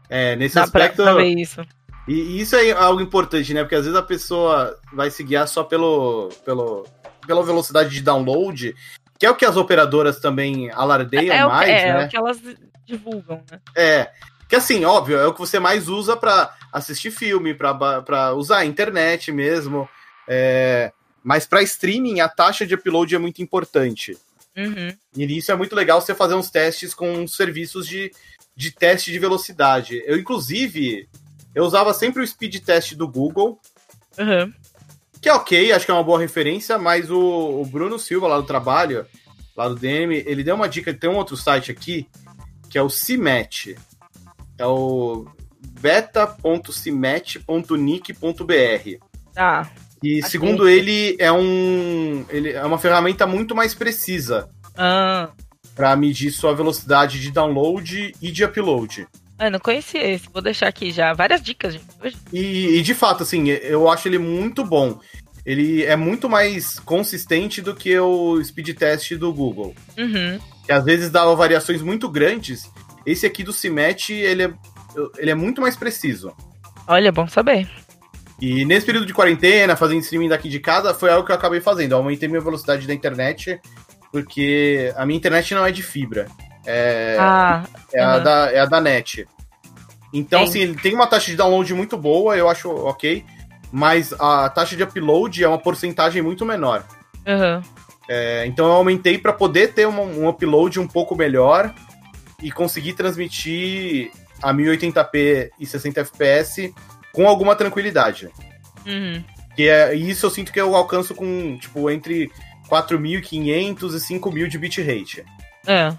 É, 0.08 0.36
nesse 0.36 0.54
Dá 0.54 0.64
aspecto. 0.64 1.02
pra 1.02 1.14
ver 1.14 1.34
isso. 1.38 1.64
E 2.08 2.40
isso 2.40 2.54
é 2.54 2.70
algo 2.70 3.00
importante, 3.00 3.52
né? 3.52 3.62
Porque 3.62 3.74
às 3.74 3.84
vezes 3.84 3.98
a 3.98 4.02
pessoa 4.02 4.78
vai 4.92 5.10
se 5.10 5.24
guiar 5.24 5.48
só 5.48 5.64
pelo, 5.64 6.28
pelo, 6.44 6.86
pela 7.26 7.42
velocidade 7.42 7.90
de 7.90 8.00
download, 8.00 8.74
que 9.18 9.26
é 9.26 9.30
o 9.30 9.34
que 9.34 9.44
as 9.44 9.56
operadoras 9.56 10.20
também 10.20 10.70
alardeiam 10.70 11.34
É, 11.34 11.44
o, 11.44 11.48
mais, 11.48 11.68
é, 11.68 11.88
é 11.88 11.92
né? 11.94 12.06
o 12.06 12.08
que 12.08 12.16
elas 12.16 12.38
divulgam, 12.84 13.42
né? 13.50 13.60
É. 13.74 14.10
Que 14.48 14.54
assim, 14.54 14.84
óbvio, 14.84 15.18
é 15.18 15.26
o 15.26 15.32
que 15.32 15.40
você 15.40 15.58
mais 15.58 15.88
usa 15.88 16.16
pra 16.16 16.54
assistir 16.72 17.10
filme, 17.10 17.52
pra 17.52 18.32
usar 18.34 18.58
a 18.58 18.64
internet 18.64 19.32
mesmo. 19.32 19.88
É, 20.28 20.92
mas 21.24 21.44
pra 21.44 21.62
streaming, 21.62 22.20
a 22.20 22.28
taxa 22.28 22.64
de 22.64 22.74
upload 22.74 23.12
é 23.12 23.18
muito 23.18 23.42
importante. 23.42 24.16
Uhum. 24.56 24.96
E 25.16 25.26
nisso 25.26 25.50
é 25.50 25.56
muito 25.56 25.74
legal 25.74 26.00
você 26.00 26.14
fazer 26.14 26.34
uns 26.34 26.50
testes 26.50 26.94
com 26.94 27.26
serviços 27.26 27.86
de, 27.88 28.12
de 28.56 28.70
teste 28.70 29.12
de 29.12 29.18
velocidade. 29.18 30.02
Eu, 30.06 30.16
inclusive, 30.18 31.08
eu 31.54 31.64
usava 31.64 31.92
sempre 31.92 32.22
o 32.22 32.26
speed 32.26 32.56
test 32.64 32.94
do 32.94 33.06
Google, 33.06 33.60
Uhum. 34.18 34.50
que 35.20 35.28
é 35.28 35.32
ok, 35.34 35.72
acho 35.72 35.84
que 35.84 35.90
é 35.90 35.94
uma 35.94 36.02
boa 36.02 36.18
referência, 36.18 36.78
mas 36.78 37.10
o, 37.10 37.20
o 37.60 37.66
Bruno 37.66 37.98
Silva, 37.98 38.26
lá 38.28 38.38
do 38.38 38.46
trabalho, 38.46 39.04
lá 39.54 39.68
do 39.68 39.74
DM, 39.74 40.14
ele 40.26 40.42
deu 40.42 40.54
uma 40.54 40.68
dica, 40.68 40.94
tem 40.94 41.10
um 41.10 41.16
outro 41.16 41.36
site 41.36 41.70
aqui, 41.70 42.08
que 42.70 42.78
é 42.78 42.82
o 42.82 42.88
CIMET. 42.88 43.76
É 44.58 44.64
o 44.66 45.26
beta.cimet.nic.br. 47.76 48.98
Tá. 49.34 49.70
E 50.02 50.18
Ok. 50.20 50.30
segundo 50.30 50.68
ele, 50.68 51.16
é 51.18 51.32
um. 51.32 52.24
Ele 52.28 52.52
é 52.52 52.64
uma 52.64 52.78
ferramenta 52.78 53.26
muito 53.26 53.54
mais 53.54 53.74
precisa 53.74 54.48
Ah, 54.76 55.30
para 55.76 55.94
medir 55.94 56.32
sua 56.32 56.54
velocidade 56.54 57.20
de 57.20 57.30
download 57.30 58.14
e 58.20 58.32
de 58.32 58.42
upload. 58.42 59.06
eu 59.38 59.50
não 59.50 59.60
conhecia 59.60 60.02
esse. 60.02 60.26
Vou 60.32 60.42
deixar 60.42 60.68
aqui 60.68 60.90
já. 60.90 61.12
Várias 61.12 61.42
dicas, 61.42 61.74
gente. 61.74 61.84
Hoje. 62.02 62.16
E, 62.32 62.78
e, 62.78 62.82
de 62.82 62.94
fato, 62.94 63.22
assim, 63.22 63.48
eu 63.48 63.88
acho 63.88 64.08
ele 64.08 64.18
muito 64.18 64.64
bom. 64.64 64.98
Ele 65.44 65.84
é 65.84 65.94
muito 65.94 66.28
mais 66.28 66.80
consistente 66.80 67.60
do 67.60 67.74
que 67.74 67.96
o 67.96 68.42
speed 68.42 68.70
test 68.76 69.14
do 69.14 69.32
Google. 69.32 69.74
Uhum. 69.96 70.40
Que 70.64 70.72
às 70.72 70.84
vezes 70.84 71.10
dava 71.10 71.36
variações 71.36 71.82
muito 71.82 72.08
grandes. 72.08 72.68
Esse 73.04 73.26
aqui 73.26 73.44
do 73.44 73.52
CIMET, 73.52 74.12
ele 74.12 74.44
é, 74.44 74.52
ele 75.18 75.30
é 75.30 75.34
muito 75.34 75.60
mais 75.60 75.76
preciso. 75.76 76.34
Olha, 76.88 77.12
bom 77.12 77.28
saber. 77.28 77.68
E 78.40 78.64
nesse 78.64 78.84
período 78.84 79.06
de 79.06 79.14
quarentena, 79.14 79.76
fazendo 79.76 80.00
streaming 80.00 80.28
daqui 80.28 80.48
de 80.48 80.58
casa, 80.58 80.92
foi 80.92 81.10
algo 81.10 81.24
que 81.24 81.32
eu 81.32 81.36
acabei 81.36 81.60
fazendo. 81.60 81.92
Eu 81.92 81.98
aumentei 81.98 82.28
minha 82.28 82.40
velocidade 82.40 82.86
da 82.86 82.94
internet, 82.94 83.60
porque 84.10 84.92
a 84.96 85.04
minha 85.04 85.16
internet 85.16 85.54
não 85.54 85.64
é 85.64 85.72
de 85.72 85.82
fibra. 85.82 86.26
É, 86.64 87.16
Ah, 87.18 87.64
é, 87.92 88.02
a, 88.02 88.16
uhum. 88.16 88.22
da, 88.22 88.52
é 88.52 88.60
a 88.60 88.66
da 88.66 88.80
net. 88.80 89.26
Então, 90.12 90.40
Tem. 90.40 90.48
assim, 90.48 90.60
ele 90.60 90.74
tem 90.76 90.94
uma 90.94 91.06
taxa 91.06 91.30
de 91.30 91.36
download 91.36 91.72
muito 91.74 91.96
boa, 91.96 92.36
eu 92.36 92.48
acho 92.48 92.70
ok. 92.70 93.24
Mas 93.70 94.12
a 94.18 94.48
taxa 94.48 94.76
de 94.76 94.82
upload 94.82 95.42
é 95.42 95.48
uma 95.48 95.58
porcentagem 95.58 96.22
muito 96.22 96.44
menor. 96.44 96.84
uhum. 97.26 97.62
É, 98.08 98.46
então 98.46 98.66
eu 98.66 98.72
aumentei 98.72 99.18
para 99.18 99.32
poder 99.32 99.72
ter 99.74 99.84
um, 99.86 100.00
um 100.00 100.28
upload 100.28 100.78
um 100.78 100.86
pouco 100.86 101.16
melhor 101.16 101.74
e 102.40 102.52
conseguir 102.52 102.92
transmitir 102.92 104.12
a 104.40 104.54
1080p 104.54 105.50
e 105.58 105.66
60 105.66 106.04
fps 106.04 106.72
com 107.12 107.26
alguma 107.26 107.56
tranquilidade. 107.56 108.28
Uhum. 108.86 109.24
Que 109.56 109.68
é, 109.68 109.96
e 109.96 110.10
isso 110.10 110.26
eu 110.26 110.30
sinto 110.30 110.52
que 110.52 110.60
eu 110.60 110.76
alcanço 110.76 111.14
com, 111.14 111.58
tipo, 111.58 111.90
entre 111.90 112.30
4.500 112.70 113.94
e 113.94 114.18
5.000 114.18 114.46
de 114.48 114.58
bitrate. 114.58 115.24
É. 115.66 115.92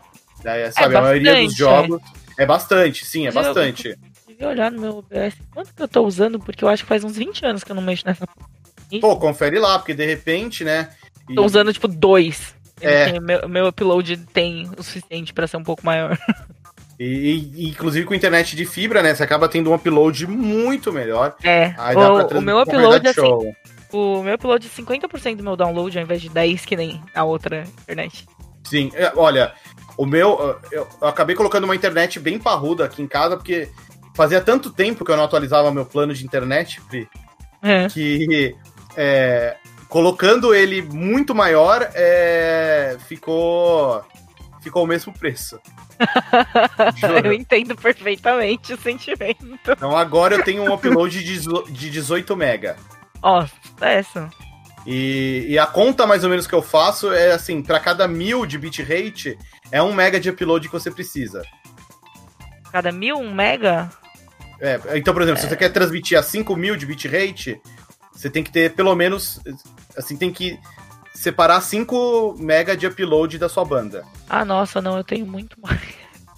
Daí, 0.43 0.71
sabe, 0.71 0.95
a 0.95 1.01
maioria 1.01 1.32
dos 1.34 1.41
bastante, 1.43 1.58
jogos... 1.58 2.01
É 2.38 2.45
bastante, 2.45 3.06
sim, 3.06 3.25
é 3.25 3.30
Eu- 3.30 3.34
bastante. 3.34 3.97
Devia 4.27 4.47
olhar 4.49 4.71
no 4.71 4.80
meu 4.80 4.97
OBS. 4.99 5.34
Quanto 5.51 5.73
que 5.73 5.82
eu 5.82 5.88
tô 5.88 6.03
usando? 6.06 6.39
Porque 6.39 6.63
eu 6.63 6.69
acho 6.69 6.84
que 6.84 6.89
faz 6.89 7.03
uns 7.03 7.17
20 7.17 7.43
anos 7.45 7.63
que 7.63 7.71
eu 7.71 7.75
não 7.75 7.82
mexo 7.82 8.06
nessa. 8.06 8.27
Pô, 9.01 9.15
confere 9.17 9.58
lá, 9.58 9.80
porque 9.80 9.95
de 9.95 10.06
repente, 10.06 10.63
né... 10.63 10.89
e- 11.27 11.34
Tô 11.36 11.43
usando, 11.43 11.73
tipo, 11.73 11.88
dois. 11.88 12.53
É. 12.80 13.12
tem- 13.12 13.19
meu, 13.19 13.49
meu 13.49 13.67
upload 13.67 14.17
tem 14.32 14.69
o 14.77 14.84
suficiente 14.84 15.34
pra 15.34 15.47
ser 15.47 15.58
um 15.58 15.63
pouco 15.63 15.84
maior. 15.86 16.15
E, 16.99 17.51
e, 17.56 17.69
inclusive 17.69 18.06
com 18.06 18.13
internet 18.15 18.56
de 18.56 18.65
fibra, 18.65 19.01
né? 19.03 19.13
Você 19.15 19.23
acaba 19.23 19.47
tendo 19.49 19.69
um 19.71 19.73
upload 19.73 20.25
muito 20.27 20.91
melhor. 20.93 21.36
É. 21.43 21.73
O, 21.95 22.38
o 22.38 22.41
meu 22.41 22.60
upload, 22.62 23.08
assim, 23.08 23.19
show. 23.21 23.56
O 23.91 24.21
meu 24.23 24.36
upload 24.36 24.67
é 24.67 24.69
50% 24.69 25.38
do 25.38 25.43
meu 25.43 25.56
download 25.56 25.97
ao 25.97 26.04
invés 26.04 26.21
de 26.21 26.30
10 26.30 26.65
que 26.65 26.76
nem 26.76 27.02
a 27.13 27.23
outra 27.23 27.63
internet. 27.82 28.26
Sim, 28.63 28.91
é, 28.93 29.12
olha, 29.15 29.54
o 29.97 30.06
meu. 30.06 30.60
Eu, 30.71 30.88
acabei 31.02 31.36
colocando 31.36 31.63
uma 31.63 31.76
internet 31.76 32.19
bem 32.19 32.38
parruda 32.38 32.86
aqui 32.86 33.02
em 33.02 33.08
casa, 33.08 33.38
porque 33.38 33.69
fazia 34.13 34.41
tanto 34.41 34.71
tempo 34.71 35.06
que 35.06 35.12
eu 35.12 35.17
não 35.17 35.23
atualizava 35.23 35.71
meu 35.71 35.86
plano 35.86 36.13
de 36.13 36.26
internet, 36.26 36.82
Pri, 36.82 37.08
É. 37.62 37.88
que 37.88 38.56
é, 38.95 39.56
colocando 39.88 40.54
ele 40.54 40.82
muito 40.82 41.34
maior, 41.34 41.89
é, 41.93 42.97
ficou. 43.07 44.03
Ficou 44.62 44.84
o 44.84 44.88
mesmo 44.88 45.14
preço. 45.14 45.57
Eu 47.24 47.32
entendo 47.32 47.74
perfeitamente 47.74 48.74
o 48.74 48.78
sentimento. 48.78 49.57
Então 49.66 49.95
agora 49.95 50.36
eu 50.36 50.43
tenho 50.43 50.62
um 50.62 50.74
upload 50.74 51.24
de 51.24 51.89
18 51.89 52.36
mega. 52.36 52.76
Ó, 53.22 53.45
é 53.82 53.95
essa. 53.99 54.30
E, 54.86 55.45
e 55.49 55.59
a 55.59 55.65
conta 55.65 56.07
mais 56.07 56.24
ou 56.24 56.30
menos 56.30 56.47
que 56.47 56.55
eu 56.55 56.61
faço 56.61 57.11
é 57.11 57.32
assim, 57.34 57.61
para 57.61 57.80
cada 57.80 58.07
mil 58.07 58.45
de 58.45 58.57
bitrate, 58.57 59.38
é 59.72 59.82
um 59.84 59.93
mega 59.93 60.20
de 60.20 60.30
upload 60.30 60.68
que 60.68 60.74
você 60.74 60.89
precisa. 60.89 61.43
Cada 62.72 62.91
mil, 62.91 63.18
um 63.18 63.34
mega? 63.34 63.89
É, 64.61 64.80
então, 64.95 65.13
por 65.13 65.22
exemplo, 65.22 65.41
se 65.41 65.47
você 65.47 65.55
quer 65.55 65.70
transmitir 65.70 66.18
a 66.18 66.24
5 66.24 66.55
mil 66.55 66.76
de 66.76 66.86
bitrate, 66.86 67.59
você 68.11 68.30
tem 68.30 68.43
que 68.43 68.51
ter 68.51 68.74
pelo 68.74 68.95
menos. 68.95 69.39
Assim, 69.97 70.15
tem 70.18 70.32
que 70.32 70.57
separar 71.13 71.61
5 71.61 72.36
mega 72.39 72.76
de 72.78 72.88
upload 72.88 73.38
da 73.38 73.49
sua 73.49 73.65
banda. 73.65 74.05
Ah, 74.30 74.45
nossa, 74.45 74.82
não, 74.82 74.97
eu 74.97 75.03
tenho 75.03 75.26
muito 75.26 75.59
mais. 75.61 75.80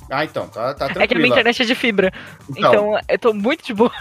Ah, 0.10 0.26
então, 0.26 0.48
tá, 0.48 0.74
tá 0.74 0.86
É 0.86 0.88
que 0.88 0.94
a 0.94 0.98
minha 0.98 1.08
tranquilo. 1.08 1.28
internet 1.28 1.62
é 1.62 1.66
de 1.66 1.76
fibra. 1.76 2.12
Então, 2.50 2.72
Então, 2.74 3.00
eu 3.08 3.20
tô 3.20 3.32
muito 3.34 3.64
de 3.64 3.74
boa. 3.74 3.92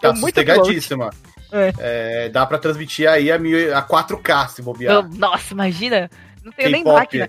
tá 0.00 0.14
sossegadíssima. 0.16 1.10
É. 1.52 1.72
É, 1.78 2.28
dá 2.28 2.44
pra 2.46 2.58
transmitir 2.58 3.08
aí 3.08 3.30
a, 3.30 3.38
mil, 3.38 3.76
a 3.76 3.82
4K, 3.82 4.48
se 4.48 4.62
bobear. 4.62 5.08
Nossa, 5.16 5.52
imagina. 5.54 6.10
Não 6.44 6.52
tenho 6.52 6.70
nem 6.70 6.84
máquina. 6.84 7.28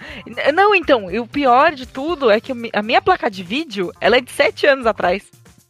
Não, 0.53 0.76
então, 0.76 1.09
e 1.09 1.20
o 1.20 1.28
pior 1.28 1.74
de 1.74 1.86
tudo 1.88 2.30
é 2.30 2.41
que 2.41 2.51
a 2.74 2.82
minha 2.82 3.01
placa 3.01 3.30
de 3.32 3.43
vídeo, 3.43 3.91
ela 4.01 4.18
é 4.18 4.22
de 4.22 4.32
7 4.32 4.68
anos 4.68 4.86
atrás. 4.86 5.24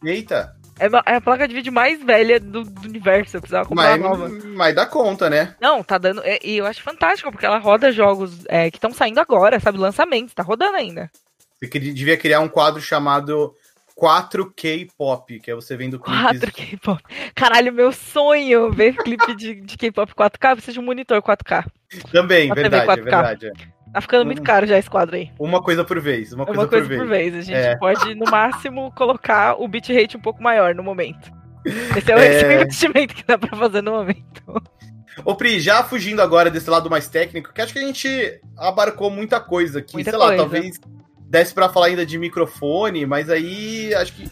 Eita! 0.04 0.54
É 0.78 0.86
a, 0.86 1.12
é 1.12 1.16
a 1.16 1.20
placa 1.20 1.48
de 1.48 1.54
vídeo 1.54 1.72
mais 1.72 2.02
velha 2.02 2.38
do, 2.38 2.62
do 2.64 2.88
universo. 2.88 3.36
Eu 3.36 3.40
precisava 3.40 3.66
comprar 3.68 3.98
Mas, 3.98 4.00
nova. 4.00 4.28
mas 4.28 4.74
dá 4.74 4.84
conta, 4.84 5.30
né? 5.30 5.54
Não, 5.60 5.82
tá 5.82 5.96
dando. 5.96 6.20
é, 6.24 6.38
E 6.44 6.58
eu 6.58 6.66
acho 6.66 6.82
fantástico, 6.82 7.30
porque 7.30 7.46
ela 7.46 7.58
roda 7.58 7.90
jogos 7.92 8.44
é, 8.48 8.70
que 8.70 8.76
estão 8.76 8.92
saindo 8.92 9.18
agora, 9.20 9.58
sabe? 9.58 9.78
Lançamentos, 9.78 10.34
tá 10.34 10.42
rodando 10.42 10.76
ainda. 10.76 11.10
Você 11.62 11.78
devia 11.78 12.18
criar 12.18 12.40
um 12.40 12.48
quadro 12.48 12.82
chamado 12.82 13.54
4K 13.98 14.88
Pop, 14.96 15.40
que 15.40 15.50
é 15.50 15.54
você 15.54 15.76
vendo 15.76 15.98
clipes. 15.98 16.40
4 16.40 16.52
K-pop. 16.52 17.02
Caralho, 17.34 17.72
meu 17.72 17.90
sonho 17.92 18.70
ver 18.70 18.94
clipe 19.02 19.34
de, 19.34 19.54
de 19.60 19.76
K-pop 19.76 20.12
4K. 20.14 20.50
Eu 20.50 20.56
preciso 20.56 20.72
de 20.74 20.80
um 20.80 20.84
monitor 20.84 21.22
4K. 21.22 21.64
Também, 22.12 22.52
verdade, 22.52 22.86
4K. 22.86 22.98
é 22.98 23.02
verdade. 23.02 23.46
é. 23.46 23.52
Tá 23.92 24.00
ficando 24.02 24.26
muito 24.26 24.40
Hum. 24.40 24.44
caro 24.44 24.66
já 24.66 24.76
esse 24.76 24.90
quadro 24.90 25.16
aí. 25.16 25.30
Uma 25.38 25.62
coisa 25.62 25.82
por 25.82 25.98
vez, 26.00 26.32
uma 26.32 26.42
É 26.42 26.46
coisa, 26.46 26.60
uma 26.60 26.68
coisa 26.68 26.86
por, 26.88 26.96
por 26.98 27.06
vez. 27.06 27.32
vez. 27.32 27.34
A 27.36 27.46
gente 27.46 27.56
É. 27.56 27.76
pode, 27.76 28.14
no 28.14 28.26
máximo, 28.30 28.92
colocar 28.94 29.54
o 29.58 29.66
bitrate 29.66 30.16
um 30.16 30.20
pouco 30.20 30.42
maior 30.42 30.74
no 30.74 30.82
momento. 30.82 31.30
Esse 31.96 32.12
é 32.12 32.16
o 32.16 32.18
É. 32.18 32.26
esse 32.34 32.44
é 32.44 32.54
investimento 32.62 33.14
que 33.14 33.24
dá 33.24 33.38
pra 33.38 33.56
fazer 33.56 33.82
no 33.82 33.92
momento. 33.92 34.62
Ô, 35.24 35.34
Pri, 35.34 35.58
já 35.60 35.82
fugindo 35.82 36.20
agora 36.20 36.50
desse 36.50 36.68
lado 36.68 36.90
mais 36.90 37.08
técnico, 37.08 37.50
que 37.54 37.60
acho 37.62 37.72
que 37.72 37.78
a 37.78 37.82
gente 37.86 38.38
abarcou 38.58 39.10
muita 39.10 39.40
coisa 39.40 39.78
aqui. 39.78 39.94
Muita 39.94 40.10
Sei 40.10 40.18
lá, 40.18 40.26
coisa. 40.26 40.42
talvez 40.42 40.78
desse 41.28 41.52
pra 41.54 41.68
falar 41.68 41.86
ainda 41.86 42.06
de 42.06 42.18
microfone, 42.18 43.04
mas 43.06 43.28
aí 43.30 43.94
acho 43.94 44.12
que. 44.14 44.28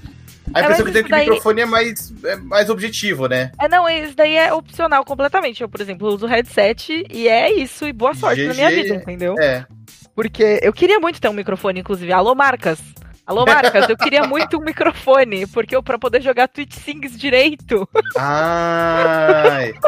A 0.52 0.60
É, 0.60 0.62
impressão 0.62 0.68
mas 0.68 0.76
que 0.76 0.82
eu 0.82 0.92
tenho 0.92 1.04
que 1.06 1.10
daí- 1.10 1.20
microfone 1.26 1.60
é 1.62 1.66
mais, 1.66 2.12
é 2.24 2.36
mais 2.36 2.70
objetivo, 2.70 3.26
né? 3.26 3.50
É, 3.58 3.66
não, 3.68 3.88
isso 3.88 4.14
daí 4.14 4.36
é 4.36 4.52
opcional 4.52 5.04
completamente. 5.04 5.62
Eu, 5.62 5.68
por 5.68 5.80
exemplo, 5.80 6.06
uso 6.08 6.26
headset 6.26 7.04
e 7.10 7.26
é 7.28 7.50
isso, 7.52 7.86
e 7.88 7.92
boa 7.92 8.14
sorte 8.14 8.46
na 8.46 8.54
minha 8.54 8.70
GG. 8.70 8.82
vida, 8.82 8.94
entendeu? 8.96 9.34
É. 9.40 9.66
Porque 10.14 10.60
eu 10.62 10.72
queria 10.72 11.00
muito 11.00 11.20
ter 11.20 11.28
um 11.28 11.32
microfone, 11.32 11.80
inclusive. 11.80 12.12
Alô, 12.12 12.34
marcas! 12.36 12.78
Alô, 13.26 13.44
marcas, 13.46 13.88
eu 13.88 13.96
queria 13.96 14.22
muito 14.24 14.58
um 14.58 14.60
microfone, 14.64 15.46
porque 15.46 15.74
eu, 15.74 15.82
pra 15.82 15.98
poder 15.98 16.20
jogar 16.22 16.46
Twitch 16.46 16.74
Sings 16.74 17.18
direito, 17.18 17.88
Ai. 18.16 19.72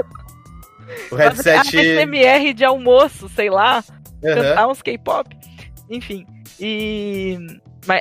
O 1.12 1.16
headset. 1.16 1.76
ASMR 1.78 2.54
de 2.54 2.64
almoço, 2.64 3.28
sei 3.28 3.50
lá, 3.50 3.84
Aham. 4.24 4.34
cantar 4.34 4.68
uns 4.68 4.80
K-pop, 4.80 5.36
enfim. 5.90 6.26
E, 6.60 7.38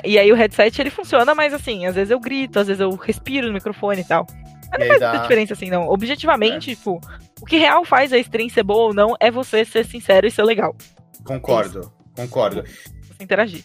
e 0.04 0.18
aí 0.18 0.32
o 0.32 0.34
headset 0.34 0.80
ele 0.80 0.90
funciona, 0.90 1.34
mas 1.34 1.52
assim, 1.52 1.86
às 1.86 1.94
vezes 1.94 2.10
eu 2.10 2.20
grito, 2.20 2.58
às 2.58 2.66
vezes 2.66 2.80
eu 2.80 2.90
respiro 2.94 3.46
no 3.48 3.52
microfone 3.52 4.00
e 4.00 4.04
tal. 4.04 4.26
Mas 4.70 4.80
não 4.80 4.86
faz 4.88 5.00
dá- 5.00 5.08
muita 5.10 5.22
diferença 5.22 5.52
assim, 5.54 5.70
não. 5.70 5.88
Objetivamente, 5.88 6.74
tipo, 6.74 7.00
o 7.40 7.44
que 7.46 7.56
real 7.56 7.84
faz 7.84 8.12
a 8.12 8.18
stream 8.18 8.48
ser 8.48 8.62
boa 8.64 8.88
ou 8.88 8.94
não 8.94 9.14
é 9.20 9.30
você 9.30 9.64
ser 9.64 9.84
sincero 9.86 10.26
e 10.26 10.30
ser 10.30 10.42
legal. 10.42 10.74
Concordo, 11.24 11.92
concordo. 12.14 12.64
Você 13.02 13.22
interagir. 13.22 13.64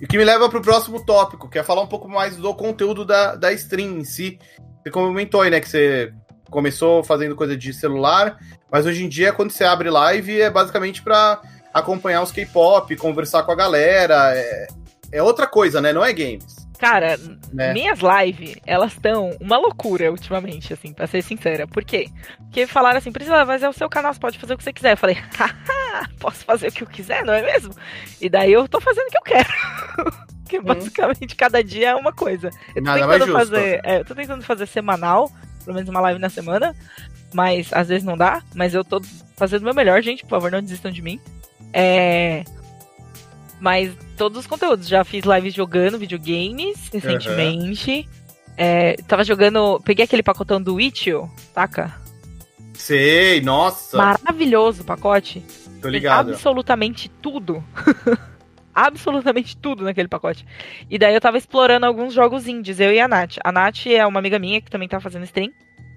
E 0.00 0.04
o 0.04 0.08
que 0.08 0.16
me 0.16 0.24
leva 0.24 0.48
pro 0.48 0.62
próximo 0.62 1.04
tópico, 1.04 1.48
que 1.48 1.58
é 1.58 1.62
falar 1.64 1.82
um 1.82 1.86
pouco 1.88 2.08
mais 2.08 2.36
do 2.36 2.54
conteúdo 2.54 3.04
da, 3.04 3.34
da 3.34 3.52
stream 3.52 3.98
em 3.98 4.04
si. 4.04 4.38
Você 4.82 4.90
comentou 4.90 5.40
aí, 5.42 5.50
né, 5.50 5.60
que 5.60 5.68
você 5.68 6.12
começou 6.48 7.02
fazendo 7.02 7.34
coisa 7.34 7.56
de 7.56 7.72
celular, 7.74 8.38
mas 8.70 8.86
hoje 8.86 9.04
em 9.04 9.08
dia, 9.08 9.32
quando 9.32 9.50
você 9.50 9.64
abre 9.64 9.90
live, 9.90 10.40
é 10.40 10.48
basicamente 10.48 11.02
pra 11.02 11.40
acompanhar 11.72 12.22
os 12.22 12.32
K-pop, 12.32 12.94
conversar 12.96 13.42
com 13.42 13.52
a 13.52 13.56
galera. 13.56 14.32
É, 14.34 14.66
é 15.12 15.22
outra 15.22 15.46
coisa, 15.46 15.80
né? 15.80 15.92
Não 15.92 16.04
é 16.04 16.12
games. 16.12 16.56
Cara, 16.78 17.18
Né? 17.52 17.72
minhas 17.72 17.98
lives, 17.98 18.54
elas 18.64 18.92
estão 18.92 19.36
uma 19.40 19.58
loucura 19.58 20.12
ultimamente, 20.12 20.72
assim, 20.72 20.92
pra 20.92 21.08
ser 21.08 21.22
sincera. 21.22 21.66
Por 21.66 21.84
quê? 21.84 22.06
Porque 22.38 22.68
falaram 22.68 22.98
assim, 22.98 23.10
Priscila, 23.10 23.44
mas 23.44 23.64
é 23.64 23.68
o 23.68 23.72
seu 23.72 23.88
canal, 23.88 24.14
você 24.14 24.20
pode 24.20 24.38
fazer 24.38 24.54
o 24.54 24.56
que 24.58 24.62
você 24.62 24.72
quiser. 24.72 24.92
Eu 24.92 24.96
falei, 24.96 25.16
haha, 25.36 26.08
posso 26.20 26.44
fazer 26.44 26.68
o 26.68 26.72
que 26.72 26.82
eu 26.84 26.86
quiser, 26.86 27.24
não 27.24 27.34
é 27.34 27.42
mesmo? 27.42 27.74
E 28.20 28.28
daí 28.28 28.52
eu 28.52 28.68
tô 28.68 28.80
fazendo 28.80 29.06
o 29.06 29.10
que 29.10 29.18
eu 29.18 29.22
quero. 29.22 29.48
Porque 30.48 30.60
basicamente 30.60 31.34
cada 31.36 31.62
dia 31.64 31.90
é 31.90 31.94
uma 31.96 32.12
coisa. 32.12 32.48
Eu 32.74 32.74
tô 32.74 32.80
Hum. 32.80 32.82
Nada 32.84 33.00
tentando 33.00 33.18
justo. 33.26 33.32
fazer. 33.38 33.80
é, 33.84 33.98
eu 33.98 34.04
tô 34.04 34.14
tentando 34.14 34.42
fazer 34.44 34.66
semanal, 34.66 35.30
pelo 35.64 35.74
menos 35.74 35.90
uma 35.90 36.00
live 36.00 36.20
na 36.20 36.30
semana. 36.30 36.74
Mas 37.34 37.70
às 37.72 37.88
vezes 37.88 38.04
não 38.04 38.16
dá. 38.16 38.40
Mas 38.54 38.72
eu 38.72 38.82
tô 38.84 39.02
fazendo 39.36 39.62
o 39.62 39.64
meu 39.64 39.74
melhor, 39.74 40.00
gente. 40.00 40.22
Por 40.22 40.30
favor, 40.30 40.50
não 40.50 40.62
desistam 40.62 40.90
de 40.90 41.02
mim. 41.02 41.20
É. 41.72 42.44
Mas 43.60 43.94
todos 44.16 44.38
os 44.38 44.46
conteúdos. 44.46 44.88
Já 44.88 45.04
fiz 45.04 45.24
lives 45.24 45.54
jogando 45.54 45.98
videogames 45.98 46.88
recentemente. 46.92 48.08
É, 48.56 48.94
tava 49.06 49.24
jogando. 49.24 49.80
Peguei 49.84 50.04
aquele 50.04 50.22
pacotão 50.22 50.60
do 50.60 50.80
Itch.io, 50.80 51.30
saca? 51.54 51.94
Sei, 52.74 53.40
nossa, 53.40 53.96
Maravilhoso 53.96 54.82
o 54.82 54.84
pacote. 54.84 55.42
tô 55.82 55.88
ligado. 55.88 56.30
absolutamente 56.30 57.08
tudo. 57.20 57.62
absolutamente 58.72 59.56
tudo 59.56 59.82
naquele 59.82 60.06
pacote. 60.06 60.46
E 60.88 60.96
daí 60.96 61.12
eu 61.12 61.20
tava 61.20 61.36
explorando 61.36 61.86
alguns 61.86 62.14
jogos 62.14 62.46
indies, 62.46 62.78
eu 62.78 62.92
e 62.92 63.00
a 63.00 63.08
Nath. 63.08 63.36
A 63.42 63.50
Nath 63.50 63.86
é 63.88 64.06
uma 64.06 64.20
amiga 64.20 64.38
minha 64.38 64.60
que 64.60 64.70
também 64.70 64.88
tá 64.88 65.00
fazendo 65.00 65.24
stream. 65.24 65.50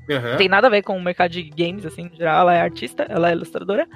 Aham. 0.09 0.31
Não 0.31 0.37
tem 0.37 0.49
nada 0.49 0.65
a 0.67 0.69
ver 0.71 0.81
com 0.81 0.97
o 0.97 1.01
mercado 1.01 1.31
de 1.31 1.43
games, 1.43 1.85
assim, 1.85 2.09
no 2.09 2.15
geral. 2.15 2.41
Ela 2.41 2.55
é 2.55 2.61
artista, 2.61 3.05
ela 3.07 3.29
é 3.29 3.33
ilustradora. 3.33 3.87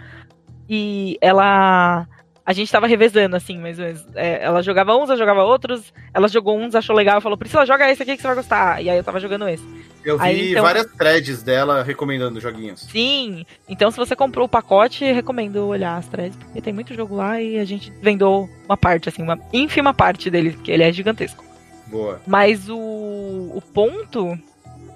E 0.69 1.17
ela. 1.21 2.07
A 2.47 2.53
gente 2.53 2.71
tava 2.71 2.85
revezando, 2.85 3.35
assim, 3.35 3.57
mais 3.57 3.79
ou 3.79 3.85
menos. 3.85 4.05
É, 4.13 4.43
ela 4.43 4.61
jogava 4.61 4.95
uns, 4.95 5.09
eu 5.09 5.17
jogava 5.17 5.43
outros. 5.43 5.91
Ela 6.13 6.27
jogou 6.27 6.59
uns, 6.59 6.75
achou 6.75 6.95
legal, 6.95 7.19
falou: 7.19 7.37
Priscila, 7.37 7.65
joga 7.65 7.89
esse 7.91 8.03
aqui 8.03 8.15
que 8.15 8.21
você 8.21 8.27
vai 8.27 8.35
gostar. 8.35 8.83
E 8.83 8.89
aí 8.89 8.97
eu 8.97 9.03
tava 9.03 9.19
jogando 9.19 9.49
esse. 9.49 9.65
Eu 10.03 10.19
vi 10.19 10.23
Aí, 10.23 10.51
então- 10.51 10.61
várias 10.63 10.85
threads 10.85 11.41
dela 11.41 11.81
recomendando 11.81 12.39
joguinhos. 12.39 12.81
Sim, 12.81 13.43
então 13.67 13.89
se 13.89 13.97
você 13.97 14.15
comprou 14.15 14.45
o 14.45 14.49
pacote, 14.49 15.03
recomendo 15.11 15.65
olhar 15.65 15.97
as 15.97 16.07
threads, 16.07 16.37
porque 16.37 16.61
tem 16.61 16.71
muito 16.71 16.93
jogo 16.93 17.15
lá 17.15 17.41
e 17.41 17.57
a 17.57 17.65
gente 17.65 17.91
vendou 17.99 18.47
uma 18.67 18.77
parte, 18.77 19.09
assim, 19.09 19.23
uma 19.23 19.39
ínfima 19.51 19.91
parte 19.91 20.29
dele, 20.29 20.51
porque 20.51 20.71
ele 20.71 20.83
é 20.83 20.93
gigantesco. 20.93 21.43
Boa. 21.87 22.21
Mas 22.27 22.69
o, 22.69 22.75
o 22.75 23.63
ponto 23.73 24.37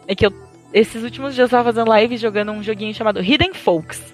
é 0.07 0.13
que 0.13 0.27
eu, 0.27 0.31
esses 0.71 1.03
últimos 1.03 1.33
dias 1.33 1.51
eu 1.51 1.57
tava 1.57 1.71
fazendo 1.71 1.89
live 1.89 2.15
jogando 2.17 2.51
um 2.51 2.61
joguinho 2.61 2.93
chamado 2.93 3.19
Hidden 3.23 3.55
Folks. 3.55 4.13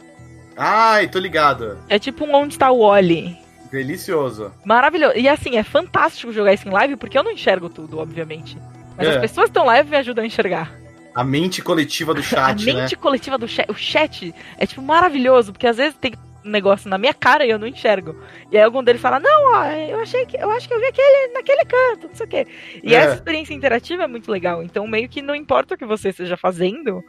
Ai, 0.57 1.07
tô 1.07 1.19
ligado. 1.19 1.77
É 1.89 1.99
tipo 1.99 2.25
um 2.25 2.33
Onde 2.35 2.53
Está 2.53 2.71
o 2.71 2.79
Wally. 2.87 3.37
Delicioso. 3.71 4.53
Maravilhoso. 4.63 5.17
E 5.17 5.27
assim, 5.27 5.57
é 5.57 5.63
fantástico 5.63 6.31
jogar 6.31 6.53
isso 6.53 6.67
em 6.67 6.71
live, 6.71 6.95
porque 6.95 7.17
eu 7.17 7.23
não 7.23 7.31
enxergo 7.31 7.67
tudo, 7.69 7.99
obviamente. 7.99 8.57
Mas 8.97 9.07
É. 9.07 9.11
as 9.11 9.17
pessoas 9.17 9.45
que 9.45 9.49
estão 9.49 9.65
live 9.65 9.89
me 9.89 9.97
ajudam 9.97 10.23
a 10.23 10.27
enxergar. 10.27 10.71
A 11.13 11.23
mente 11.23 11.61
coletiva 11.61 12.13
do 12.13 12.19
a 12.21 12.23
chat, 12.23 12.65
né? 12.65 12.73
mente 12.73 12.95
coletiva 12.95 13.37
do 13.37 13.47
chat, 13.47 13.69
o 13.69 13.73
chat 13.75 14.33
é 14.57 14.65
tipo 14.65 14.81
maravilhoso, 14.81 15.51
porque 15.51 15.67
às 15.67 15.77
vezes 15.77 15.95
tem 15.99 16.13
um 16.45 16.49
negócio 16.49 16.89
na 16.89 16.97
minha 16.97 17.13
cara 17.13 17.45
e 17.45 17.49
eu 17.49 17.57
não 17.59 17.67
enxergo. 17.67 18.15
E 18.51 18.57
aí 18.57 18.63
algum 18.63 18.83
deles 18.83 19.01
fala: 19.01 19.19
"Não, 19.19 19.53
ó, 19.53 19.65
eu 19.65 19.99
achei 19.99 20.25
que 20.25 20.37
eu 20.37 20.49
acho 20.51 20.67
que 20.67 20.73
eu 20.73 20.79
vi 20.79 20.85
aquele 20.85 21.33
naquele 21.33 21.65
canto, 21.65 22.07
não 22.07 22.15
sei 22.15 22.25
o 22.25 22.29
quê". 22.29 22.47
E 22.83 22.93
É. 22.93 22.99
essa 22.99 23.15
experiência 23.15 23.53
interativa 23.53 24.03
é 24.03 24.07
muito 24.07 24.31
legal. 24.31 24.61
Então 24.63 24.87
meio 24.87 25.09
que 25.09 25.21
não 25.21 25.35
importa 25.35 25.73
o 25.75 25.77
que 25.77 25.85
você 25.85 26.09
esteja 26.09 26.37
fazendo, 26.37 27.03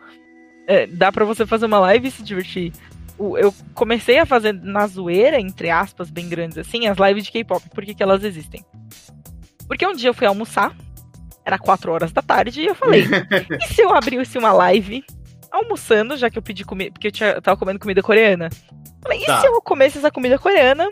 é, 0.66 0.86
dá 0.86 1.12
pra 1.12 1.24
você 1.24 1.44
fazer 1.46 1.66
uma 1.66 1.78
live 1.80 2.08
e 2.08 2.10
se 2.10 2.22
divertir. 2.24 2.72
Eu 3.18 3.54
comecei 3.74 4.18
a 4.18 4.26
fazer 4.26 4.52
na 4.52 4.86
zoeira, 4.86 5.40
entre 5.40 5.70
aspas, 5.70 6.10
bem 6.10 6.28
grandes 6.28 6.58
assim, 6.58 6.86
as 6.86 6.98
lives 6.98 7.24
de 7.24 7.32
K-pop. 7.32 7.62
Por 7.70 7.84
que, 7.84 7.94
que 7.94 8.02
elas 8.02 8.22
existem? 8.24 8.64
Porque 9.66 9.86
um 9.86 9.94
dia 9.94 10.10
eu 10.10 10.14
fui 10.14 10.26
almoçar, 10.26 10.74
era 11.44 11.58
4 11.58 11.90
horas 11.90 12.12
da 12.12 12.20
tarde, 12.22 12.60
e 12.60 12.66
eu 12.66 12.74
falei: 12.74 13.04
e 13.60 13.74
se 13.74 13.80
eu 13.82 13.94
abrisse 13.94 14.36
uma 14.38 14.52
live 14.52 15.02
almoçando, 15.50 16.16
já 16.16 16.28
que 16.28 16.38
eu 16.38 16.42
pedi 16.42 16.64
comida, 16.64 16.90
porque 16.92 17.06
eu, 17.08 17.12
tinha, 17.12 17.30
eu 17.30 17.42
tava 17.42 17.56
comendo 17.58 17.78
comida 17.78 18.02
coreana? 18.02 18.50
Falei, 19.02 19.22
e 19.22 19.26
Tá. 19.26 19.40
se 19.40 19.46
eu 19.46 19.60
comesse 19.62 19.98
essa 19.98 20.10
comida 20.10 20.38
coreana 20.38 20.88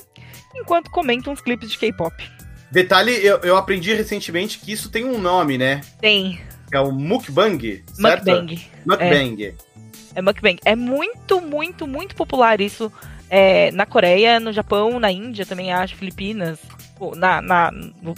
enquanto 0.54 0.90
comento 0.90 1.30
uns 1.30 1.40
clipes 1.40 1.70
de 1.70 1.78
K-pop? 1.78 2.14
Detalhe, 2.70 3.12
eu, 3.24 3.38
eu 3.38 3.56
aprendi 3.56 3.92
recentemente 3.94 4.58
que 4.58 4.72
isso 4.72 4.90
tem 4.90 5.04
um 5.04 5.18
nome, 5.18 5.58
né? 5.58 5.80
Tem 6.00 6.40
É 6.72 6.80
o 6.80 6.90
mukbang, 6.90 7.84
certo? 7.92 8.24
mukbang. 8.26 8.66
Mukbang. 8.86 9.44
É 9.44 9.54
mukbang. 10.22 10.58
É 10.64 10.76
muito, 10.76 11.40
muito, 11.40 11.86
muito 11.86 12.14
popular 12.14 12.60
isso 12.60 12.92
é, 13.30 13.70
na 13.72 13.86
Coreia, 13.86 14.38
no 14.38 14.52
Japão, 14.52 15.00
na 15.00 15.10
Índia 15.10 15.46
também, 15.46 15.72
acho, 15.72 15.96
Filipinas, 15.96 16.60
na, 17.16 17.42
na, 17.42 17.72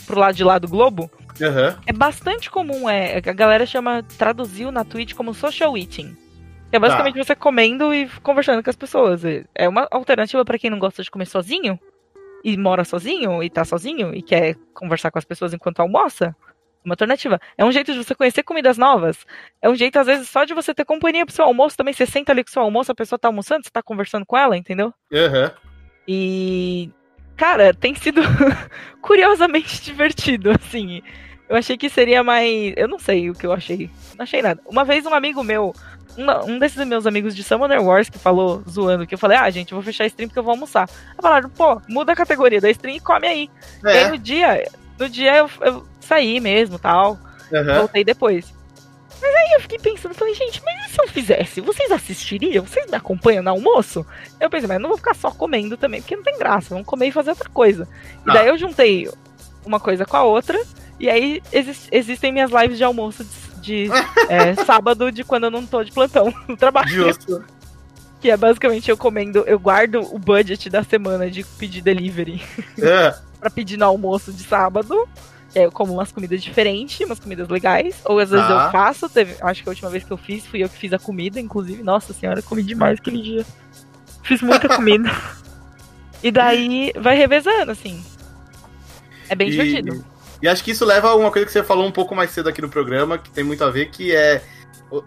pro 0.07 0.18
lado 0.18 0.34
de 0.34 0.44
lá 0.44 0.59
do 0.59 0.68
globo. 0.68 1.11
Aham. 1.40 1.78
É 1.86 1.92
bastante 1.92 2.51
comum, 2.51 2.88
é, 2.88 3.16
a 3.16 3.32
galera 3.32 3.66
chama, 3.66 4.03
traduziu 4.18 4.70
na 4.70 4.84
Twitch 4.84 5.14
como 5.14 5.34
social 5.34 5.76
eating. 5.76 6.16
Que 6.70 6.76
é 6.76 6.78
basicamente 6.78 7.16
você 7.16 7.34
comendo 7.34 7.94
e 7.94 8.09
conversando 8.22 8.62
com 8.62 8.70
as 8.70 8.76
pessoas. 8.76 9.22
É 9.55 9.68
uma 9.68 9.86
alternativa 9.90 10.44
pra 10.44 10.59
quem 10.59 10.68
não 10.68 10.78
gosta 10.78 11.03
de 11.03 11.11
comer 11.11 11.26
sozinho 11.26 11.78
e 12.42 12.57
mora 12.57 12.84
sozinho 12.84 13.42
e 13.42 13.49
tá 13.49 13.64
sozinho 13.64 14.14
e 14.14 14.20
quer 14.20 14.57
conversar 14.74 15.11
com 15.11 15.18
as 15.18 15.24
pessoas 15.24 15.55
enquanto 15.55 15.80
almoça. 15.80 16.34
Uma 16.87 16.93
alternativa. 16.93 17.41
É 17.59 17.64
um 17.64 17.72
jeito 17.72 17.93
de 17.93 17.99
você 18.03 18.14
conhecer 18.14 18.45
comidas 18.45 18.78
novas. 18.78 19.26
É 19.61 19.68
um 19.68 19.74
jeito, 19.74 19.99
às 19.99 20.07
vezes, 20.07 20.28
só 20.28 20.45
de 20.45 20.55
você 20.55 20.72
ter 20.72 20.84
companhia 20.84 21.26
pro 21.26 21.34
seu 21.34 21.45
almoço 21.45 21.76
também. 21.76 21.93
Você 21.93 22.07
senta 22.07 22.30
ali 22.30 22.45
com 22.45 22.49
o 22.49 22.53
seu 22.53 22.62
almoço, 22.62 22.93
a 22.93 22.95
pessoa 22.95 23.18
tá 23.18 23.26
almoçando, 23.26 23.64
você 23.64 23.70
tá 23.70 23.82
conversando 23.82 24.24
com 24.24 24.39
ela, 24.39 24.57
entendeu? 24.57 24.95
Aham. 25.12 25.51
E, 26.07 26.89
cara, 27.37 27.74
tem 27.74 27.93
sido 27.97 28.22
curiosamente 29.03 29.82
divertido, 29.82 30.51
assim. 30.53 31.03
Eu 31.49 31.57
achei 31.57 31.76
que 31.76 31.89
seria 31.89 32.22
mais. 32.22 32.72
Eu 32.76 32.87
não 32.87 33.01
sei 33.01 33.30
o 33.30 33.34
que 33.34 33.45
eu 33.47 33.53
achei. 33.53 33.91
Não 34.16 34.22
achei 34.22 34.41
nada. 34.41 34.61
Uma 34.64 34.84
vez 34.84 35.05
um 35.07 35.14
amigo 35.14 35.43
meu, 35.43 35.74
um, 36.16 36.53
um 36.53 36.59
desses 36.61 36.87
meus 36.87 37.05
amigos 37.05 37.34
de 37.34 37.43
Summoner 37.43 37.82
Wars, 37.82 38.09
que 38.09 38.18
falou, 38.18 38.62
zoando, 38.68 39.07
que 39.07 39.14
eu 39.14 39.18
falei, 39.18 39.37
ah, 39.39 39.51
gente, 39.51 39.72
eu 39.72 39.76
vou 39.76 39.84
fechar 39.84 40.05
a 40.05 40.07
stream 40.07 40.28
porque 40.28 40.39
eu 40.39 40.43
vou 40.45 40.53
almoçar. 40.53 40.89
Aí 41.11 41.16
falaram, 41.20 41.51
pô, 41.51 41.80
muda 41.89 42.12
a 42.12 42.16
categoria 42.16 42.61
da 42.61 42.70
stream 42.70 42.97
e 42.97 43.01
come 43.01 43.26
aí. 43.26 43.51
E 43.84 43.89
aí 43.89 43.97
É. 43.99 44.09
no 44.09 44.18
dia, 44.18 44.64
no 44.99 45.09
dia 45.09 45.36
eu, 45.36 45.51
eu 45.61 45.86
saí 46.01 46.40
mesmo 46.40 46.78
tal. 46.78 47.18
Aham. 47.53 47.78
Voltei 47.78 48.05
depois. 48.05 48.53
eu 49.55 49.61
fiquei 49.61 49.78
pensando, 49.78 50.14
falei, 50.14 50.34
gente, 50.34 50.61
mas 50.64 50.86
e 50.86 50.92
se 50.94 51.01
eu 51.01 51.09
fizesse? 51.09 51.61
Vocês 51.61 51.90
assistiriam? 51.90 52.64
Vocês 52.66 52.86
me 52.90 52.97
acompanham 52.97 53.42
no 53.42 53.51
almoço? 53.51 54.05
Eu 54.40 54.51
pensei, 54.51 54.68
mas 54.68 54.80
não 54.80 54.88
vou 54.88 54.99
ficar 54.99 55.14
só 55.14 55.30
comendo 55.30 55.76
também, 55.76 56.01
porque 56.03 56.16
não 56.16 56.22
tem 56.22 56.38
graça, 56.38 56.70
vamos 56.70 56.86
comer 56.86 57.07
e 57.09 57.12
fazer 57.12 57.30
outra 57.30 57.49
coisa. 57.49 57.88
E 58.26 58.30
Ah. 58.30 58.34
daí 58.34 58.49
eu 58.49 58.59
juntei 58.59 59.09
uma 59.64 59.80
coisa 59.80 60.05
com 60.05 60.16
a 60.16 60.22
outra, 60.24 60.61
e 61.01 61.09
aí 61.09 61.42
exis- 61.53 61.88
existem 61.90 62.32
minhas 62.32 62.51
lives 62.51 62.76
de 62.78 62.84
almoço 62.84 63.24
de, 63.61 63.88
de, 63.88 63.90
é, 64.28 64.55
sábado 64.64 65.11
de 65.11 65.24
quando 65.24 65.44
eu 65.44 65.51
não 65.51 65.64
tô 65.66 65.82
de 65.82 65.92
plantão 65.92 66.32
no 66.47 66.57
trabalho. 66.57 66.88
Justo. 66.88 67.44
Que 68.20 68.30
é 68.30 68.36
basicamente 68.36 68.90
eu 68.90 68.97
comendo, 68.97 69.44
eu 69.47 69.59
guardo 69.59 70.01
o 70.14 70.18
budget 70.18 70.68
da 70.70 70.82
semana 70.82 71.30
de 71.30 71.44
pedir 71.44 71.80
delivery 71.82 72.42
É. 72.78 73.14
pra 73.47 73.51
pedir 73.51 73.76
no 73.76 73.84
almoço 73.84 74.32
de 74.32 74.42
sábado. 74.42 75.09
Eu 75.55 75.70
como 75.72 75.92
umas 75.94 76.12
comidas 76.12 76.42
diferentes, 76.42 77.01
umas 77.07 77.18
comidas 77.20 77.49
legais. 77.49 77.97
Ou 78.05 78.18
às 78.18 78.28
vezes 78.30 78.47
Tá. 78.47 78.66
eu 78.66 78.72
faço. 78.72 79.09
Teve, 79.09 79.36
acho 79.40 79.62
que 79.62 79.68
a 79.68 79.70
última 79.72 79.88
vez 79.88 80.05
que 80.05 80.11
eu 80.12 80.16
fiz, 80.18 80.44
fui 80.44 80.62
eu 80.62 80.68
que 80.68 80.76
fiz 80.76 80.92
a 80.92 80.99
comida, 80.99 81.40
inclusive. 81.40 81.82
Nossa 81.82 82.12
senhora, 82.12 82.42
comi 82.42 82.62
demais 82.62 82.99
aquele 82.99 83.22
dia. 83.22 83.47
Fiz 84.22 84.42
muita 84.42 84.68
comida. 84.68 85.09
e 86.22 86.30
daí 86.30 86.92
vai 86.99 87.16
revezando, 87.16 87.70
assim. 87.70 88.05
É 89.28 89.34
bem 89.34 89.49
E- 89.49 89.51
divertido. 89.53 90.05
E 90.42 90.49
acho 90.49 90.62
que 90.62 90.72
isso 90.72 90.84
leva 90.84 91.09
a 91.09 91.14
uma 91.16 91.30
coisa 91.30 91.47
que 91.47 91.53
você 91.53 91.62
falou 91.62 91.86
um 91.86 91.92
pouco 91.92 92.14
mais 92.14 92.30
cedo 92.30 92.49
aqui 92.51 92.61
no 92.61 92.68
programa, 92.68 93.16
que 93.16 93.30
tem 93.30 93.42
muito 93.42 93.64
a 93.64 93.70
ver, 93.70 93.86
que 93.86 94.14
é 94.14 94.42
o, 94.90 95.03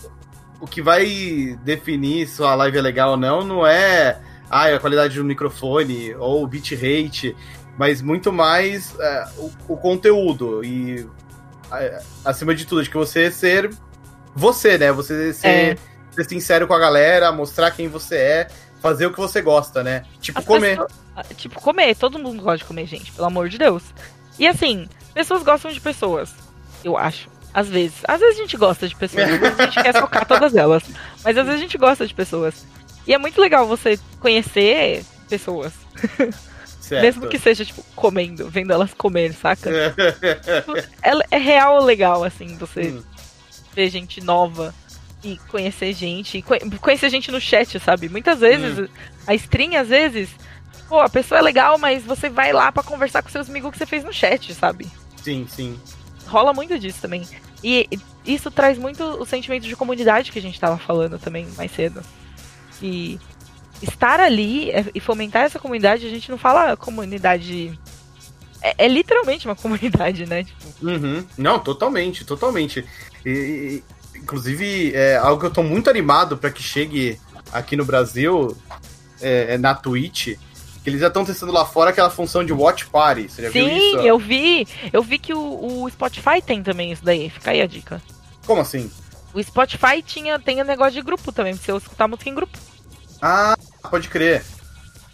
o 0.62 0.66
que 0.68 0.82
vai 0.82 1.56
definir 1.64 2.28
se 2.28 2.42
a 2.42 2.56
live 2.56 2.78
é 2.80 2.82
legal 2.82 3.12
ou 3.12 3.18
não, 3.18 3.44
não 3.46 3.68
é 3.68 4.18
ah, 4.50 4.66
a 4.74 4.80
qualidade 4.80 5.16
do 5.16 5.24
microfone 5.24 6.16
ou 6.16 6.44
o 6.44 6.48
bitrate, 6.48 7.36
mas 7.80 8.02
muito 8.02 8.30
mais 8.34 8.94
é, 9.00 9.28
o, 9.38 9.52
o 9.70 9.78
conteúdo 9.78 10.62
e 10.66 11.08
é, 11.72 12.02
acima 12.26 12.54
de 12.54 12.66
tudo, 12.66 12.82
acho 12.82 12.90
que 12.92 12.98
você 12.98 13.32
ser 13.32 13.72
você, 14.36 14.78
né? 14.78 14.92
Você 14.92 15.34
ser, 15.34 15.48
É. 15.48 15.78
ser 16.12 16.26
sincero 16.26 16.68
com 16.68 16.74
a 16.74 16.80
galera, 16.80 17.32
mostrar 17.32 17.72
quem 17.72 17.88
você 17.88 18.16
é, 18.18 18.48
fazer 18.82 19.06
o 19.06 19.12
que 19.14 19.18
você 19.20 19.42
gosta, 19.42 19.82
né? 19.82 20.04
Tipo, 20.20 20.40
As 20.40 20.46
comer. 20.46 20.72
pessoas- 20.72 20.92
ah, 21.16 21.24
tipo, 21.36 21.62
comer. 21.62 21.96
Todo 21.96 22.20
mundo 22.20 22.42
gosta 22.44 22.58
de 22.60 22.66
comer, 22.66 22.86
gente, 22.86 23.12
pelo 23.14 23.28
amor 23.28 23.48
de 23.48 23.58
Deus. 23.58 23.84
E 24.38 24.46
assim, 24.46 24.88
pessoas 25.14 25.42
gostam 25.44 25.72
de 25.72 25.80
pessoas. 25.82 26.34
Eu 26.84 26.98
acho. 26.98 27.30
Às 27.54 27.68
vezes. 27.68 27.98
Às 28.08 28.20
vezes 28.20 28.38
a 28.38 28.42
gente 28.42 28.58
gosta 28.58 28.88
de 28.88 28.96
pessoas. 28.96 29.24
Às 29.30 29.40
vezes 29.40 29.60
a 29.60 29.66
gente 29.66 29.82
quer 29.84 29.94
socar 29.98 30.26
todas 30.26 30.56
elas. 30.56 30.84
Mas 31.24 31.38
às 31.38 31.46
vezes 31.46 31.60
a 31.60 31.64
gente 31.64 31.78
gosta 31.78 32.06
de 32.06 32.14
pessoas. 32.14 32.66
E 33.08 33.14
é 33.14 33.18
muito 33.18 33.40
legal 33.42 33.66
você 33.68 33.98
conhecer 34.20 35.04
pessoas. 35.30 35.74
Certo. 36.90 37.02
Mesmo 37.04 37.28
que 37.28 37.38
seja, 37.38 37.64
tipo, 37.64 37.84
comendo, 37.96 38.50
vendo 38.50 38.74
elas 38.74 38.94
comer, 38.94 39.32
saca? 39.34 39.70
É, 41.04 41.36
é 41.36 41.38
real 41.38 41.84
legal, 41.84 42.24
assim, 42.24 42.58
você 42.58 42.90
Hum. 42.90 43.04
ver 43.76 43.90
gente 43.90 44.20
nova 44.22 44.74
e 45.24 45.38
conhecer 45.50 45.94
gente. 45.94 46.42
conhe- 46.42 46.62
conhecer 46.82 47.10
gente 47.10 47.32
no 47.32 47.40
chat, 47.40 47.80
sabe? 47.80 48.10
Muitas 48.10 48.40
vezes, 48.40 48.90
a 49.28 49.36
stream, 49.36 49.76
às 49.80 49.90
vezes, 49.90 50.30
pô, 50.88 51.00
a 51.00 51.10
pessoa 51.10 51.40
é 51.40 51.42
legal, 51.44 51.78
mas 51.78 52.04
você 52.04 52.28
vai 52.30 52.52
lá 52.52 52.72
pra 52.72 52.82
conversar 52.84 53.22
com 53.22 53.30
seus 53.30 53.50
amigos 53.50 53.72
que 53.72 53.78
você 53.78 53.86
fez 53.86 54.04
no 54.04 54.12
chat, 54.14 54.54
sabe? 54.56 54.88
sim, 55.24 55.46
sim. 55.50 55.80
Rola 56.26 56.54
muito 56.54 56.78
disso 56.80 57.00
também. 57.02 57.28
E 57.64 57.88
isso 58.26 58.50
traz 58.52 58.78
muito 58.78 59.04
o 59.04 59.26
sentimento 59.26 59.68
de 59.68 59.76
comunidade 59.76 60.32
que 60.32 60.40
a 60.40 60.42
gente 60.42 60.60
tava 60.60 60.78
falando 60.78 61.18
também 61.20 61.46
mais 61.58 61.72
cedo. 61.72 62.02
E 62.82 63.20
estar 63.82 64.20
ali 64.20 64.70
é- 64.72 64.86
e 64.94 65.00
fomentar 65.00 65.44
essa 65.44 65.60
comunidade, 65.60 66.06
a 66.06 66.10
gente 66.10 66.30
não 66.30 66.38
fala 66.38 66.76
comunidade. 66.78 67.78
É, 68.62 68.86
é 68.86 68.88
literalmente 68.88 69.48
uma 69.48 69.56
comunidade, 69.58 70.26
né? 70.26 70.44
Tipo, 70.44 70.60
Uhum. 70.82 71.26
Não, 71.38 71.60
totalmente, 71.60 72.24
totalmente. 72.26 72.86
E, 73.26 73.84
inclusive, 74.16 74.94
é 74.94 75.18
algo 75.18 75.40
que 75.40 75.46
eu 75.48 75.52
tô 75.52 75.64
muito 75.64 75.90
animado 75.90 76.38
para 76.38 76.50
que 76.52 76.64
chegue 76.64 77.20
aqui 77.52 77.76
no 77.76 77.84
Brasil, 77.86 78.56
é, 79.22 79.56
é 79.56 79.58
na 79.58 79.74
Twitch, 79.76 80.38
que 80.84 80.90
eles 80.90 81.02
já 81.02 81.08
estão 81.08 81.26
testando 81.26 81.52
lá 81.52 81.66
fora 81.66 81.90
aquela 81.90 82.10
função 82.10 82.44
de 82.44 82.54
Watch 82.54 82.86
Party. 82.88 83.28
Você 83.30 83.42
já 83.44 83.50
viu 83.50 83.66
Sim, 83.68 83.78
isso? 83.78 83.98
eu 83.98 84.18
vi. 84.18 84.68
Eu 84.94 85.04
vi 85.04 85.20
que 85.20 85.34
o, 85.34 85.84
o 85.84 85.90
Spotify 85.90 86.42
tem 86.46 86.64
também 86.64 86.92
isso 86.94 87.04
daí. 87.04 87.30
Fica 87.30 87.52
aí 87.52 87.62
a 87.62 87.68
dica. 87.68 88.02
Como 88.46 88.62
assim? 88.62 88.90
O 89.34 89.44
Spotify 89.44 90.02
tinha, 90.02 90.40
tem 90.40 90.62
o 90.62 90.66
negócio 90.66 90.94
de 90.94 91.02
grupo 91.02 91.32
também, 91.32 91.56
pra 91.56 91.64
você 91.64 91.72
escutar 91.78 92.08
música 92.08 92.30
em 92.30 92.34
grupo. 92.36 92.58
Ah, 93.22 93.56
pode 93.90 94.08
crer. 94.08 94.44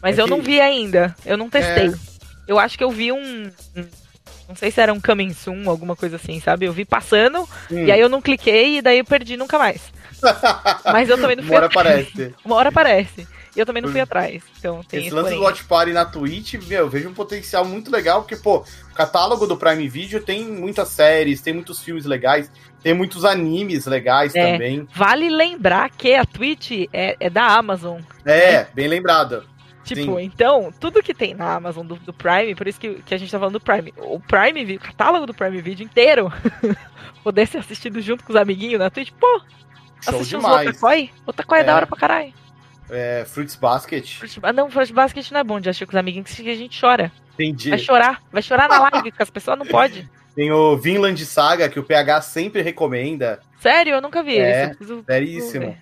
Mas 0.02 0.18
É 0.18 0.22
eu 0.22 0.26
que- 0.28 0.34
É. 0.34 0.36
não 0.36 0.44
vi 0.44 0.62
ainda. 0.62 1.16
Eu 1.26 1.38
não 1.38 1.50
testei. 1.50 1.92
Eu 2.48 2.60
acho 2.60 2.78
que 2.78 2.84
eu 2.84 2.92
vi 2.92 3.12
um. 3.12 3.52
um- 3.76 4.06
Não 4.48 4.56
sei 4.56 4.70
se 4.70 4.80
era 4.80 4.94
um 4.94 5.02
coming 5.02 5.34
soon, 5.34 5.68
alguma 5.68 5.96
coisa 5.96 6.18
assim, 6.18 6.40
sabe? 6.40 6.68
Eu 6.68 6.72
vi 6.74 6.86
passando, 6.86 7.50
Hum. 7.72 7.86
e 7.86 7.92
aí 7.92 8.00
eu 8.00 8.08
não 8.08 8.22
cliquei, 8.22 8.78
e 8.78 8.82
daí 8.84 9.00
eu 9.00 9.06
perdi 9.06 9.36
nunca 9.36 9.58
mais. 9.58 9.82
Mas 10.86 11.10
eu 11.10 11.20
também 11.20 11.36
não 11.36 11.44
fui 11.44 11.52
Uma 11.54 11.58
hora 11.58 11.66
aparece. 11.66 12.36
Uma 12.46 12.56
hora 12.56 12.70
aparece. 12.70 13.28
E 13.56 13.60
eu 13.60 13.66
também 13.66 13.82
não 13.82 13.90
fui 13.90 14.00
atrás. 14.02 14.44
Então 14.60 14.84
tem 14.84 15.00
Esse 15.00 15.08
esse 15.08 15.16
lance 15.16 15.30
porém. 15.30 15.40
do 15.40 15.46
Watch 15.46 15.64
Party 15.64 15.94
na 15.94 16.06
Twitch, 16.06 16.54
meu, 16.68 16.80
eu 16.82 16.90
vejo 16.90 17.10
um 17.10 17.14
potencial 17.14 17.66
muito 17.66 17.90
legal, 17.90 18.22
porque, 18.22 18.36
pô, 18.36 18.58
o 18.58 18.94
catálogo 18.94 19.48
do 19.48 19.58
Prime 19.58 19.88
Video 19.90 20.20
tem 20.22 20.44
muitas 20.46 20.90
séries, 20.90 21.42
tem 21.42 21.54
muitos 21.54 21.80
filmes 21.82 22.06
legais, 22.06 22.52
tem 22.86 22.94
muitos 22.94 23.26
animes 23.26 23.88
legais 23.88 24.36
É. 24.36 24.52
também. 24.52 24.88
Vale 24.94 25.28
lembrar 25.28 25.90
que 25.90 26.14
a 26.14 26.24
Twitch 26.24 26.88
é, 26.94 27.18
é 27.20 27.32
da 27.32 27.48
Amazon. 27.48 28.00
É, 28.24 28.66
bem 28.76 28.88
lembrado. 28.88 29.44
Tipo, 29.84 30.20
Sim. 30.20 30.22
então, 30.22 30.72
tudo 30.80 31.02
que 31.02 31.12
tem 31.12 31.34
na 31.34 31.56
Amazon 31.56 31.84
do, 31.84 31.96
do 31.96 32.14
Prime, 32.14 32.54
por 32.54 32.68
isso 32.68 32.80
que, 32.80 33.02
que 33.02 33.16
a 33.16 33.18
gente 33.18 33.32
tá 33.32 33.40
falando 33.40 33.54
do 33.54 33.60
Prime. 33.60 33.92
O 33.98 34.20
Prime, 34.20 34.76
o 34.76 34.80
catálogo 34.80 35.26
do 35.26 35.34
Prime 35.34 35.60
Video 35.62 35.84
inteiro, 35.84 36.32
poder 37.24 37.48
ser 37.48 37.58
assistido 37.58 38.00
junto 38.02 38.24
com 38.24 38.32
os 38.34 38.36
amiguinhos 38.38 38.78
na 38.78 38.92
Twitch, 38.92 39.10
pô, 39.20 39.42
Show 40.04 40.14
assistir 40.18 40.36
uns 40.38 40.44
demais. 40.44 40.70
Otakoi? 40.70 41.10
Otakoi 41.26 41.58
é. 41.58 41.62
É. 41.62 41.64
da 41.64 41.76
hora 41.76 41.88
pra 41.88 41.98
caralho. 41.98 42.34
É, 42.88 43.26
Fruits 43.26 43.56
Basket. 43.56 44.16
Fruit- 44.20 44.40
Ah, 44.44 44.54
não, 44.54 44.70
Fruit 44.70 44.94
Basket 44.94 45.32
não 45.32 45.40
é 45.40 45.44
bom 45.44 45.60
de 45.60 45.70
assistir 45.70 45.88
com 45.88 45.94
os 45.94 45.98
amiguinhos, 45.98 46.32
que 46.32 46.48
a 46.52 46.56
gente 46.56 46.80
chora. 46.80 47.12
Entendi. 47.34 47.72
Vai 47.72 47.80
chorar, 47.80 48.22
vai 48.32 48.44
chorar 48.44 48.70
na 48.70 48.78
live, 48.92 49.12
que 49.12 49.24
as 49.24 49.30
pessoas 49.32 49.58
não 49.58 49.66
podem. 49.66 50.08
Tem 50.36 50.52
o 50.52 50.76
Vinland 50.78 51.26
Saga, 51.26 51.70
que 51.70 51.80
o 51.80 51.84
PH 51.84 52.22
sempre 52.22 52.62
recomenda. 52.62 53.40
Sério, 53.60 53.94
eu 53.94 54.02
nunca 54.02 54.22
vi 54.22 54.38
É, 54.38 54.66
eu 54.66 54.70
preciso- 54.70 55.04
Seríssimo. 55.06 55.78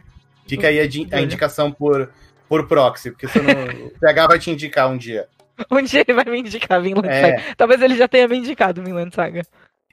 Fica 0.47 0.67
aí 0.67 0.79
a, 0.79 1.17
a 1.17 1.21
indicação 1.21 1.71
por, 1.71 2.09
por 2.47 2.67
proxy, 2.67 3.11
porque 3.11 3.27
não, 3.39 3.87
o 3.87 3.99
PH 3.99 4.27
vai 4.27 4.39
te 4.39 4.51
indicar 4.51 4.89
um 4.89 4.97
dia. 4.97 5.27
Um 5.71 5.81
dia 5.81 6.01
ele 6.07 6.13
vai 6.13 6.25
me 6.25 6.39
indicar 6.39 6.81
Vinland 6.81 7.07
É. 7.07 7.21
Saga. 7.21 7.55
Talvez 7.57 7.81
ele 7.81 7.95
já 7.95 8.07
tenha 8.07 8.27
me 8.27 8.37
indicado 8.37 8.83
Vinland 8.83 9.13
Saga. 9.13 9.41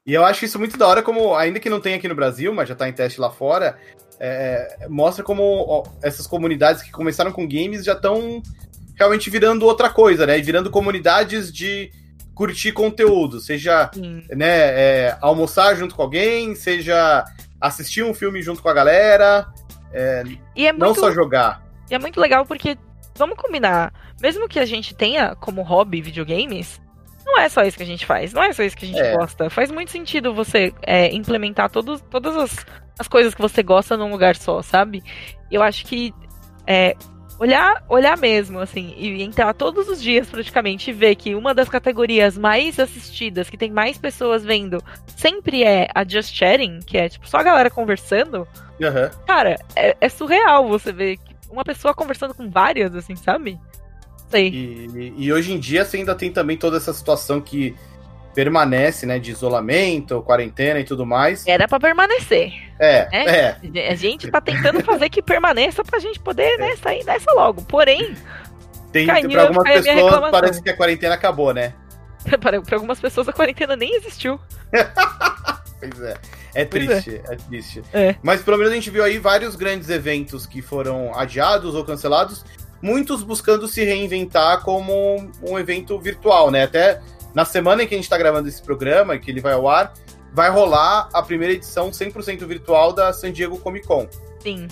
E 0.06 0.12
eu 0.14 0.24
acho 0.24 0.44
isso 0.44 0.58
muito 0.58 0.76
da 0.76 0.86
hora, 0.86 1.02
como, 1.02 1.34
ainda 1.34 1.60
que 1.60 1.70
não 1.70 1.80
tenha 1.80 1.96
aqui 1.96 2.08
no 2.08 2.14
Brasil, 2.14 2.52
mas 2.52 2.68
já 2.68 2.74
tá 2.74 2.88
em 2.88 2.92
teste 2.92 3.20
lá 3.20 3.30
fora, 3.30 3.78
é, 4.18 4.86
mostra 4.88 5.22
como 5.24 5.42
ó, 5.42 5.84
essas 6.02 6.26
comunidades 6.26 6.82
que 6.82 6.90
começaram 6.90 7.32
com 7.32 7.46
games 7.46 7.84
já 7.84 7.92
estão 7.92 8.42
realmente 8.96 9.30
virando 9.30 9.64
outra 9.64 9.88
coisa, 9.88 10.26
né? 10.26 10.38
E 10.38 10.42
Virando 10.42 10.70
comunidades 10.70 11.52
de 11.52 11.90
curtir 12.40 12.72
conteúdo, 12.72 13.38
seja 13.38 13.90
Sim. 13.92 14.24
né, 14.30 14.46
é, 14.48 15.18
almoçar 15.20 15.76
junto 15.76 15.94
com 15.94 16.00
alguém, 16.00 16.54
seja 16.54 17.22
assistir 17.60 18.02
um 18.02 18.14
filme 18.14 18.40
junto 18.40 18.62
com 18.62 18.68
a 18.70 18.72
galera, 18.72 19.46
E 20.56 20.66
é 20.66 20.72
não 20.72 20.86
muito 20.86 21.00
só 21.00 21.12
jogar. 21.12 21.62
E 21.90 21.94
é 21.94 21.98
muito 21.98 22.18
legal 22.18 22.46
porque, 22.46 22.78
vamos 23.14 23.36
combinar, 23.36 23.92
mesmo 24.22 24.48
que 24.48 24.58
a 24.58 24.64
gente 24.64 24.94
tenha 24.94 25.34
como 25.34 25.60
hobby 25.60 26.00
videogames, 26.00 26.80
não 27.26 27.38
é 27.38 27.46
só 27.50 27.60
isso 27.60 27.76
que 27.76 27.82
a 27.82 27.86
gente 27.86 28.06
faz, 28.06 28.32
não 28.32 28.42
é 28.42 28.54
só 28.54 28.62
isso 28.62 28.74
que 28.74 28.86
a 28.86 28.88
gente 28.88 29.00
É. 29.00 29.14
gosta. 29.14 29.50
Faz 29.50 29.70
muito 29.70 29.90
sentido 29.90 30.32
você 30.32 30.72
é, 30.80 31.14
implementar 31.14 31.68
todos, 31.68 32.00
todas 32.10 32.34
as, 32.38 32.64
as 32.98 33.06
coisas 33.06 33.34
que 33.34 33.42
você 33.42 33.62
gosta 33.62 33.98
num 33.98 34.10
lugar 34.10 34.34
só, 34.34 34.62
sabe? 34.62 35.02
Eu 35.52 35.62
acho 35.62 35.84
que 35.84 36.14
é, 36.66 36.96
olhar, 37.40 37.82
olhar 37.88 38.18
mesmo, 38.18 38.58
assim, 38.58 38.94
e 38.98 39.22
entrar 39.22 39.54
todos 39.54 39.88
os 39.88 40.00
dias 40.00 40.28
praticamente 40.28 40.90
e 40.90 40.92
ver 40.92 41.14
que 41.14 41.34
uma 41.34 41.54
das 41.54 41.70
categorias 41.70 42.36
mais 42.36 42.78
assistidas, 42.78 43.48
que 43.48 43.56
tem 43.56 43.70
mais 43.70 43.96
pessoas 43.96 44.44
vendo, 44.44 44.82
sempre 45.16 45.64
é 45.64 45.88
a 45.94 46.04
Just 46.06 46.34
Chatting, 46.34 46.80
que 46.80 46.98
é 46.98 47.08
tipo 47.08 47.26
só 47.26 47.38
a 47.38 47.42
galera 47.42 47.70
conversando. 47.70 48.46
Aham. 48.80 49.10
Cara, 49.26 49.56
é, 49.74 49.96
é 49.98 50.08
surreal 50.10 50.68
você 50.68 50.92
ver 50.92 51.18
uma 51.50 51.64
pessoa 51.64 51.94
conversando 51.94 52.34
com 52.34 52.48
várias, 52.50 52.94
assim, 52.94 53.16
sabe? 53.16 53.58
Sei. 54.28 54.48
E, 54.48 55.14
e 55.16 55.32
hoje 55.32 55.52
em 55.54 55.58
dia 55.58 55.84
você 55.84 55.96
ainda 55.96 56.14
tem 56.14 56.30
também 56.30 56.58
toda 56.58 56.76
essa 56.76 56.92
situação 56.92 57.40
que 57.40 57.74
permanece, 58.34 59.06
né, 59.06 59.18
de 59.18 59.30
isolamento, 59.30 60.22
quarentena 60.22 60.80
e 60.80 60.84
tudo 60.84 61.04
mais. 61.04 61.46
Era 61.46 61.66
pra 61.66 61.80
permanecer. 61.80 62.52
É, 62.78 63.08
É? 63.12 63.56
é. 63.74 63.90
A 63.90 63.94
gente 63.94 64.30
tá 64.30 64.40
tentando 64.40 64.82
fazer 64.82 65.08
que 65.10 65.20
permaneça 65.22 65.84
pra 65.84 65.98
gente 65.98 66.18
poder, 66.20 66.56
né, 66.58 66.76
sair 66.76 67.04
dessa 67.04 67.32
logo. 67.32 67.62
Porém, 67.62 68.14
Tem, 68.92 69.06
pra 69.06 69.42
algumas 69.42 69.82
pessoas 69.82 70.30
parece 70.30 70.62
que 70.62 70.70
a 70.70 70.76
quarentena 70.76 71.14
acabou, 71.14 71.52
né? 71.52 71.74
para, 72.40 72.60
pra 72.60 72.76
algumas 72.76 73.00
pessoas 73.00 73.28
a 73.28 73.32
quarentena 73.32 73.76
nem 73.76 73.94
existiu. 73.96 74.38
Pois 75.80 75.98
é. 76.02 76.14
É 76.54 76.64
Pois 76.66 76.86
triste, 76.86 77.22
é. 77.26 77.36
triste. 77.36 77.82
É. 77.92 78.14
Mas 78.22 78.42
pelo 78.42 78.58
menos 78.58 78.70
a 78.70 78.74
gente 78.74 78.90
viu 78.90 79.02
aí 79.02 79.18
vários 79.18 79.56
grandes 79.56 79.88
eventos 79.88 80.44
que 80.44 80.60
foram 80.60 81.12
adiados 81.18 81.74
ou 81.74 81.82
cancelados, 81.84 82.44
muitos 82.82 83.22
buscando 83.22 83.66
se 83.66 83.82
reinventar 83.82 84.60
como 84.62 85.30
um 85.42 85.58
evento 85.58 85.98
virtual, 85.98 86.50
né? 86.50 86.64
Até 86.64 87.00
na 87.34 87.44
semana 87.44 87.82
em 87.82 87.86
que 87.86 87.94
a 87.94 87.98
gente 87.98 88.08
tá 88.08 88.18
gravando 88.18 88.48
esse 88.48 88.62
programa, 88.62 89.18
que 89.18 89.30
ele 89.30 89.40
vai 89.40 89.52
ao 89.52 89.68
ar, 89.68 89.92
vai 90.32 90.50
rolar 90.50 91.08
a 91.12 91.22
primeira 91.22 91.54
edição 91.54 91.90
100% 91.90 92.44
virtual 92.46 92.92
da 92.92 93.12
San 93.12 93.32
Diego 93.32 93.58
Comic 93.58 93.86
Con. 93.86 94.06
Sim. 94.42 94.68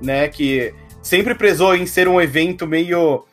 Né, 0.00 0.28
que 0.28 0.74
sempre 1.02 1.34
prezou 1.34 1.74
em 1.74 1.86
ser 1.86 2.06
um 2.06 2.20
evento 2.20 2.66
meio 2.66 3.24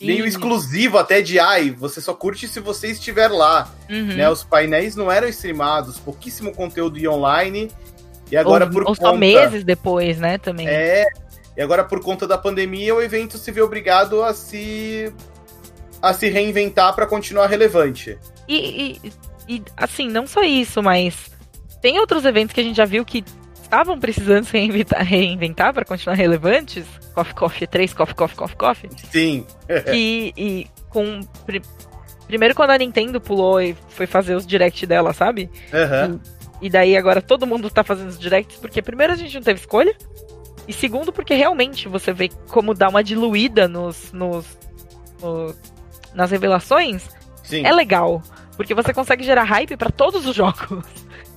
meio 0.00 0.24
exclusivo 0.24 0.96
até 0.96 1.20
de 1.20 1.40
ai, 1.40 1.70
você 1.70 2.00
só 2.00 2.14
curte 2.14 2.46
se 2.46 2.60
você 2.60 2.88
estiver 2.88 3.28
lá, 3.28 3.68
Uhum. 3.90 4.14
né? 4.14 4.30
Os 4.30 4.44
painéis 4.44 4.94
não 4.94 5.10
eram 5.10 5.26
streamados, 5.28 5.98
pouquíssimo 5.98 6.54
conteúdo 6.54 6.98
ia 6.98 7.10
online. 7.10 7.68
E 8.30 8.36
agora 8.36 8.64
ou, 8.66 8.70
por 8.70 8.82
ou 8.82 8.86
conta 8.88 9.00
só 9.02 9.16
meses 9.16 9.64
depois, 9.64 10.18
né, 10.18 10.38
também. 10.38 10.68
É, 10.68 11.04
e 11.56 11.60
agora 11.60 11.82
por 11.82 12.00
conta 12.00 12.28
da 12.28 12.38
pandemia 12.38 12.94
o 12.94 13.02
evento 13.02 13.36
se 13.38 13.50
vê 13.50 13.60
obrigado 13.60 14.22
a 14.22 14.32
se 14.32 15.12
a 16.02 16.12
se 16.12 16.28
reinventar 16.28 16.94
para 16.94 17.06
continuar 17.06 17.46
relevante. 17.46 18.18
E, 18.46 18.98
e- 19.04 19.12
e, 19.48 19.62
assim, 19.76 20.08
não 20.08 20.26
só 20.26 20.42
isso, 20.42 20.82
mas 20.82 21.30
tem 21.80 21.98
outros 21.98 22.24
eventos 22.24 22.52
que 22.54 22.60
a 22.60 22.64
gente 22.64 22.76
já 22.76 22.84
viu 22.84 23.04
que 23.04 23.24
estavam 23.62 23.98
precisando 23.98 24.44
se 24.44 24.52
reinventar, 24.52 25.02
reinventar 25.04 25.72
para 25.74 25.84
continuar 25.84 26.14
relevantes. 26.16 26.84
Coffee 27.14 27.34
Coffee 27.34 27.66
3, 27.66 27.94
Coffee 27.94 28.14
Coffee 28.14 28.36
Coffee 28.36 28.56
Coffee. 28.56 28.90
Sim. 29.10 29.46
e, 29.92 30.32
e 30.36 30.66
com. 30.90 31.20
pri- 31.46 31.62
primeiro 32.26 32.54
quando 32.54 32.70
a 32.70 32.78
Nintendo 32.78 33.20
pulou 33.20 33.60
e 33.60 33.74
foi 33.88 34.06
fazer 34.06 34.34
os 34.34 34.46
direct 34.46 34.84
dela, 34.86 35.12
sabe? 35.14 35.50
Aham. 35.72 36.20
E 36.60 36.68
daí 36.68 36.96
agora 36.96 37.22
todo 37.22 37.46
mundo 37.46 37.70
tá 37.70 37.82
fazendo 37.82 38.08
os 38.08 38.18
directs, 38.18 38.56
porque 38.58 38.82
primeiro 38.82 39.12
a 39.12 39.16
gente 39.16 39.34
não 39.34 39.42
teve 39.42 39.60
escolha. 39.60 39.94
E 40.66 40.72
segundo, 40.72 41.10
porque 41.12 41.32
realmente 41.34 41.88
você 41.88 42.12
vê 42.12 42.28
como 42.48 42.74
dá 42.74 42.88
uma 42.88 43.02
diluída 43.02 43.66
nos, 43.66 44.12
nos, 44.12 44.44
no- 45.22 45.54
nas 46.14 46.30
revelações. 46.30 47.08
Sim. 47.42 47.64
É 47.66 47.72
legal. 47.72 48.22
Porque 48.56 48.74
você 48.74 48.92
consegue 48.92 49.24
gerar 49.24 49.44
hype 49.44 49.76
pra 49.76 49.90
todos 49.90 50.26
os 50.26 50.34
jogos. 50.36 50.84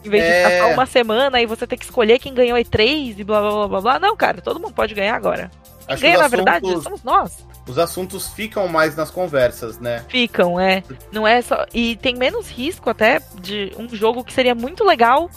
Em 0.04 0.10
vez 0.10 0.24
de 0.24 0.30
É. 0.30 0.44
ficar 0.50 0.66
só 0.68 0.74
uma 0.74 0.86
semana 0.86 1.40
e 1.42 1.46
você 1.46 1.68
ter 1.68 1.78
que 1.78 1.86
escolher 1.86 2.18
quem 2.20 2.34
ganhou 2.34 2.58
E3 2.58 3.16
e 3.20 3.24
blá 3.24 3.40
blá 3.40 3.52
blá 3.52 3.68
blá 3.68 3.82
blá. 3.82 4.00
Não, 4.00 4.16
cara, 4.16 4.42
todo 4.42 4.60
mundo 4.60 4.74
pode 4.74 4.94
ganhar 4.96 5.16
agora. 5.16 5.52
Quem 5.86 5.94
Acho 5.96 6.02
ganha, 6.04 6.18
na 6.18 6.28
verdade, 6.28 6.82
somos 6.82 7.04
nós. 7.04 7.46
Os 7.68 7.78
assuntos 7.78 8.30
ficam 8.30 8.68
mais 8.68 8.96
nas 8.96 9.12
conversas, 9.12 9.80
né? 9.80 10.04
Ficam, 10.10 10.60
é. 10.60 10.84
Não 11.12 11.28
é 11.28 11.42
só. 11.44 11.66
E 11.74 11.96
tem 11.98 12.16
menos 12.16 12.50
risco 12.50 12.90
até 12.90 13.22
de 13.40 13.72
um 13.78 13.88
jogo 13.90 14.24
que 14.24 14.34
seria 14.34 14.56
muito 14.56 14.84
legal, 14.84 15.30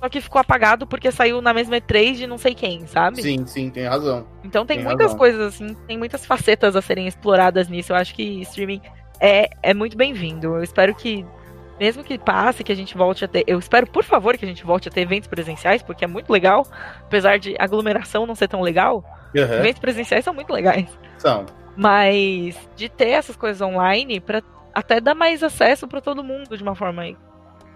só 0.00 0.08
que 0.08 0.20
ficou 0.20 0.40
apagado 0.40 0.86
porque 0.86 1.10
saiu 1.10 1.40
na 1.42 1.52
mesma 1.52 1.76
E3 1.76 2.14
de 2.14 2.26
não 2.26 2.38
sei 2.38 2.54
quem, 2.54 2.86
sabe? 2.86 3.20
Sim, 3.22 3.46
sim, 3.46 3.70
tem 3.70 3.84
razão. 3.86 4.26
Então 4.44 4.64
tem, 4.64 4.78
Tem 4.78 4.86
muitas 4.86 5.06
razão. 5.06 5.18
coisas 5.18 5.54
assim, 5.54 5.74
tem 5.86 5.98
muitas 5.98 6.24
facetas 6.24 6.76
a 6.76 6.82
serem 6.82 7.06
exploradas 7.06 7.68
nisso. 7.68 7.92
Eu 7.92 7.96
acho 7.96 8.14
que 8.14 8.40
streaming 8.42 8.80
é, 9.20 9.48
é 9.62 9.74
muito 9.74 9.96
bem-vindo. 9.96 10.54
Eu 10.56 10.62
espero 10.62 10.94
que, 10.94 11.26
mesmo 11.80 12.04
que 12.04 12.16
passe, 12.18 12.62
que 12.62 12.70
a 12.72 12.76
gente 12.76 12.96
volte 12.96 13.24
a 13.24 13.28
ter. 13.28 13.44
Eu 13.46 13.58
espero, 13.58 13.86
por 13.86 14.04
favor, 14.04 14.36
que 14.36 14.44
a 14.44 14.48
gente 14.48 14.64
volte 14.64 14.88
a 14.88 14.92
ter 14.92 15.00
eventos 15.00 15.26
presenciais, 15.28 15.82
porque 15.82 16.04
é 16.04 16.08
muito 16.08 16.30
legal. 16.32 16.66
Apesar 17.02 17.38
de 17.38 17.56
aglomeração 17.58 18.24
não 18.26 18.34
ser 18.34 18.48
tão 18.48 18.60
legal, 18.62 19.04
Aham. 19.36 19.54
eventos 19.56 19.80
presenciais 19.80 20.24
são 20.24 20.32
muito 20.32 20.52
legais. 20.52 20.86
São. 21.18 21.44
Mas 21.76 22.56
de 22.76 22.88
ter 22.88 23.10
essas 23.10 23.36
coisas 23.36 23.60
online 23.60 24.20
pra 24.20 24.42
até 24.74 25.00
dar 25.00 25.14
mais 25.14 25.42
acesso 25.42 25.88
pra 25.88 26.00
todo 26.00 26.22
mundo 26.22 26.56
de 26.56 26.62
uma 26.62 26.74
forma 26.74 27.02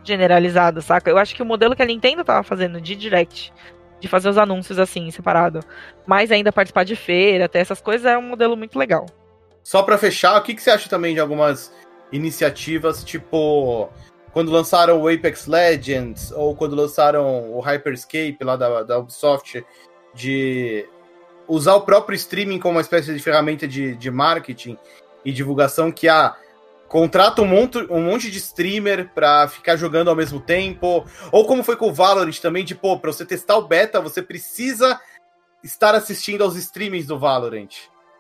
generalizada, 0.05 0.80
saca? 0.80 1.11
Eu 1.11 1.18
acho 1.18 1.34
que 1.34 1.42
o 1.42 1.46
modelo 1.46 1.76
que 1.76 1.82
a 1.82 1.86
Nintendo 1.86 2.24
tava 2.24 2.42
fazendo 2.42 2.80
de 2.80 2.96
direct, 2.96 3.53
de 4.00 4.09
fazer 4.09 4.28
os 4.28 4.38
anúncios 4.38 4.78
assim, 4.78 5.11
separado, 5.11 5.61
mas 6.07 6.30
ainda 6.30 6.53
participar 6.53 6.84
de 6.84 6.96
feira, 6.96 7.48
ter 7.48 7.59
essas 7.59 7.80
coisas, 7.80 8.07
é 8.07 8.18
um 8.18 8.22
modelo 8.22 8.57
muito 8.57 8.78
legal. 8.78 9.07
Só 9.62 9.82
pra 9.82 9.96
fechar, 9.96 10.36
o 10.36 10.42
que, 10.42 10.55
que 10.55 10.62
você 10.62 10.70
acha 10.70 10.88
também 10.88 11.14
de 11.14 11.20
algumas 11.20 11.72
iniciativas, 12.11 13.05
tipo 13.05 13.88
quando 14.32 14.50
lançaram 14.50 15.00
o 15.00 15.09
Apex 15.09 15.46
Legends 15.46 16.32
ou 16.32 16.57
quando 16.57 16.74
lançaram 16.74 17.53
o 17.53 17.61
Hyperscape 17.61 18.38
lá 18.42 18.57
da, 18.57 18.82
da 18.82 18.98
Ubisoft, 18.98 19.64
de 20.14 20.88
usar 21.46 21.74
o 21.74 21.82
próprio 21.82 22.16
streaming 22.16 22.59
como 22.59 22.76
uma 22.76 22.80
espécie 22.80 23.12
de 23.12 23.20
ferramenta 23.20 23.68
de, 23.68 23.94
de 23.94 24.11
marketing 24.11 24.78
e 25.24 25.32
divulgação 25.32 25.92
que 25.92 26.09
a 26.09 26.34
contrata 26.93 27.40
um 27.40 27.47
monte, 27.47 27.78
um 27.90 28.03
monte 28.03 28.30
de 28.30 28.36
streamer 28.36 29.09
pra 29.14 29.49
ficar 29.49 29.76
jogando 29.76 30.11
ao 30.11 30.14
mesmo 30.14 30.38
tempo, 30.38 31.07
ou 31.32 31.47
como 31.47 31.64
foi 31.64 31.74
com 31.74 31.88
o 31.88 31.93
Valorant 31.93 32.38
também, 32.38 32.66
de 32.66 32.74
pô, 32.74 32.99
pra 32.99 33.11
você 33.11 33.24
testar 33.24 33.57
o 33.57 33.66
beta, 33.66 33.99
você 33.99 34.20
precisa 34.20 35.01
estar 35.64 35.95
assistindo 35.95 36.45
aos 36.45 36.55
streamings 36.55 37.07
do 37.07 37.18
Valorant. 37.18 37.70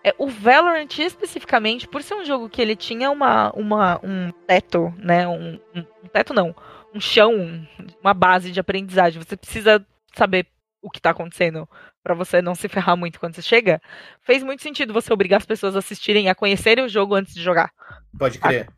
É, 0.02 0.14
o 0.16 0.26
Valorant 0.26 0.88
especificamente, 0.98 1.86
por 1.86 2.02
ser 2.02 2.14
um 2.14 2.24
jogo 2.24 2.48
que 2.48 2.62
ele 2.62 2.74
tinha 2.74 3.10
uma, 3.10 3.52
uma 3.54 4.00
um 4.02 4.32
teto, 4.46 4.92
né, 4.96 5.28
um, 5.28 5.60
um, 5.74 6.08
teto 6.10 6.32
não, 6.32 6.56
um 6.94 7.00
chão, 7.00 7.66
uma 8.00 8.14
base 8.14 8.50
de 8.50 8.58
aprendizagem. 8.58 9.22
Você 9.22 9.36
precisa 9.36 9.86
saber 10.16 10.46
o 10.80 10.90
que 10.90 11.00
tá 11.00 11.10
acontecendo 11.10 11.68
pra 12.02 12.14
você 12.14 12.42
não 12.42 12.54
se 12.54 12.68
ferrar 12.68 12.96
muito 12.96 13.20
quando 13.20 13.34
você 13.34 13.42
chega. 13.42 13.80
Fez 14.22 14.42
muito 14.42 14.62
sentido 14.62 14.92
você 14.92 15.12
obrigar 15.12 15.38
as 15.38 15.46
pessoas 15.46 15.76
a 15.76 15.78
assistirem, 15.78 16.28
a 16.28 16.34
conhecerem 16.34 16.84
o 16.84 16.88
jogo 16.88 17.14
antes 17.14 17.34
de 17.34 17.42
jogar. 17.42 17.70
Pode 18.18 18.38
crer. 18.38 18.68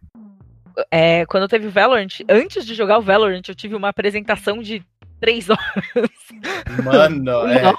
É, 0.90 1.24
quando 1.26 1.44
eu 1.44 1.48
teve 1.48 1.68
Valorant, 1.68 2.20
antes 2.28 2.66
de 2.66 2.74
jogar 2.74 2.98
o 2.98 3.02
Valorant, 3.02 3.42
eu 3.48 3.54
tive 3.54 3.76
uma 3.76 3.88
apresentação 3.88 4.60
de 4.60 4.84
três 5.20 5.48
horas. 5.48 6.10
Mano, 6.82 7.46
é. 7.48 7.72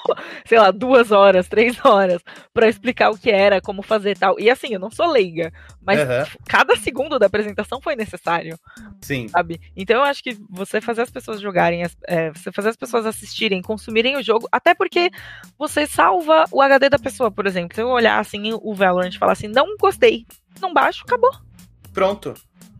Sei 0.46 0.60
lá, 0.60 0.72
duas 0.72 1.12
horas, 1.12 1.48
três 1.48 1.78
horas, 1.84 2.22
pra 2.54 2.68
explicar 2.68 3.12
o 3.12 3.18
que 3.18 3.30
era, 3.30 3.62
como 3.62 3.82
fazer 3.82 4.12
e 4.12 4.20
tal. 4.20 4.40
E 4.40 4.50
assim, 4.50 4.74
eu 4.74 4.80
não 4.80 4.90
sou 4.90 5.08
leiga, 5.08 5.52
mas 5.82 6.00
Aham. 6.02 6.26
cada 6.48 6.76
segundo 6.76 7.20
da 7.20 7.26
apresentação 7.28 7.80
foi 7.82 7.96
necessário, 7.96 8.58
Sim. 9.02 9.28
sabe? 9.28 9.60
Então 9.76 9.98
eu 9.98 10.04
acho 10.04 10.24
que 10.24 10.38
você 10.50 10.82
fazer 10.82 11.04
as 11.04 11.12
pessoas 11.12 11.40
jogarem, 11.42 11.84
é, 12.08 12.32
você 12.32 12.52
fazer 12.52 12.70
as 12.70 12.76
pessoas 12.76 13.06
assistirem, 13.06 13.62
consumirem 13.62 14.18
o 14.18 14.24
jogo, 14.24 14.48
até 14.52 14.74
porque 14.74 15.12
você 15.58 15.86
salva 15.88 16.46
o 16.52 16.62
HD 16.62 16.90
da 16.90 17.00
pessoa, 17.00 17.32
por 17.32 17.46
exemplo. 17.46 17.76
Se 17.76 17.82
eu 17.82 17.90
olhar 17.90 18.20
assim 18.20 18.52
o 18.54 18.74
Valorant 18.74 19.14
e 19.14 19.20
falar 19.20 19.34
assim, 19.34 19.48
não 19.48 19.78
gostei, 19.78 20.26
não 20.62 20.74
baixo, 20.74 21.04
acabou. 21.06 21.32
Pronto. 21.94 22.34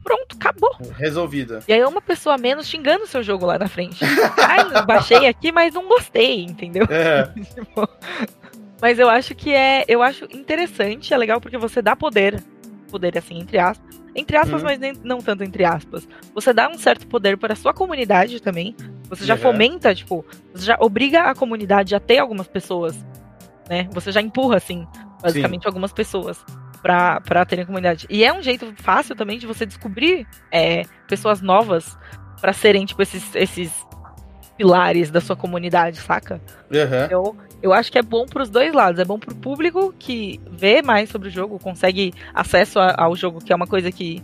Pronto, 0.06 0.38
acabou. 0.40 0.70
Resolvida. 0.96 1.60
E 1.68 1.74
aí 1.74 1.80
é 1.80 1.88
uma 1.88 2.02
pessoa 2.02 2.36
a 2.36 2.38
menos 2.38 2.68
xingando 2.68 3.04
o 3.04 3.08
seu 3.08 3.22
jogo 3.24 3.46
lá 3.46 3.58
na 3.60 3.68
frente. 3.68 4.06
Ai, 4.38 4.64
baixei 4.86 5.28
aqui, 5.28 5.52
mas 5.52 5.74
não 5.74 5.88
gostei, 5.88 6.44
entendeu? 6.46 6.86
É. 6.90 7.24
Tipo, 7.54 7.90
Mas 8.82 9.00
eu 9.00 9.10
acho 9.10 9.34
que 9.36 9.52
é. 9.52 9.84
Eu 9.88 10.02
acho 10.04 10.26
interessante, 10.32 11.14
é 11.14 11.18
legal 11.18 11.42
porque 11.42 11.58
você 11.58 11.82
dá 11.82 11.96
poder. 11.96 12.42
Poder, 12.90 13.18
assim, 13.18 13.40
entre 13.40 13.58
aspas. 13.58 14.00
Entre 14.16 14.38
aspas, 14.38 14.62
Uhum. 14.62 14.68
mas 14.68 14.80
nem, 14.80 14.94
não 15.04 15.18
tanto 15.18 15.44
entre 15.44 15.66
aspas. 15.66 16.08
Você 16.34 16.54
dá 16.54 16.70
um 16.70 16.78
certo 16.78 17.06
poder 17.08 17.36
para 17.38 17.54
a 17.54 17.56
sua 17.56 17.74
comunidade 17.74 18.40
também. 18.42 18.76
Você 19.10 19.26
já 19.26 19.34
Uhum. 19.34 19.42
fomenta, 19.42 19.94
tipo, 19.94 20.24
você 20.54 20.66
já 20.66 20.78
obriga 20.80 21.24
a 21.24 21.36
comunidade 21.36 21.94
a 21.96 22.00
ter 22.00 22.20
algumas 22.20 22.48
pessoas. 22.48 22.96
Né? 23.70 23.90
Você 23.92 24.12
já 24.12 24.22
empurra, 24.22 24.58
assim, 24.58 24.88
basicamente, 25.22 25.66
algumas 25.68 25.92
pessoas 25.92 26.38
pra, 26.86 27.20
pra 27.20 27.44
terem 27.44 27.66
comunidade. 27.66 28.06
E 28.12 28.24
é 28.24 28.32
um 28.32 28.44
jeito 28.44 28.72
fácil 28.78 29.16
também 29.16 29.40
de 29.40 29.48
você 29.48 29.66
descobrir 29.66 30.28
é, 30.52 30.84
pessoas 31.08 31.42
novas 31.42 31.98
pra 32.40 32.54
serem, 32.54 32.86
tipo, 32.86 33.02
esses, 33.02 33.34
esses 33.34 33.74
pilares 34.56 35.10
da 35.10 35.20
sua 35.20 35.36
comunidade, 35.36 35.98
saca? 35.98 36.40
Aham. 36.72 37.08
Eu, 37.10 37.36
eu 37.64 37.74
acho 37.74 37.92
que 37.92 37.98
é 37.98 38.04
bom 38.04 38.28
pros 38.28 38.52
dois 38.52 38.72
lados. 38.72 39.00
É 39.00 39.04
bom 39.04 39.18
pro 39.18 39.34
público 39.34 39.96
que 39.98 40.40
vê 40.52 40.84
mais 40.84 41.10
sobre 41.10 41.28
o 41.30 41.32
jogo, 41.32 41.58
consegue 41.58 42.14
acesso 42.36 42.78
a- 42.80 42.94
ao 43.00 43.16
jogo, 43.16 43.44
que 43.44 43.52
é 43.52 43.56
uma 43.56 43.66
coisa 43.66 43.92
que 43.92 44.22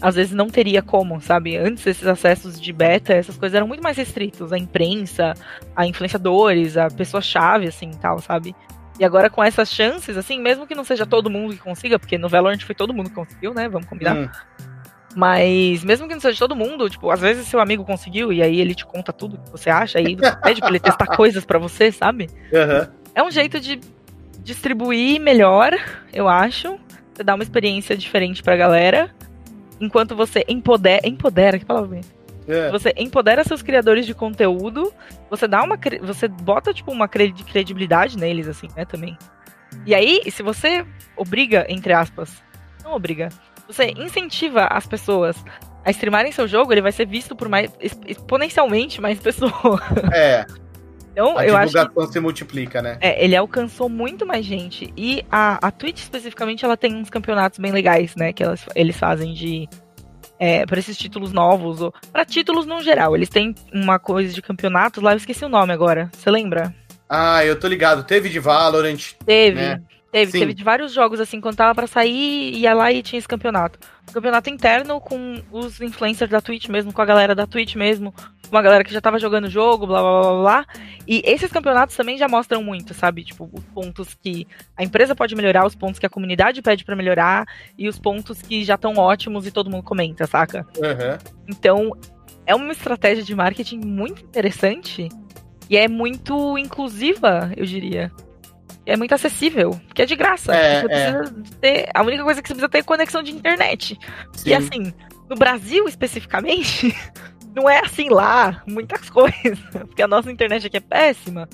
às 0.00 0.14
vezes 0.14 0.32
não 0.32 0.46
teria 0.48 0.82
como, 0.82 1.20
sabe? 1.20 1.56
Antes 1.56 1.84
esses 1.84 2.06
acessos 2.06 2.60
de 2.60 2.72
beta, 2.72 3.12
essas 3.12 3.36
coisas 3.36 3.56
eram 3.56 3.66
muito 3.66 3.82
mais 3.82 3.96
restritos. 3.96 4.52
A 4.52 4.58
imprensa, 4.58 5.34
a 5.74 5.84
influenciadores, 5.84 6.76
a 6.76 6.86
pessoa-chave, 6.88 7.66
assim, 7.66 7.90
tal, 8.00 8.20
sabe? 8.20 8.54
E 8.98 9.04
agora 9.04 9.28
com 9.28 9.42
essas 9.42 9.70
chances, 9.72 10.16
assim, 10.16 10.40
mesmo 10.40 10.66
que 10.66 10.74
não 10.74 10.84
seja 10.84 11.04
todo 11.04 11.28
mundo 11.30 11.52
que 11.54 11.60
consiga, 11.60 11.98
porque 11.98 12.16
no 12.16 12.28
Valorant 12.28 12.60
foi 12.62 12.74
todo 12.74 12.94
mundo 12.94 13.08
que 13.10 13.14
conseguiu, 13.16 13.52
né? 13.52 13.68
Vamos 13.68 13.88
combinar. 13.88 14.16
Hum, 14.16 14.28
Mas 15.16 15.82
mesmo 15.84 16.06
que 16.08 16.14
não 16.14 16.20
seja 16.20 16.38
todo 16.38 16.54
mundo, 16.56 16.88
tipo, 16.88 17.10
às 17.10 17.20
vezes 17.20 17.46
seu 17.48 17.60
amigo 17.60 17.84
conseguiu 17.84 18.32
e 18.32 18.42
aí 18.42 18.60
ele 18.60 18.74
te 18.74 18.84
conta 18.86 19.12
tudo 19.12 19.38
que 19.38 19.50
você 19.50 19.68
acha, 19.70 19.98
aí 19.98 20.14
você 20.14 20.36
pede 20.36 20.60
pra 20.60 20.70
ele 20.70 20.80
testar 20.80 21.06
coisas 21.16 21.44
pra 21.44 21.58
você, 21.58 21.90
sabe? 21.90 22.28
aham. 22.54 22.88
É 23.16 23.22
um 23.22 23.30
jeito 23.30 23.60
de 23.60 23.80
distribuir 24.40 25.20
melhor, 25.20 25.72
eu 26.12 26.28
acho. 26.28 26.78
Você 27.14 27.22
dá 27.22 27.34
uma 27.34 27.44
experiência 27.44 27.96
diferente 27.96 28.42
pra 28.42 28.56
galera. 28.56 29.14
Enquanto 29.80 30.16
você 30.16 30.44
empodera. 30.48 31.06
Empodera, 31.06 31.58
que 31.58 31.64
palavra 31.64 31.88
bonita. 31.88 32.08
É. 32.46 32.70
Você 32.70 32.92
empodera 32.96 33.42
seus 33.44 33.62
criadores 33.62 34.04
de 34.06 34.14
conteúdo. 34.14 34.92
Você 35.30 35.48
dá 35.48 35.62
uma. 35.62 35.78
Você 36.02 36.28
bota, 36.28 36.74
tipo, 36.74 36.90
uma 36.92 37.08
cre- 37.08 37.32
credibilidade 37.50 38.18
neles, 38.18 38.46
assim, 38.48 38.68
né, 38.76 38.84
também. 38.84 39.16
E 39.86 39.94
aí, 39.94 40.20
se 40.30 40.42
você 40.42 40.84
obriga, 41.16 41.64
entre 41.68 41.92
aspas, 41.92 42.42
não 42.84 42.92
obriga, 42.94 43.28
você 43.66 43.86
incentiva 43.96 44.66
as 44.66 44.86
pessoas 44.86 45.42
a 45.84 45.90
streamarem 45.90 46.32
seu 46.32 46.46
jogo, 46.46 46.72
ele 46.72 46.80
vai 46.82 46.92
ser 46.92 47.06
visto 47.06 47.34
por 47.34 47.48
mais. 47.48 47.70
ex- 47.80 47.98
exponencialmente 48.06 49.00
mais 49.00 49.18
pessoas. 49.20 49.52
É, 50.12 50.44
Então, 51.12 51.36
a 51.38 51.46
eu 51.46 51.56
acho 51.56 51.72
que 51.88 52.06
se 52.08 52.20
multiplica, 52.20 52.80
né? 52.82 52.98
é, 53.00 53.22
ele 53.24 53.34
alcançou 53.36 53.88
muito 53.88 54.26
mais 54.26 54.44
gente. 54.44 54.92
E 54.96 55.24
a, 55.30 55.66
a 55.66 55.70
Twitch, 55.70 55.98
especificamente, 56.00 56.64
ela 56.64 56.76
tem 56.76 56.94
uns 56.94 57.08
campeonatos 57.10 57.58
bem 57.58 57.72
legais, 57.72 58.14
né? 58.16 58.32
Que 58.32 58.42
elas, 58.42 58.66
eles 58.74 58.96
fazem 58.96 59.32
de. 59.34 59.68
É, 60.38 60.66
para 60.66 60.78
esses 60.78 60.96
títulos 60.96 61.32
novos, 61.32 61.80
ou 61.80 61.92
para 62.12 62.24
títulos 62.24 62.66
no 62.66 62.80
geral. 62.80 63.14
Eles 63.14 63.28
têm 63.28 63.54
uma 63.72 63.98
coisa 63.98 64.32
de 64.32 64.42
campeonatos 64.42 65.02
lá, 65.02 65.12
eu 65.12 65.16
esqueci 65.16 65.44
o 65.44 65.48
nome 65.48 65.72
agora. 65.72 66.10
Você 66.12 66.30
lembra? 66.30 66.74
Ah, 67.08 67.44
eu 67.44 67.58
tô 67.58 67.68
ligado. 67.68 68.04
Teve 68.04 68.28
de 68.28 68.40
Valorant. 68.40 69.12
Teve. 69.24 69.60
Né? 69.60 69.80
Teve, 70.14 70.30
Sim. 70.30 70.38
teve 70.38 70.54
de 70.54 70.62
vários 70.62 70.92
jogos, 70.92 71.18
assim, 71.18 71.40
quando 71.40 71.56
tava 71.56 71.74
pra 71.74 71.88
sair, 71.88 72.54
ia 72.54 72.72
lá 72.72 72.92
e 72.92 73.02
tinha 73.02 73.18
esse 73.18 73.26
campeonato. 73.26 73.80
Campeonato 74.12 74.48
interno 74.48 75.00
com 75.00 75.42
os 75.50 75.80
influencers 75.80 76.30
da 76.30 76.40
Twitch 76.40 76.68
mesmo, 76.68 76.92
com 76.92 77.02
a 77.02 77.04
galera 77.04 77.34
da 77.34 77.48
Twitch 77.48 77.74
mesmo, 77.74 78.14
uma 78.48 78.62
galera 78.62 78.84
que 78.84 78.92
já 78.92 79.00
tava 79.00 79.18
jogando 79.18 79.46
o 79.46 79.50
jogo, 79.50 79.88
blá 79.88 80.00
blá 80.00 80.20
blá 80.20 80.40
blá. 80.40 80.66
E 81.04 81.20
esses 81.24 81.50
campeonatos 81.50 81.96
também 81.96 82.16
já 82.16 82.28
mostram 82.28 82.62
muito, 82.62 82.94
sabe? 82.94 83.24
Tipo, 83.24 83.50
os 83.52 83.64
pontos 83.64 84.14
que 84.14 84.46
a 84.76 84.84
empresa 84.84 85.16
pode 85.16 85.34
melhorar, 85.34 85.66
os 85.66 85.74
pontos 85.74 85.98
que 85.98 86.06
a 86.06 86.10
comunidade 86.10 86.62
pede 86.62 86.84
para 86.84 86.94
melhorar 86.94 87.44
e 87.76 87.88
os 87.88 87.98
pontos 87.98 88.40
que 88.40 88.62
já 88.62 88.76
estão 88.76 88.94
ótimos 88.96 89.48
e 89.48 89.50
todo 89.50 89.68
mundo 89.68 89.82
comenta, 89.82 90.28
saca? 90.28 90.64
Uhum. 90.76 91.34
Então, 91.48 91.90
é 92.46 92.54
uma 92.54 92.70
estratégia 92.70 93.24
de 93.24 93.34
marketing 93.34 93.80
muito 93.80 94.22
interessante 94.22 95.08
e 95.68 95.76
é 95.76 95.88
muito 95.88 96.56
inclusiva, 96.56 97.50
eu 97.56 97.66
diria 97.66 98.12
é 98.86 98.96
muito 98.96 99.14
acessível, 99.14 99.70
porque 99.86 100.02
é 100.02 100.06
de 100.06 100.16
graça. 100.16 100.54
É, 100.54 100.80
você 100.80 100.92
é. 100.92 101.12
precisa 101.12 101.34
ter, 101.60 101.88
a 101.94 102.02
única 102.02 102.24
coisa 102.24 102.42
que 102.42 102.48
você 102.48 102.54
precisa 102.54 102.68
ter 102.68 102.78
é 102.78 102.82
conexão 102.82 103.22
de 103.22 103.32
internet. 103.32 103.98
Sim. 104.32 104.50
E 104.50 104.54
assim, 104.54 104.92
no 105.28 105.36
Brasil 105.36 105.86
especificamente, 105.88 106.94
não 107.54 107.68
é 107.68 107.80
assim 107.80 108.08
lá, 108.10 108.62
muitas 108.66 109.08
coisas. 109.10 109.58
Porque 109.70 110.02
a 110.02 110.08
nossa 110.08 110.30
internet 110.30 110.66
aqui 110.66 110.76
é 110.76 110.80
péssima. 110.80 111.48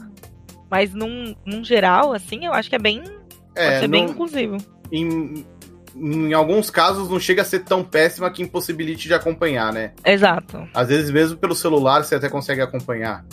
Mas 0.70 0.94
num, 0.94 1.34
num 1.44 1.64
geral, 1.64 2.12
assim, 2.12 2.46
eu 2.46 2.52
acho 2.52 2.68
que 2.68 2.76
é 2.76 2.78
bem. 2.78 3.02
É, 3.54 3.68
pode 3.68 3.80
ser 3.80 3.88
bem 3.88 4.04
inclusivo. 4.04 4.56
Em, 4.92 5.44
em 5.96 6.32
alguns 6.32 6.70
casos 6.70 7.10
não 7.10 7.18
chega 7.18 7.42
a 7.42 7.44
ser 7.44 7.60
tão 7.60 7.82
péssima 7.82 8.30
que 8.30 8.42
impossibilite 8.42 9.08
de 9.08 9.14
acompanhar, 9.14 9.72
né? 9.72 9.92
Exato. 10.04 10.68
Às 10.72 10.88
vezes, 10.88 11.10
mesmo 11.10 11.36
pelo 11.36 11.54
celular, 11.54 12.04
você 12.04 12.14
até 12.14 12.28
consegue 12.28 12.60
acompanhar. 12.60 13.24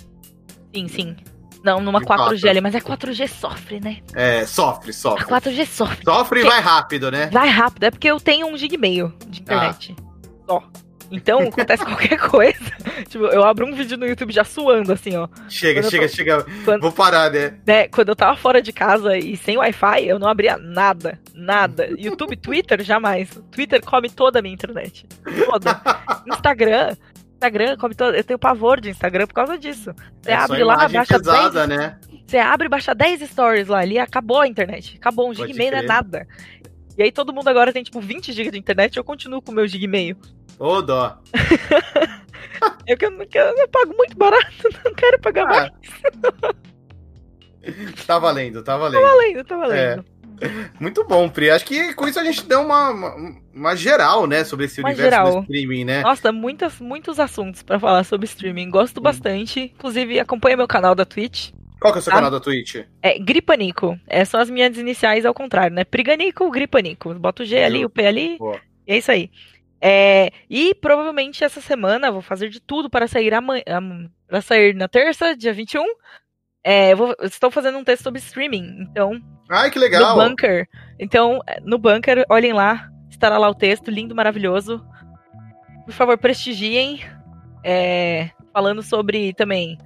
Sim, 0.74 0.88
sim. 0.88 1.16
Não, 1.64 1.80
numa 1.80 2.02
4G 2.02 2.50
ali, 2.50 2.62
mas 2.62 2.76
a 2.76 2.82
4G 2.82 3.28
sofre, 3.28 3.80
né? 3.80 3.98
É, 4.14 4.46
sofre, 4.46 4.94
sofre. 4.94 5.24
A 5.24 5.28
4G 5.28 5.66
sofre. 5.66 6.04
Sofre 6.04 6.40
e 6.42 6.44
vai 6.44 6.62
rápido, 6.62 7.12
né? 7.12 7.30
Vai 7.32 7.50
rápido, 7.50 7.84
é 7.84 7.92
porque 7.92 8.10
eu 8.10 8.20
tenho 8.20 8.48
um 8.48 8.58
gig 8.58 8.76
e 8.76 8.78
meio 8.78 9.14
de 9.28 9.42
internet. 9.42 9.96
Ah. 9.98 10.04
Só. 10.48 10.64
Então, 11.12 11.40
acontece 11.40 11.84
qualquer 11.86 12.18
coisa. 12.18 12.60
tipo, 13.08 13.26
eu 13.26 13.44
abro 13.44 13.66
um 13.66 13.74
vídeo 13.74 13.98
no 13.98 14.06
YouTube 14.06 14.34
já 14.34 14.44
suando, 14.44 14.92
assim, 14.92 15.16
ó. 15.16 15.28
Chega, 15.50 15.84
chega, 15.84 16.08
tô... 16.08 16.16
chega. 16.16 16.46
Quando... 16.66 16.82
Vou 16.82 16.92
parar, 16.92 17.32
né? 17.32 17.58
né? 17.66 17.88
Quando 17.88 18.10
eu 18.10 18.16
tava 18.16 18.36
fora 18.36 18.62
de 18.62 18.72
casa 18.74 19.18
e 19.18 19.36
sem 19.38 19.58
Wi-Fi, 19.58 20.06
eu 20.06 20.20
não 20.20 20.28
abria 20.28 20.58
nada. 20.58 21.20
Nada. 21.34 21.88
YouTube, 21.98 22.36
Twitter, 22.36 22.84
jamais. 22.84 23.30
Twitter 23.52 23.82
come 23.84 24.10
toda 24.10 24.40
a 24.40 24.42
minha 24.42 24.54
internet. 24.54 25.06
Toda. 25.46 25.82
Instagram, 26.28 26.96
Instagram, 27.38 27.78
come 27.78 27.94
todo... 27.94 28.16
eu 28.16 28.24
tenho 28.24 28.40
pavor 28.40 28.82
de 28.82 28.90
Instagram 28.90 29.28
por 29.28 29.36
causa 29.36 29.58
disso. 29.58 29.94
Você 30.22 30.32
é 30.32 30.36
abre 30.36 30.64
lá, 30.64 30.88
baixa 30.88 31.20
pesada, 31.20 31.68
10... 31.68 31.80
né? 31.80 32.00
Você 32.26 32.38
abre 32.38 32.66
e 32.66 32.70
baixa 32.70 32.96
10 32.96 33.30
stories 33.30 33.68
lá, 33.68 33.80
ali 33.80 34.00
acabou 34.00 34.42
a 34.42 34.48
internet. 34.48 34.98
Acabou, 34.98 35.30
um 35.30 35.34
gig 35.34 35.52
e 35.52 35.54
meio 35.54 35.72
não 35.72 35.78
é 35.78 35.84
nada. 35.84 36.28
E 36.98 37.04
aí 37.04 37.12
todo 37.12 37.32
mundo 37.32 37.48
agora 37.48 37.72
tem 37.72 37.84
tipo 37.84 38.02
20 38.02 38.34
GB 38.34 38.52
de 38.52 38.58
internet, 38.58 38.98
eu 38.98 39.04
continuo 39.04 39.42
com 39.42 39.52
o 39.52 39.56
meu 39.56 39.68
gig 39.68 39.84
e 39.84 39.88
meio. 39.88 40.18
Ô, 40.58 40.82
dó. 40.82 41.20
eu, 42.88 42.98
eu, 43.00 43.28
eu, 43.34 43.58
eu, 43.58 43.68
pago 43.68 43.96
muito 43.96 44.18
barato, 44.18 44.68
não 44.84 44.94
quero 44.96 45.20
pagar 45.20 45.44
ah. 45.44 45.48
mais. 45.48 45.72
tá 48.06 48.18
valendo, 48.18 48.64
tá 48.64 48.78
valendo. 48.78 49.02
Tá 49.02 49.08
valendo, 49.08 49.44
tá 49.44 49.58
valendo. 49.58 49.78
É. 49.78 50.17
Muito 50.80 51.04
bom, 51.06 51.28
Pri. 51.30 51.50
Acho 51.50 51.66
que 51.66 51.94
com 51.94 52.08
isso 52.08 52.20
a 52.20 52.24
gente 52.24 52.46
deu 52.46 52.62
uma, 52.62 52.90
uma, 52.92 53.36
uma 53.54 53.76
geral, 53.76 54.28
né, 54.28 54.44
sobre 54.44 54.66
esse 54.66 54.82
uma 54.82 54.90
universo 54.90 55.12
geral. 55.12 55.32
do 55.34 55.40
streaming, 55.42 55.86
né? 55.86 56.02
Nossa, 56.02 56.32
muitas, 56.32 56.80
muitos 56.80 57.20
assuntos 57.20 57.64
para 57.64 57.80
falar 57.80 58.04
sobre 58.04 58.26
streaming. 58.26 58.70
Gosto 58.70 59.00
hum. 59.00 59.04
bastante. 59.04 59.72
Inclusive, 59.76 60.20
acompanha 60.20 60.58
meu 60.58 60.68
canal 60.68 60.94
da 60.94 61.06
Twitch. 61.06 61.52
Qual 61.80 61.94
que 61.94 62.00
é 62.00 62.02
o 62.02 62.04
seu 62.04 62.12
tá? 62.12 62.18
canal 62.18 62.32
da 62.32 62.40
Twitch? 62.40 62.84
É 63.02 63.20
Gripanico. 63.20 64.00
É, 64.08 64.26
são 64.26 64.40
as 64.40 64.50
minhas 64.50 64.78
iniciais 64.78 65.26
ao 65.26 65.34
contrário, 65.34 65.76
né? 65.76 65.84
Priganico, 65.84 66.50
Gripanico. 66.50 67.14
Bota 67.16 67.44
o 67.44 67.46
G 67.46 67.64
ali, 67.64 67.86
o 67.86 67.90
P 67.90 68.06
ali. 68.06 68.38
Boa. 68.38 68.60
E 68.88 68.94
é 68.94 68.98
isso 68.98 69.12
aí. 69.12 69.30
É, 69.80 70.32
e 70.50 70.74
provavelmente 70.74 71.44
essa 71.44 71.62
semana 71.62 72.12
vou 72.12 72.22
fazer 72.22 72.50
de 72.50 72.60
tudo 72.60 72.90
para 72.90 73.08
sair 73.08 73.34
amanhã. 73.34 74.10
Para 74.28 74.42
sair 74.42 74.74
na 74.74 74.88
terça, 74.88 75.36
dia 75.36 75.54
21. 75.54 75.86
É, 76.64 76.96
vou, 76.96 77.16
estou 77.22 77.52
fazendo 77.52 77.78
um 77.78 77.84
texto 77.84 78.04
sobre 78.04 78.20
streaming, 78.20 78.82
então. 78.82 79.22
Ai, 79.50 79.72
que 79.72 79.80
legal! 79.80 80.18
No 80.18 80.24
Bunker. 80.24 80.68
Então, 81.00 81.40
no 81.64 81.78
Bunker, 81.78 82.26
olhem 82.30 82.54
lá, 82.54 82.90
estará 83.10 83.38
lá 83.38 83.50
o 83.50 83.56
texto, 83.56 83.90
lindo, 83.90 84.16
maravilhoso. 84.16 84.84
Por 85.86 85.94
favor, 85.94 86.18
prestigiem. 86.18 87.02
É, 87.64 88.30
falando 88.54 88.82
sobre 88.82 89.34
também 89.34 89.78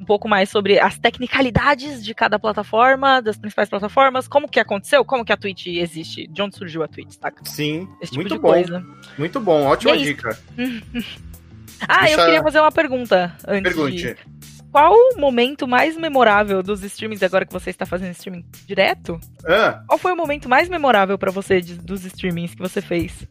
um 0.00 0.04
pouco 0.04 0.28
mais 0.28 0.48
sobre 0.48 0.78
as 0.78 0.98
tecnicalidades 0.98 2.04
de 2.04 2.14
cada 2.14 2.38
plataforma, 2.38 3.20
das 3.20 3.36
principais 3.36 3.68
plataformas, 3.68 4.28
como 4.28 4.48
que 4.48 4.60
aconteceu, 4.60 5.04
como 5.04 5.24
que 5.24 5.32
a 5.32 5.36
Twitch 5.36 5.66
existe, 5.66 6.26
de 6.28 6.40
onde 6.40 6.56
surgiu 6.56 6.82
a 6.82 6.88
Twitch, 6.88 7.16
tá? 7.16 7.32
Sim, 7.44 7.88
tipo 8.02 8.16
muito 8.16 8.38
bom. 8.38 8.52
Coisa. 8.52 8.84
Muito 9.18 9.40
bom, 9.40 9.64
ótima 9.64 9.92
é 9.92 9.96
dica. 9.96 10.38
ah, 11.88 12.02
Deixa... 12.02 12.20
eu 12.20 12.24
queria 12.24 12.42
fazer 12.42 12.60
uma 12.60 12.72
pergunta 12.72 13.36
antes. 13.46 13.74
Pergunte. 13.74 14.14
De 14.14 14.57
qual 14.70 14.92
o 14.92 15.18
momento 15.18 15.66
mais 15.66 15.96
memorável 15.96 16.62
dos 16.62 16.82
streamings 16.82 17.22
agora 17.22 17.46
que 17.46 17.52
você 17.52 17.70
está 17.70 17.86
fazendo 17.86 18.12
streaming 18.12 18.44
direto? 18.66 19.18
Ah. 19.46 19.82
Qual 19.86 19.98
foi 19.98 20.12
o 20.12 20.16
momento 20.16 20.48
mais 20.48 20.68
memorável 20.68 21.18
para 21.18 21.30
você 21.30 21.60
de, 21.60 21.74
dos 21.74 22.04
streamings 22.04 22.54
que 22.54 22.60
você 22.60 22.80
fez? 22.80 23.26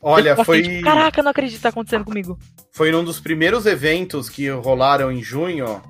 Olha, 0.00 0.36
foi. 0.44 0.62
Tipo, 0.62 0.84
Caraca, 0.84 1.22
não 1.22 1.30
acredito 1.30 1.56
que 1.56 1.62
tá 1.62 1.70
acontecendo 1.70 2.04
comigo. 2.04 2.38
Foi 2.72 2.92
num 2.92 3.02
dos 3.02 3.18
primeiros 3.18 3.64
eventos 3.64 4.28
que 4.28 4.50
rolaram 4.50 5.10
em 5.10 5.22
junho. 5.22 5.80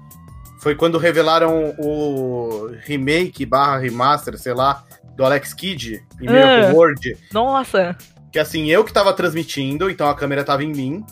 Foi 0.60 0.76
quando 0.76 0.96
revelaram 0.96 1.74
o 1.78 2.70
remake 2.84 3.44
barra 3.44 3.78
remaster, 3.78 4.38
sei 4.38 4.54
lá, 4.54 4.84
do 5.16 5.24
Alex 5.24 5.52
Kidd 5.52 6.02
em 6.20 6.26
Miracle 6.26 6.66
ah, 6.66 6.72
World. 6.72 7.16
Nossa! 7.32 7.96
Que 8.30 8.38
assim, 8.38 8.70
eu 8.70 8.84
que 8.84 8.92
tava 8.92 9.12
transmitindo, 9.12 9.90
então 9.90 10.08
a 10.08 10.14
câmera 10.14 10.44
tava 10.44 10.62
em 10.62 10.72
mim. 10.72 11.04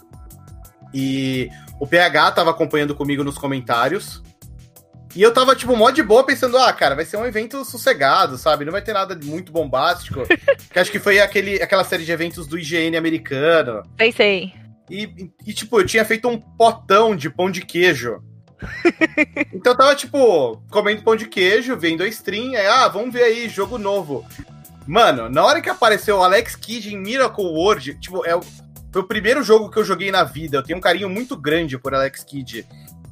E 0.95 1.51
o 1.83 1.87
PH 1.87 2.31
tava 2.31 2.51
acompanhando 2.51 2.95
comigo 2.95 3.25
nos 3.25 3.37
comentários. 3.37 4.23
E 5.17 5.21
eu 5.21 5.35
tava, 5.35 5.57
tipo, 5.57 5.77
mó 5.77 5.91
de 5.91 6.01
boa, 6.01 6.25
pensando, 6.25 6.57
ah, 6.57 6.73
cara, 6.73 6.95
vai 6.95 7.05
ser 7.05 7.17
um 7.17 7.27
evento 7.27 7.65
sossegado, 7.65 8.39
sabe? 8.39 8.65
Não 8.65 8.71
vai 8.71 8.81
ter 8.81 8.93
nada 8.93 9.19
muito 9.21 9.51
bombástico. 9.51 10.21
que 10.73 10.79
acho 10.79 10.93
que 10.93 11.01
foi 11.01 11.19
aquele, 11.19 11.61
aquela 11.61 11.83
série 11.83 12.05
de 12.05 12.13
eventos 12.13 12.47
do 12.47 12.57
IGN 12.57 12.97
americano. 12.97 13.83
Sei, 13.99 14.13
sei. 14.13 14.53
E, 14.89 15.03
e, 15.03 15.31
e, 15.45 15.53
tipo, 15.53 15.81
eu 15.81 15.85
tinha 15.85 16.05
feito 16.05 16.29
um 16.29 16.39
potão 16.39 17.17
de 17.17 17.29
pão 17.29 17.51
de 17.51 17.63
queijo. 17.63 18.23
então 19.53 19.73
eu 19.73 19.77
tava, 19.77 19.97
tipo, 19.97 20.63
comendo 20.71 21.03
pão 21.03 21.17
de 21.17 21.27
queijo, 21.27 21.77
vendo 21.77 22.05
a 22.05 22.07
stream, 22.07 22.55
aí, 22.55 22.65
ah, 22.65 22.87
vamos 22.87 23.13
ver 23.13 23.25
aí, 23.25 23.49
jogo 23.49 23.77
novo. 23.77 24.25
Mano, 24.87 25.29
na 25.29 25.45
hora 25.45 25.61
que 25.61 25.69
apareceu 25.69 26.19
o 26.19 26.23
Alex 26.23 26.55
Kidd 26.55 26.95
em 26.95 26.97
Miracle 26.97 27.45
World, 27.45 27.99
tipo, 27.99 28.25
é, 28.25 28.39
foi 28.93 29.03
o 29.03 29.07
primeiro 29.07 29.43
jogo 29.43 29.71
que 29.71 29.79
eu 29.79 29.85
joguei 29.85 30.13
na 30.13 30.23
vida. 30.23 30.59
Eu 30.59 30.63
tenho 30.63 30.79
um 30.79 30.83
carinho 30.83 31.09
muito 31.09 31.37
grande 31.37 31.79
por 31.79 31.95
Alex 31.95 32.23
Kidd. 32.23 32.67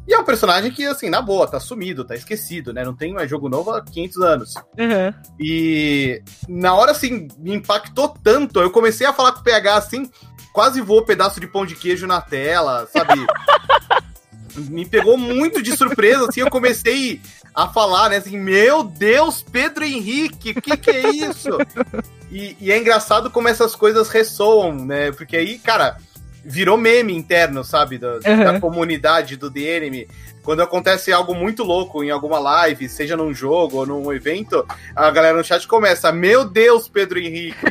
E 0.06 0.12
é 0.12 0.18
um 0.18 0.24
personagem 0.24 0.70
que, 0.70 0.84
assim, 0.84 1.08
na 1.08 1.22
boa, 1.22 1.46
tá 1.46 1.58
sumido, 1.58 2.04
tá 2.04 2.14
esquecido, 2.14 2.72
né? 2.72 2.84
Não 2.84 2.94
tem 2.94 3.12
mais 3.12 3.30
jogo 3.30 3.48
novo 3.48 3.70
há 3.70 3.82
500 3.82 4.22
anos. 4.22 4.54
Uhum. 4.76 5.14
E 5.38 6.22
na 6.48 6.74
hora, 6.74 6.90
assim, 6.90 7.28
me 7.38 7.54
impactou 7.54 8.08
tanto. 8.22 8.60
Eu 8.60 8.70
comecei 8.70 9.06
a 9.06 9.12
falar 9.12 9.32
com 9.32 9.40
o 9.40 9.44
PH, 9.44 9.76
assim, 9.76 10.10
quase 10.52 10.80
voou 10.80 11.00
um 11.00 11.04
pedaço 11.04 11.40
de 11.40 11.46
pão 11.46 11.64
de 11.64 11.74
queijo 11.74 12.06
na 12.06 12.20
tela, 12.20 12.88
sabe? 12.92 13.14
me 14.68 14.84
pegou 14.84 15.16
muito 15.16 15.62
de 15.62 15.76
surpresa, 15.76 16.26
assim, 16.28 16.40
eu 16.40 16.50
comecei 16.50 17.20
a 17.54 17.68
falar, 17.68 18.10
né, 18.10 18.16
assim, 18.16 18.38
meu 18.38 18.82
Deus, 18.84 19.42
Pedro 19.42 19.84
Henrique, 19.84 20.50
o 20.50 20.62
que 20.62 20.76
que 20.76 20.90
é 20.90 21.10
isso? 21.10 21.50
E, 22.32 22.56
e, 22.60 22.70
é 22.70 22.78
engraçado 22.78 23.28
como 23.28 23.48
essas 23.48 23.74
coisas 23.74 24.08
ressoam, 24.08 24.72
né? 24.72 25.10
Porque 25.10 25.36
aí, 25.36 25.58
cara, 25.58 25.96
virou 26.44 26.76
meme 26.76 27.12
interno, 27.12 27.64
sabe? 27.64 27.98
Da, 27.98 28.12
uhum. 28.12 28.44
da 28.44 28.60
comunidade 28.60 29.36
do 29.36 29.50
The 29.50 29.60
Enemy. 29.60 30.06
Quando 30.42 30.62
acontece 30.62 31.12
algo 31.12 31.34
muito 31.34 31.64
louco 31.64 32.04
em 32.04 32.10
alguma 32.10 32.38
live, 32.38 32.88
seja 32.88 33.16
num 33.16 33.34
jogo 33.34 33.78
ou 33.78 33.86
num 33.86 34.12
evento, 34.12 34.64
a 34.94 35.10
galera 35.10 35.36
no 35.36 35.44
chat 35.44 35.66
começa: 35.66 36.12
Meu 36.12 36.44
Deus, 36.44 36.88
Pedro 36.88 37.18
Henrique! 37.18 37.66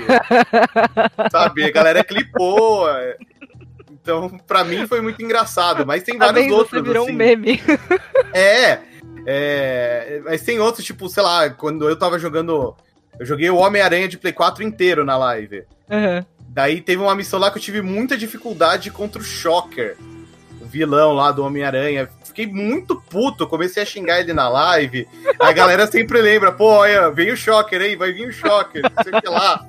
sabe? 1.32 1.64
A 1.64 1.72
galera 1.72 2.04
clipou. 2.04 2.86
Então, 3.92 4.30
pra 4.48 4.64
mim 4.64 4.88
foi 4.88 5.02
muito 5.02 5.22
engraçado, 5.24 5.86
mas 5.86 6.04
tem 6.04 6.18
vários 6.18 6.52
outros. 6.52 6.82
Você 6.82 6.82
virou 6.82 7.04
assim. 7.04 7.14
um 7.14 7.16
meme. 7.16 7.62
é, 8.34 8.80
é. 9.32 10.22
Mas 10.24 10.42
tem 10.42 10.60
outros, 10.60 10.86
tipo, 10.86 11.08
sei 11.10 11.24
lá, 11.24 11.50
quando 11.50 11.88
eu 11.88 11.98
tava 11.98 12.18
jogando 12.18 12.76
eu 13.20 13.26
joguei 13.26 13.50
o 13.50 13.58
Homem-Aranha 13.58 14.08
de 14.08 14.18
Play 14.18 14.32
4 14.32 14.64
inteiro 14.64 15.04
na 15.04 15.18
live. 15.18 15.66
Uhum. 15.90 16.24
Daí 16.48 16.80
teve 16.80 17.02
uma 17.02 17.14
missão 17.14 17.38
lá 17.38 17.52
que 17.52 17.58
eu 17.58 17.62
tive 17.62 17.82
muita 17.82 18.18
dificuldade 18.18 18.90
contra 18.90 19.22
o 19.22 19.26
Shocker, 19.26 19.98
o 20.62 20.66
vilão 20.66 21.12
lá 21.12 21.32
do 21.32 21.44
Homem-Aranha. 21.44 22.10
Fiquei 22.24 22.48
muito 22.48 22.96
puto, 22.96 23.46
comecei 23.46 23.84
a 23.84 23.86
xingar 23.86 24.22
ele 24.22 24.32
na 24.32 24.48
live. 24.48 25.06
A 25.38 25.52
galera 25.52 25.86
sempre 25.86 26.22
lembra, 26.22 26.52
pô, 26.52 26.66
olha, 26.66 27.12
vem 27.12 27.32
o 27.32 27.38
Shocker 27.38 27.82
aí, 27.82 27.96
vai 27.98 28.14
vir 28.14 28.30
o 28.30 28.34
Shocker, 28.34 28.84
não 28.84 29.04
sei 29.04 29.14
o 29.14 29.22
que 29.22 29.30
lá. 29.30 29.66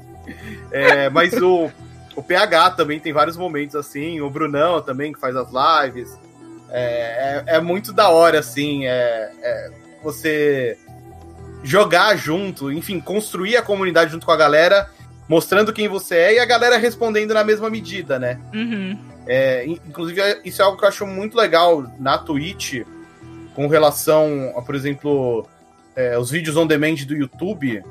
É, 0.71 1.11
mas 1.11 1.33
o, 1.33 1.69
O 2.15 2.23
PH 2.23 2.71
também 2.71 3.01
tem 3.01 3.13
vários 3.13 3.37
momentos 3.37 3.75
assim, 3.75 4.21
o 4.21 4.31
Brunão 4.31 4.81
também 4.81 5.13
que 5.13 5.19
faz 5.19 5.35
as 5.35 5.49
lives. 5.49 6.17
É, 6.73 7.45
é, 7.47 7.57
é 7.57 7.61
muito 7.61 7.93
da 7.93 8.09
hora, 8.09 8.39
assim, 8.39 8.87
é, 8.87 9.31
é, 9.43 9.71
você 10.03 10.79
jogar 11.63 12.17
junto, 12.17 12.73
enfim, 12.73 13.01
construir 13.01 13.57
a 13.57 13.63
comunidade 13.63 14.13
junto 14.13 14.25
com 14.25 14.33
a 14.33 14.37
galera, 14.37 14.89
mostrando 15.29 15.73
quem 15.73 15.89
você 15.89 16.17
é 16.17 16.35
e 16.35 16.39
a 16.39 16.47
galera 16.47 16.79
respondendo 16.79 17.35
na 17.35 17.45
mesma 17.45 17.69
medida, 17.69 18.19
né? 18.19 18.41
Uhum. 18.55 18.99
É, 19.27 19.65
inclusive, 19.67 20.21
isso 20.45 20.63
é 20.63 20.65
algo 20.65 20.79
que 20.79 20.85
eu 20.85 20.89
acho 20.89 21.07
muito 21.07 21.37
legal 21.37 21.85
na 21.99 22.19
Twitch, 22.19 22.83
com 23.55 23.67
relação 23.67 24.53
a, 24.57 24.63
por 24.63 24.75
exemplo, 24.75 25.47
é, 25.95 26.19
os 26.19 26.31
vídeos 26.31 26.57
on 26.57 26.67
demand 26.67 26.95
do 27.07 27.15
YouTube. 27.15 27.83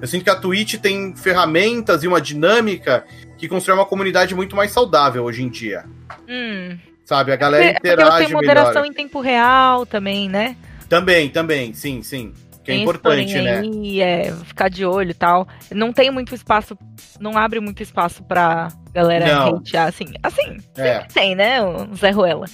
Eu 0.00 0.08
sinto 0.08 0.24
que 0.24 0.30
a 0.30 0.36
Twitch 0.36 0.74
tem 0.80 1.14
ferramentas 1.14 2.02
e 2.02 2.08
uma 2.08 2.20
dinâmica 2.20 3.04
que 3.38 3.48
constrói 3.48 3.78
uma 3.78 3.86
comunidade 3.86 4.34
muito 4.34 4.56
mais 4.56 4.72
saudável 4.72 5.24
hoje 5.24 5.42
em 5.42 5.48
dia. 5.48 5.84
Hum. 6.28 6.76
Sabe, 7.04 7.32
a 7.32 7.36
galera 7.36 7.74
Porque- 7.74 7.88
interage 7.88 8.24
tem 8.26 8.32
moderação 8.34 8.82
melhor. 8.82 8.86
em 8.86 8.92
tempo 8.92 9.20
real 9.20 9.84
também, 9.84 10.28
né? 10.28 10.56
Também, 10.88 11.28
também, 11.28 11.72
sim, 11.74 12.02
sim. 12.02 12.32
Que 12.62 12.70
é 12.70 12.74
Tem 12.76 12.82
importante, 12.82 13.34
né? 13.42 13.58
Aí, 13.60 14.00
é, 14.00 14.32
ficar 14.44 14.70
de 14.70 14.86
olho 14.86 15.10
e 15.10 15.14
tal. 15.14 15.46
Não 15.70 15.92
tem 15.92 16.10
muito 16.10 16.34
espaço, 16.34 16.78
não 17.20 17.36
abre 17.36 17.60
muito 17.60 17.82
espaço 17.82 18.22
pra 18.24 18.68
galera 18.92 19.48
hatear, 19.48 19.88
assim. 19.88 20.06
Assim, 20.22 20.56
É. 20.76 21.00
tem, 21.12 21.34
né, 21.34 21.62
o 21.62 21.94
Zé 21.94 22.10
Ruela. 22.10 22.46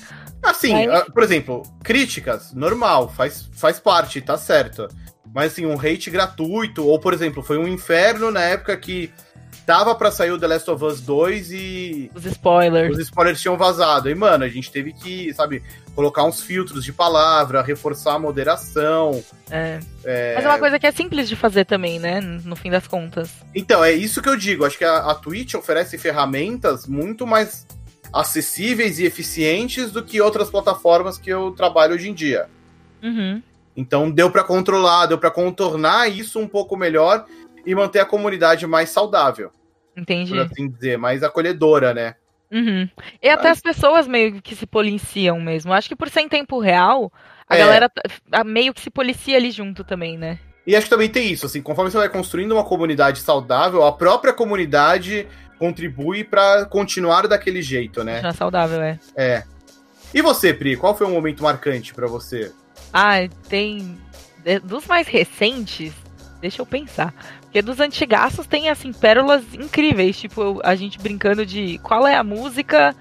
Assim, 0.43 0.73
Mas- 0.73 1.01
ah, 1.03 1.07
por 1.13 1.23
exemplo, 1.23 1.63
críticas, 1.85 2.53
normal, 2.53 3.09
faz, 3.09 3.49
faz 3.53 3.79
parte, 3.79 4.21
tá 4.21 4.37
certo. 4.37 4.89
Mas 5.33 5.53
assim, 5.53 5.65
um 5.65 5.79
hate 5.79 6.11
gratuito, 6.11 6.85
ou 6.85 6.99
por 6.99 7.15
exemplo, 7.15 7.41
foi 7.41 7.57
um 7.59 7.69
inferno 7.69 8.33
na 8.33 8.41
época 8.43 8.77
que 8.77 9.13
tava 9.71 9.95
pra 9.95 10.11
sair 10.11 10.33
o 10.33 10.39
The 10.39 10.49
Last 10.49 10.69
of 10.69 10.85
Us 10.85 11.01
2 11.01 11.53
e 11.53 12.11
Os 12.13 12.27
spoilers. 12.27 12.93
os 12.93 12.99
spoilers 12.99 13.41
tinham 13.41 13.57
vazado. 13.57 14.11
E, 14.11 14.15
mano, 14.17 14.43
a 14.43 14.49
gente 14.49 14.69
teve 14.69 14.93
que, 14.93 15.33
sabe, 15.33 15.63
colocar 15.95 16.25
uns 16.25 16.41
filtros 16.41 16.85
de 16.85 16.93
palavra, 16.93 17.63
reforçar 17.63 18.15
a 18.15 18.19
moderação. 18.19 19.23
É. 19.49 19.79
Mas 20.35 20.45
é 20.45 20.49
uma 20.49 20.59
coisa 20.59 20.77
que 20.77 20.89
é 20.89 20.91
simples 20.91 21.29
de 21.29 21.37
fazer 21.37 21.67
também, 21.67 22.01
né? 22.01 22.21
No 22.21 22.57
fim 22.57 22.69
das 22.69 22.89
contas. 22.89 23.31
Então, 23.55 23.85
é 23.85 23.93
isso 23.93 24.21
que 24.21 24.29
eu 24.29 24.37
digo. 24.37 24.65
Acho 24.65 24.77
que 24.77 24.85
a, 24.85 24.97
a 24.97 25.15
Twitch 25.15 25.55
oferece 25.55 25.97
ferramentas 25.97 26.89
muito 26.89 27.25
mais 27.25 27.65
acessíveis 28.13 28.99
e 28.99 29.05
eficientes 29.05 29.93
do 29.93 30.03
que 30.03 30.21
outras 30.21 30.51
plataformas 30.51 31.17
que 31.17 31.31
eu 31.31 31.53
trabalho 31.53 31.95
hoje 31.95 32.11
em 32.11 32.15
dia. 32.15 32.49
Uhum. 33.01 33.41
Então 33.77 34.11
deu 34.11 34.33
pra 34.33 34.43
controlar, 34.43 35.07
deu 35.07 35.17
pra 35.17 35.31
contornar 35.31 36.11
isso 36.11 36.41
um 36.41 36.49
pouco 36.49 36.77
melhor 36.77 37.25
e 37.65 37.73
manter 37.73 38.01
a 38.01 38.05
comunidade 38.05 38.67
mais 38.67 38.91
saudável, 38.91 39.53
Entendi. 40.01 40.31
por 40.33 40.41
assim 40.41 40.69
dizer, 40.69 40.99
mais 40.99 41.23
acolhedora, 41.23 41.93
né? 41.95 42.15
Uhum. 42.51 42.89
E 43.23 43.29
até 43.29 43.49
Mas- 43.49 43.59
as 43.59 43.61
pessoas 43.63 44.09
meio 44.09 44.41
que 44.43 44.57
se 44.57 44.67
policiam 44.67 45.41
mesmo. 45.41 45.73
Acho 45.73 45.89
que 45.89 45.95
por 45.97 46.09
ser 46.09 46.21
em 46.23 46.29
tempo 46.29 46.59
real, 46.59 47.13
a 47.49 47.55
É. 47.57 47.59
galera 47.61 47.91
meio 48.45 48.75
que 48.75 48.81
se 48.81 48.91
policia 48.91 49.37
ali 49.37 49.51
junto 49.51 49.85
também, 49.85 50.19
né? 50.19 50.39
E 50.67 50.75
acho 50.75 50.87
que 50.87 50.91
também 50.91 51.09
tem 51.09 51.31
isso, 51.33 51.47
assim, 51.47 51.63
conforme 51.63 51.91
você 51.91 51.97
vai 51.99 52.09
construindo 52.09 52.53
uma 52.53 52.65
comunidade 52.65 53.21
saudável, 53.21 53.85
a 53.85 53.93
própria 53.93 54.33
comunidade 54.33 55.27
contribui 55.59 56.25
pra 56.25 56.65
continuar 56.67 57.27
daquele 57.29 57.63
jeito, 57.63 58.03
né? 58.03 58.21
Já 58.21 58.33
saudável, 58.33 58.81
é. 58.83 58.99
É. 59.17 59.45
E 60.13 60.21
você, 60.21 60.53
Pri, 60.53 60.77
qual 60.77 60.97
foi 60.97 61.07
um 61.07 61.13
momento 61.13 61.43
marcante 61.43 61.95
pra 61.95 62.07
você? 62.07 62.53
Ah, 62.93 63.15
tem. 63.49 63.97
de- 64.45 64.59
Dos 64.61 64.87
mais 64.87 65.07
recentes, 65.07 65.93
deixa 66.41 66.63
eu 66.63 66.67
pensar. 66.67 67.15
Porque 67.51 67.63
dos 67.63 67.81
antigaços 67.81 68.47
tem, 68.47 68.69
assim, 68.69 68.93
pérolas 68.93 69.43
incríveis. 69.55 70.17
Tipo, 70.17 70.61
a 70.63 70.77
gente 70.77 71.01
brincando 71.01 71.45
de 71.45 71.79
qual 71.79 72.07
é 72.07 72.15
a 72.15 72.23
música 72.23 72.95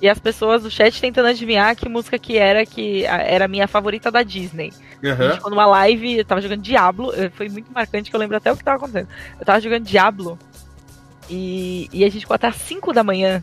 e 0.00 0.08
as 0.08 0.18
pessoas 0.18 0.64
do 0.64 0.70
chat 0.70 1.00
tentando 1.00 1.28
adivinhar 1.28 1.76
que 1.76 1.88
música 1.88 2.18
que 2.18 2.36
era, 2.36 2.66
que 2.66 3.04
era 3.04 3.44
a 3.44 3.48
minha 3.48 3.68
favorita 3.68 4.10
da 4.10 4.24
Disney. 4.24 4.72
A 5.12 5.14
gente 5.14 5.34
ficou 5.36 5.50
numa 5.50 5.66
live, 5.66 6.18
eu 6.18 6.24
tava 6.24 6.40
jogando 6.40 6.60
Diablo, 6.62 7.12
eh, 7.14 7.30
foi 7.32 7.48
muito 7.48 7.72
marcante 7.72 8.10
que 8.10 8.16
eu 8.16 8.18
lembro 8.18 8.36
até 8.36 8.50
o 8.50 8.56
que 8.56 8.64
tava 8.64 8.78
acontecendo. 8.78 9.06
Eu 9.38 9.46
tava 9.46 9.60
jogando 9.60 9.84
Diablo 9.84 10.36
e, 11.30 11.88
e 11.92 12.04
a 12.04 12.08
gente 12.08 12.22
ficou 12.22 12.34
até 12.34 12.48
às 12.48 12.56
5 12.56 12.92
da 12.92 13.04
manhã 13.04 13.40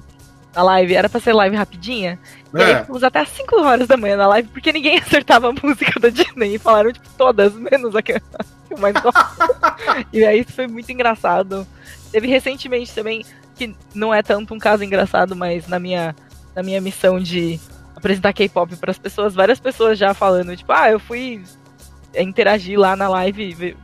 na 0.54 0.64
live, 0.64 0.94
era 0.96 1.08
pra 1.08 1.22
ser 1.22 1.32
live 1.34 1.56
rapidinha. 1.56 2.20
E 2.54 2.62
aí 2.62 2.72
É. 2.72 2.80
ficamos 2.82 3.04
até 3.04 3.20
às 3.20 3.30
5 3.30 3.62
horas 3.62 3.88
da 3.88 3.96
manhã 3.96 4.18
na 4.18 4.28
live, 4.28 4.50
porque 4.50 4.74
ninguém 4.74 4.98
acertava 5.00 5.50
a 5.50 5.54
música 5.66 5.98
da 6.02 6.10
Disney. 6.10 6.56
E 6.56 6.60
falaram, 6.60 6.92
tipo, 6.92 7.08
todas, 7.18 7.54
menos 7.54 7.96
a 7.96 8.02
que 8.02 8.14
que 8.14 8.20
eu 8.74 8.78
mais 8.78 8.94
gosto. 8.96 9.20
e 10.14 10.24
aí 10.26 10.40
isso 10.42 10.54
foi 10.54 10.68
muito 10.68 10.92
engraçado. 10.92 11.66
Teve 12.12 12.28
recentemente 12.28 12.94
também, 12.94 13.26
que 13.56 13.76
não 13.94 14.14
é 14.14 14.22
tanto 14.22 14.54
um 14.54 14.60
caso 14.60 14.84
engraçado, 14.84 15.36
mas 15.36 15.68
na 15.68 15.80
minha, 15.80 16.16
na 16.56 16.64
minha 16.64 16.82
missão 16.82 17.20
de 17.20 17.60
apresentar 17.96 18.34
K-pop 18.34 18.76
pras 18.78 18.98
pessoas, 18.98 19.36
várias 19.36 19.60
pessoas 19.60 19.98
já 19.98 20.14
falando, 20.14 20.56
tipo, 20.56 20.72
ah, 20.72 20.90
eu 20.90 21.00
fui 21.00 21.44
interagir 22.18 22.80
lá 22.80 22.96
na 22.96 23.08
live, 23.10 23.76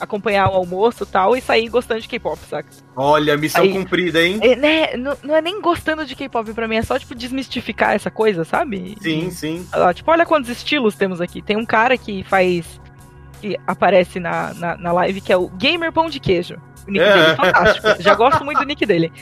acompanhar 0.00 0.48
o 0.48 0.54
almoço 0.54 1.04
e 1.04 1.06
tal, 1.06 1.36
e 1.36 1.40
sair 1.40 1.68
gostando 1.68 2.00
de 2.00 2.08
K-pop, 2.08 2.38
saca? 2.48 2.68
Olha, 2.96 3.36
missão 3.36 3.62
Aí- 3.62 3.72
cumprida, 3.72 4.22
hein? 4.22 4.38
É, 4.40 4.56
né, 4.56 4.96
não, 4.96 5.16
não 5.22 5.34
é 5.36 5.40
nem 5.42 5.60
gostando 5.60 6.06
de 6.06 6.14
K-pop 6.14 6.52
pra 6.54 6.66
mim, 6.68 6.76
é 6.76 6.82
só, 6.82 6.98
tipo, 6.98 7.14
desmistificar 7.14 7.94
essa 7.94 8.10
coisa, 8.10 8.44
sabe? 8.44 8.96
Sim, 9.00 9.30
sim. 9.30 9.66
Ah, 9.72 9.92
Tipo, 9.92 10.10
olha 10.10 10.24
quantos 10.24 10.50
estilos 10.50 10.94
temos 10.94 11.20
aqui. 11.20 11.42
Tem 11.42 11.56
um 11.56 11.66
cara 11.66 11.98
que 11.98 12.22
faz. 12.24 12.80
Que 13.44 13.58
aparece 13.66 14.18
na, 14.18 14.54
na, 14.54 14.76
na 14.78 14.92
live, 14.92 15.20
que 15.20 15.30
é 15.30 15.36
o 15.36 15.48
Gamer 15.50 15.92
Pão 15.92 16.08
de 16.08 16.18
Queijo. 16.18 16.56
O 16.88 16.90
nick 16.90 17.04
É. 17.04 17.12
dele 17.12 17.26
é 17.32 17.36
fantástico. 17.36 18.02
Já 18.02 18.14
gosto 18.14 18.42
muito 18.42 18.58
do 18.58 18.64
nick 18.64 18.86
dele. 18.86 19.12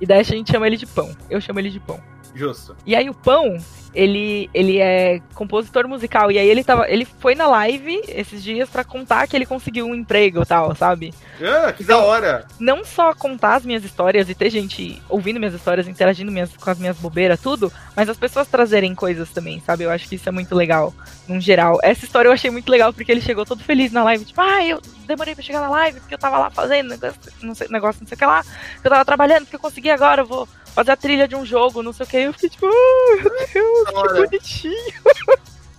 E 0.00 0.06
daí 0.06 0.20
a 0.20 0.22
gente 0.22 0.50
chama 0.50 0.66
ele 0.66 0.78
de 0.78 0.86
pão. 0.86 1.10
Eu 1.28 1.40
chamo 1.42 1.58
ele 1.58 1.68
de 1.70 1.78
pão. 1.78 2.00
Justo. 2.34 2.74
E 2.86 2.94
aí 2.96 3.10
o 3.10 3.14
pão, 3.14 3.58
ele, 3.96 4.50
ele 4.52 4.78
é 4.78 5.20
compositor 5.34 5.88
musical. 5.88 6.30
E 6.30 6.38
aí 6.38 6.46
ele 6.48 6.62
tava. 6.62 6.88
Ele 6.88 7.04
foi 7.04 7.34
na 7.34 7.46
live 7.48 8.00
esses 8.08 8.44
dias 8.44 8.68
pra 8.68 8.84
contar 8.84 9.26
que 9.26 9.34
ele 9.34 9.46
conseguiu 9.46 9.86
um 9.86 9.94
emprego 9.94 10.42
e 10.42 10.46
tal, 10.46 10.74
sabe? 10.76 11.12
Ah, 11.42 11.72
que 11.72 11.82
da 11.82 11.98
hora. 11.98 12.46
não 12.60 12.84
só 12.84 13.14
contar 13.14 13.56
as 13.56 13.64
minhas 13.64 13.84
histórias 13.84 14.28
e 14.30 14.34
ter 14.34 14.50
gente 14.50 15.02
ouvindo 15.08 15.38
minhas 15.38 15.54
histórias, 15.54 15.88
interagindo 15.88 16.30
minhas- 16.30 16.54
com 16.56 16.70
as 16.70 16.78
minhas 16.78 16.96
bobeiras, 16.98 17.40
tudo, 17.40 17.72
mas 17.94 18.08
as 18.08 18.16
pessoas 18.16 18.46
trazerem 18.48 18.94
coisas 18.94 19.30
também, 19.30 19.60
sabe? 19.60 19.84
Eu 19.84 19.90
acho 19.90 20.08
que 20.08 20.14
isso 20.14 20.28
é 20.28 20.32
muito 20.32 20.54
legal, 20.54 20.94
num 21.28 21.40
geral. 21.40 21.78
Essa 21.82 22.04
história 22.04 22.28
eu 22.28 22.32
achei 22.32 22.50
muito 22.50 22.70
legal 22.70 22.92
porque 22.92 23.10
ele 23.10 23.20
chegou 23.20 23.44
todo 23.44 23.62
feliz 23.64 23.92
na 23.92 24.02
live, 24.04 24.24
tipo, 24.24 24.40
ah, 24.40 24.64
eu 24.64 24.80
demorei 25.06 25.34
pra 25.34 25.42
chegar 25.44 25.60
na 25.60 25.68
live 25.70 26.00
porque 26.00 26.14
eu 26.14 26.18
tava 26.18 26.38
lá 26.38 26.50
fazendo 26.50 26.88
negócio, 26.90 27.20
não 27.42 27.54
sei, 27.54 27.68
negócio, 27.68 28.00
não 28.00 28.08
sei 28.08 28.14
o 28.14 28.18
que 28.18 28.26
lá, 28.26 28.42
que 28.42 28.86
eu 28.86 28.90
tava 28.90 29.04
trabalhando, 29.04 29.42
porque 29.44 29.56
eu 29.56 29.60
consegui 29.60 29.90
agora, 29.90 30.22
eu 30.22 30.26
vou 30.26 30.48
fazer 30.76 30.90
a 30.92 30.96
trilha 30.96 31.26
de 31.26 31.34
um 31.34 31.44
jogo, 31.44 31.82
não 31.82 31.92
sei 31.92 32.04
o 32.04 32.08
que. 32.08 32.16
Eu 32.18 32.32
fiquei 32.34 32.50
tipo, 32.50 32.66
oh, 32.66 33.16
meu 33.16 33.30
Deus, 33.52 33.88
que 33.88 34.20
bonitinho. 34.20 35.02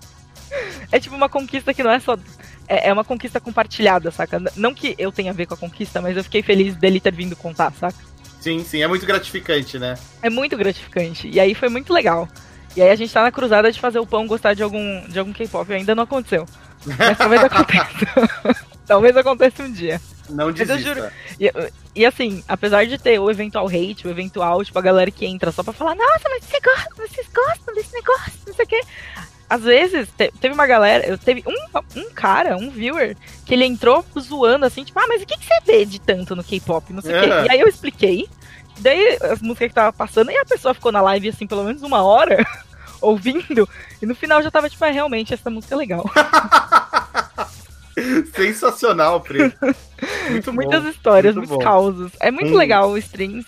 é 0.92 1.00
tipo 1.00 1.16
uma 1.16 1.30
conquista 1.30 1.74
que 1.74 1.84
não 1.84 1.92
é 1.92 2.00
só 2.00 2.18
é 2.68 2.90
é 2.90 2.94
uma 2.94 3.04
conquista 3.04 3.40
compartilhada, 3.40 4.10
saca? 4.12 4.42
Não 4.56 4.74
que 4.74 4.96
eu 4.98 5.12
tenha 5.12 5.32
a 5.32 5.34
ver 5.34 5.46
com 5.46 5.54
a 5.54 5.58
conquista, 5.58 6.02
mas 6.02 6.18
eu 6.18 6.24
fiquei 6.24 6.42
feliz 6.42 6.76
dele 6.76 7.00
ter 7.00 7.14
vindo 7.14 7.36
contar, 7.36 7.72
saca? 7.74 7.98
Sim, 8.42 8.64
sim, 8.64 8.82
é 8.82 8.88
muito 8.88 9.06
gratificante, 9.06 9.78
né? 9.78 9.96
É 10.22 10.30
muito 10.30 10.58
gratificante. 10.58 11.28
E 11.30 11.40
aí 11.40 11.54
foi 11.54 11.70
muito 11.70 11.94
legal. 11.94 12.28
E 12.76 12.82
aí 12.82 12.90
a 12.90 12.96
gente 12.96 13.12
tá 13.14 13.24
na 13.24 13.32
cruzada 13.32 13.72
de 13.72 13.80
fazer 13.80 14.00
o 14.00 14.06
pão 14.06 14.28
gostar 14.28 14.54
de 14.54 14.64
algum, 14.64 15.08
de 15.08 15.18
algum 15.18 15.34
K-pop. 15.34 15.72
Ainda 15.74 15.96
não 15.96 16.04
aconteceu. 16.04 16.46
Mas 16.86 17.18
talvez 17.18 17.42
aconteça. 17.46 18.66
talvez 18.86 19.18
aconteça 19.18 19.64
um 19.64 19.72
dia. 19.72 20.00
Não 20.30 20.48
eu 20.48 20.54
desista. 20.54 20.80
juro- 20.80 21.10
E, 21.98 22.06
assim, 22.06 22.44
apesar 22.48 22.86
de 22.86 22.96
ter 23.00 23.18
o 23.20 23.30
eventual 23.32 23.66
hate, 23.68 24.06
o 24.06 24.10
eventual, 24.12 24.64
tipo, 24.64 24.78
a 24.78 24.82
galera 24.84 25.10
que 25.10 25.26
entra 25.26 25.52
só 25.52 25.64
pra 25.64 25.74
falar, 25.74 25.96
nossa, 25.96 26.30
mas 26.30 26.44
você 26.44 26.60
gosta, 26.60 26.90
vocês 26.96 27.28
gostam 27.34 27.74
desse 27.74 27.92
negócio, 27.92 28.34
não 28.46 28.54
sei 28.54 28.66
o 28.66 28.68
quê. 28.68 28.82
Às 29.50 29.64
vezes, 29.64 30.08
te- 30.16 30.32
teve 30.40 30.54
uma 30.54 30.68
galera, 30.68 31.08
eu 31.08 31.18
teve 31.18 31.44
um, 31.48 31.80
um 32.00 32.12
cara, 32.12 32.56
um 32.56 32.70
viewer, 32.70 33.18
que 33.48 33.54
ele 33.56 33.66
entrou 33.66 34.06
zoando 34.20 34.66
assim, 34.66 34.84
tipo, 34.84 35.00
ah, 35.00 35.06
mas 35.08 35.24
o 35.24 35.26
que, 35.26 35.38
que 35.40 35.46
você 35.46 35.60
vê 35.66 35.86
de 35.86 36.00
tanto 36.00 36.36
no 36.36 36.44
K-pop? 36.44 36.94
Não 36.94 37.02
sei 37.02 37.18
o 37.18 37.20
quê. 37.24 37.30
É. 37.32 37.46
E 37.46 37.52
aí 37.52 37.60
eu 37.62 37.68
expliquei. 37.68 38.28
Daí 38.80 39.18
as 39.22 39.42
músicas 39.42 39.70
que 39.70 39.74
tava 39.74 39.92
passando, 39.92 40.30
e 40.30 40.38
a 40.38 40.46
pessoa 40.46 40.76
ficou 40.76 40.92
na 40.92 41.02
live 41.02 41.30
assim, 41.30 41.48
pelo 41.48 41.64
menos 41.64 41.82
uma 41.82 42.04
hora, 42.04 42.46
ouvindo, 43.02 43.68
e 44.00 44.06
no 44.06 44.14
final 44.14 44.44
já 44.44 44.52
tava, 44.52 44.70
tipo, 44.70 44.86
ah, 44.86 44.92
realmente, 44.92 45.34
essa 45.34 45.50
música 45.50 45.74
é 45.74 45.78
legal. 45.80 46.06
Sensacional, 48.36 49.22
Pri. 49.22 49.52
Muito 50.30 50.54
Muitas 50.54 50.84
bom. 50.84 50.90
histórias, 50.90 51.36
muito 51.36 51.50
muitos 51.50 51.66
bom. 51.66 51.72
causos. 51.72 52.12
É 52.20 52.32
muito 52.32 52.54
Hum. 52.54 52.58
legal 52.58 52.90
o 52.90 52.98
streams 52.98 53.46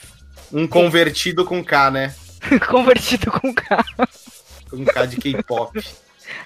Um 0.51 0.67
convertido 0.67 1.45
com 1.45 1.63
K, 1.63 1.91
né? 1.91 2.15
convertido 2.69 3.31
com 3.31 3.53
K. 3.53 3.83
Com 4.69 4.85
K 4.85 5.05
de 5.05 5.17
K-pop. 5.17 5.79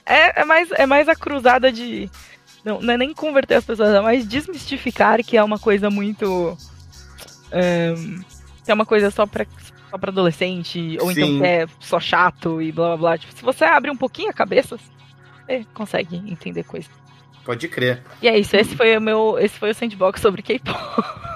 É, 0.06 0.42
é, 0.42 0.46
mais, 0.46 0.72
é 0.72 0.86
mais 0.86 1.08
a 1.10 1.16
cruzada 1.16 1.72
de. 1.72 2.10
Não, 2.66 2.82
não 2.82 2.94
é 2.94 2.98
nem 2.98 3.14
converter 3.14 3.56
as 3.56 3.66
pessoas, 3.66 3.94
é 3.94 4.00
mais 4.02 4.26
desmistificar 4.28 5.22
que 5.24 5.36
é 5.38 5.44
uma 5.44 5.60
coisa 5.60 5.90
muito. 5.90 6.58
ahn, 7.52 8.22
que 8.64 8.72
é 8.72 8.74
uma 8.74 8.86
coisa 8.86 9.12
só 9.12 9.26
pra, 9.26 9.46
só 9.92 9.98
pra 9.98 10.10
adolescente, 10.12 10.98
ou 11.02 11.12
então 11.12 11.28
Sim. 11.28 11.40
que 11.40 11.46
é 11.46 11.66
só 11.80 12.00
chato 12.00 12.62
e 12.62 12.72
blá 12.72 12.88
blá 12.90 12.98
blá. 12.98 13.18
Tipo, 13.18 13.34
se 13.36 13.44
você 13.44 13.66
abre 13.66 13.92
um 13.92 13.98
pouquinho 13.98 14.30
a 14.30 14.34
cabeça, 14.34 14.78
você 15.46 15.66
consegue 15.74 16.16
entender 16.16 16.64
coisa. 16.64 16.88
Pode 17.46 17.68
crer. 17.68 18.02
E 18.22 18.28
é 18.28 18.38
isso, 18.38 18.56
esse 18.56 18.76
foi 18.76 18.98
o 18.98 19.02
meu. 19.02 19.38
Esse 19.38 19.60
foi 19.60 19.72
o 19.72 19.76
sandbox 19.76 20.22
sobre 20.22 20.42
K-pop. 20.42 20.78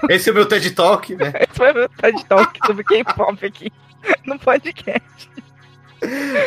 Esse 0.09 0.29
é 0.29 0.31
o 0.31 0.35
meu 0.35 0.45
TED 0.45 0.71
Talk, 0.71 1.15
né? 1.15 1.33
esse 1.41 1.57
foi 1.57 1.71
o 1.71 1.75
meu 1.75 1.89
TED 1.89 2.25
Talk 2.25 2.59
sobre 2.65 2.83
K-pop 2.83 3.45
aqui 3.45 3.71
no 4.25 4.39
podcast. 4.39 5.29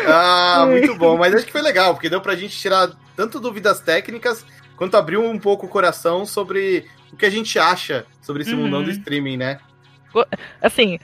Ah, 0.06 0.64
muito 0.66 0.94
bom. 0.96 1.18
Mas 1.18 1.34
acho 1.34 1.44
que 1.44 1.52
foi 1.52 1.62
legal, 1.62 1.94
porque 1.94 2.08
deu 2.08 2.20
pra 2.20 2.36
gente 2.36 2.56
tirar 2.56 2.90
tanto 3.16 3.40
dúvidas 3.40 3.80
técnicas 3.80 4.46
quanto 4.76 4.96
abriu 4.96 5.22
um 5.22 5.38
pouco 5.38 5.66
o 5.66 5.68
coração 5.68 6.24
sobre 6.24 6.86
o 7.12 7.16
que 7.16 7.26
a 7.26 7.30
gente 7.30 7.58
acha 7.58 8.06
sobre 8.22 8.42
esse 8.42 8.54
uhum. 8.54 8.62
mundão 8.62 8.82
do 8.82 8.90
streaming, 8.90 9.36
né? 9.36 9.58
Assim, 10.62 10.98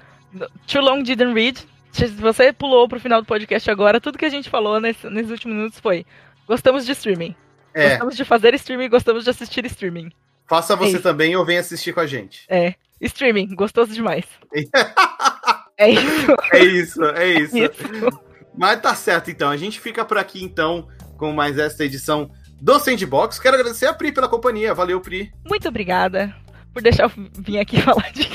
Too 0.66 0.80
Long 0.80 1.02
Didn't 1.02 1.34
Read. 1.34 1.66
Se 1.92 2.06
você 2.06 2.52
pulou 2.52 2.88
pro 2.88 3.00
final 3.00 3.20
do 3.20 3.26
podcast 3.26 3.70
agora, 3.70 4.00
tudo 4.00 4.18
que 4.18 4.24
a 4.24 4.30
gente 4.30 4.50
falou 4.50 4.80
nesse, 4.80 5.08
nesses 5.10 5.30
últimos 5.30 5.56
minutos 5.56 5.80
foi: 5.80 6.06
gostamos 6.46 6.86
de 6.86 6.92
streaming. 6.92 7.34
É. 7.76 7.90
Gostamos 7.90 8.16
de 8.16 8.24
fazer 8.24 8.54
streaming, 8.54 8.88
gostamos 8.88 9.24
de 9.24 9.30
assistir 9.30 9.66
streaming. 9.66 10.10
Faça 10.48 10.72
é 10.72 10.76
você 10.76 10.96
é 10.96 11.00
também 11.00 11.36
ou 11.36 11.44
venha 11.44 11.60
assistir 11.60 11.92
com 11.92 12.00
a 12.00 12.06
gente. 12.06 12.46
É. 12.48 12.74
Streaming, 13.02 13.54
gostoso 13.54 13.92
demais. 13.92 14.24
é 15.76 15.90
isso. 15.90 16.36
É 16.52 16.64
isso, 16.64 17.04
é 17.04 17.28
isso. 17.28 17.56
É 17.56 17.64
isso. 17.64 18.20
Mas 18.56 18.80
tá 18.80 18.94
certo, 18.94 19.30
então. 19.30 19.50
A 19.50 19.56
gente 19.58 19.78
fica 19.78 20.06
por 20.06 20.16
aqui, 20.16 20.42
então, 20.42 20.88
com 21.18 21.34
mais 21.34 21.58
esta 21.58 21.84
edição 21.84 22.30
do 22.62 22.78
Sandbox. 22.78 23.38
Quero 23.38 23.56
agradecer 23.56 23.84
a 23.84 23.92
Pri 23.92 24.10
pela 24.10 24.28
companhia. 24.28 24.72
Valeu, 24.72 24.98
Pri. 24.98 25.30
Muito 25.44 25.68
obrigada 25.68 26.34
por 26.76 26.82
deixar 26.82 27.04
eu 27.04 27.12
vir 27.38 27.58
aqui 27.58 27.80
falar 27.80 28.12
de 28.12 28.28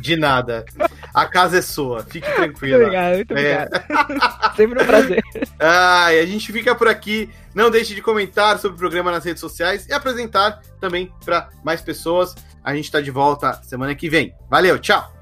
De 0.00 0.16
nada. 0.16 0.64
A 1.12 1.26
casa 1.26 1.58
é 1.58 1.62
sua, 1.62 2.02
fique 2.02 2.26
tranquila. 2.32 2.78
Muito 2.78 2.96
obrigado, 2.96 3.16
muito 3.16 3.36
é. 3.36 3.68
obrigado. 4.00 4.56
Sempre 4.56 4.82
um 4.82 4.86
prazer. 4.86 5.22
Ah, 5.60 6.06
a 6.06 6.26
gente 6.26 6.50
fica 6.50 6.74
por 6.74 6.88
aqui. 6.88 7.28
Não 7.54 7.70
deixe 7.70 7.94
de 7.94 8.00
comentar 8.00 8.58
sobre 8.58 8.76
o 8.76 8.78
programa 8.78 9.10
nas 9.10 9.24
redes 9.24 9.40
sociais 9.40 9.86
e 9.86 9.92
apresentar 9.92 10.62
também 10.80 11.12
para 11.24 11.50
mais 11.62 11.82
pessoas. 11.82 12.34
A 12.64 12.74
gente 12.74 12.84
está 12.84 13.00
de 13.00 13.10
volta 13.10 13.60
semana 13.62 13.94
que 13.94 14.08
vem. 14.08 14.34
Valeu, 14.48 14.78
tchau! 14.78 15.12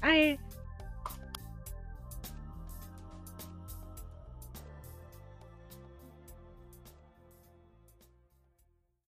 Aê! 0.00 0.38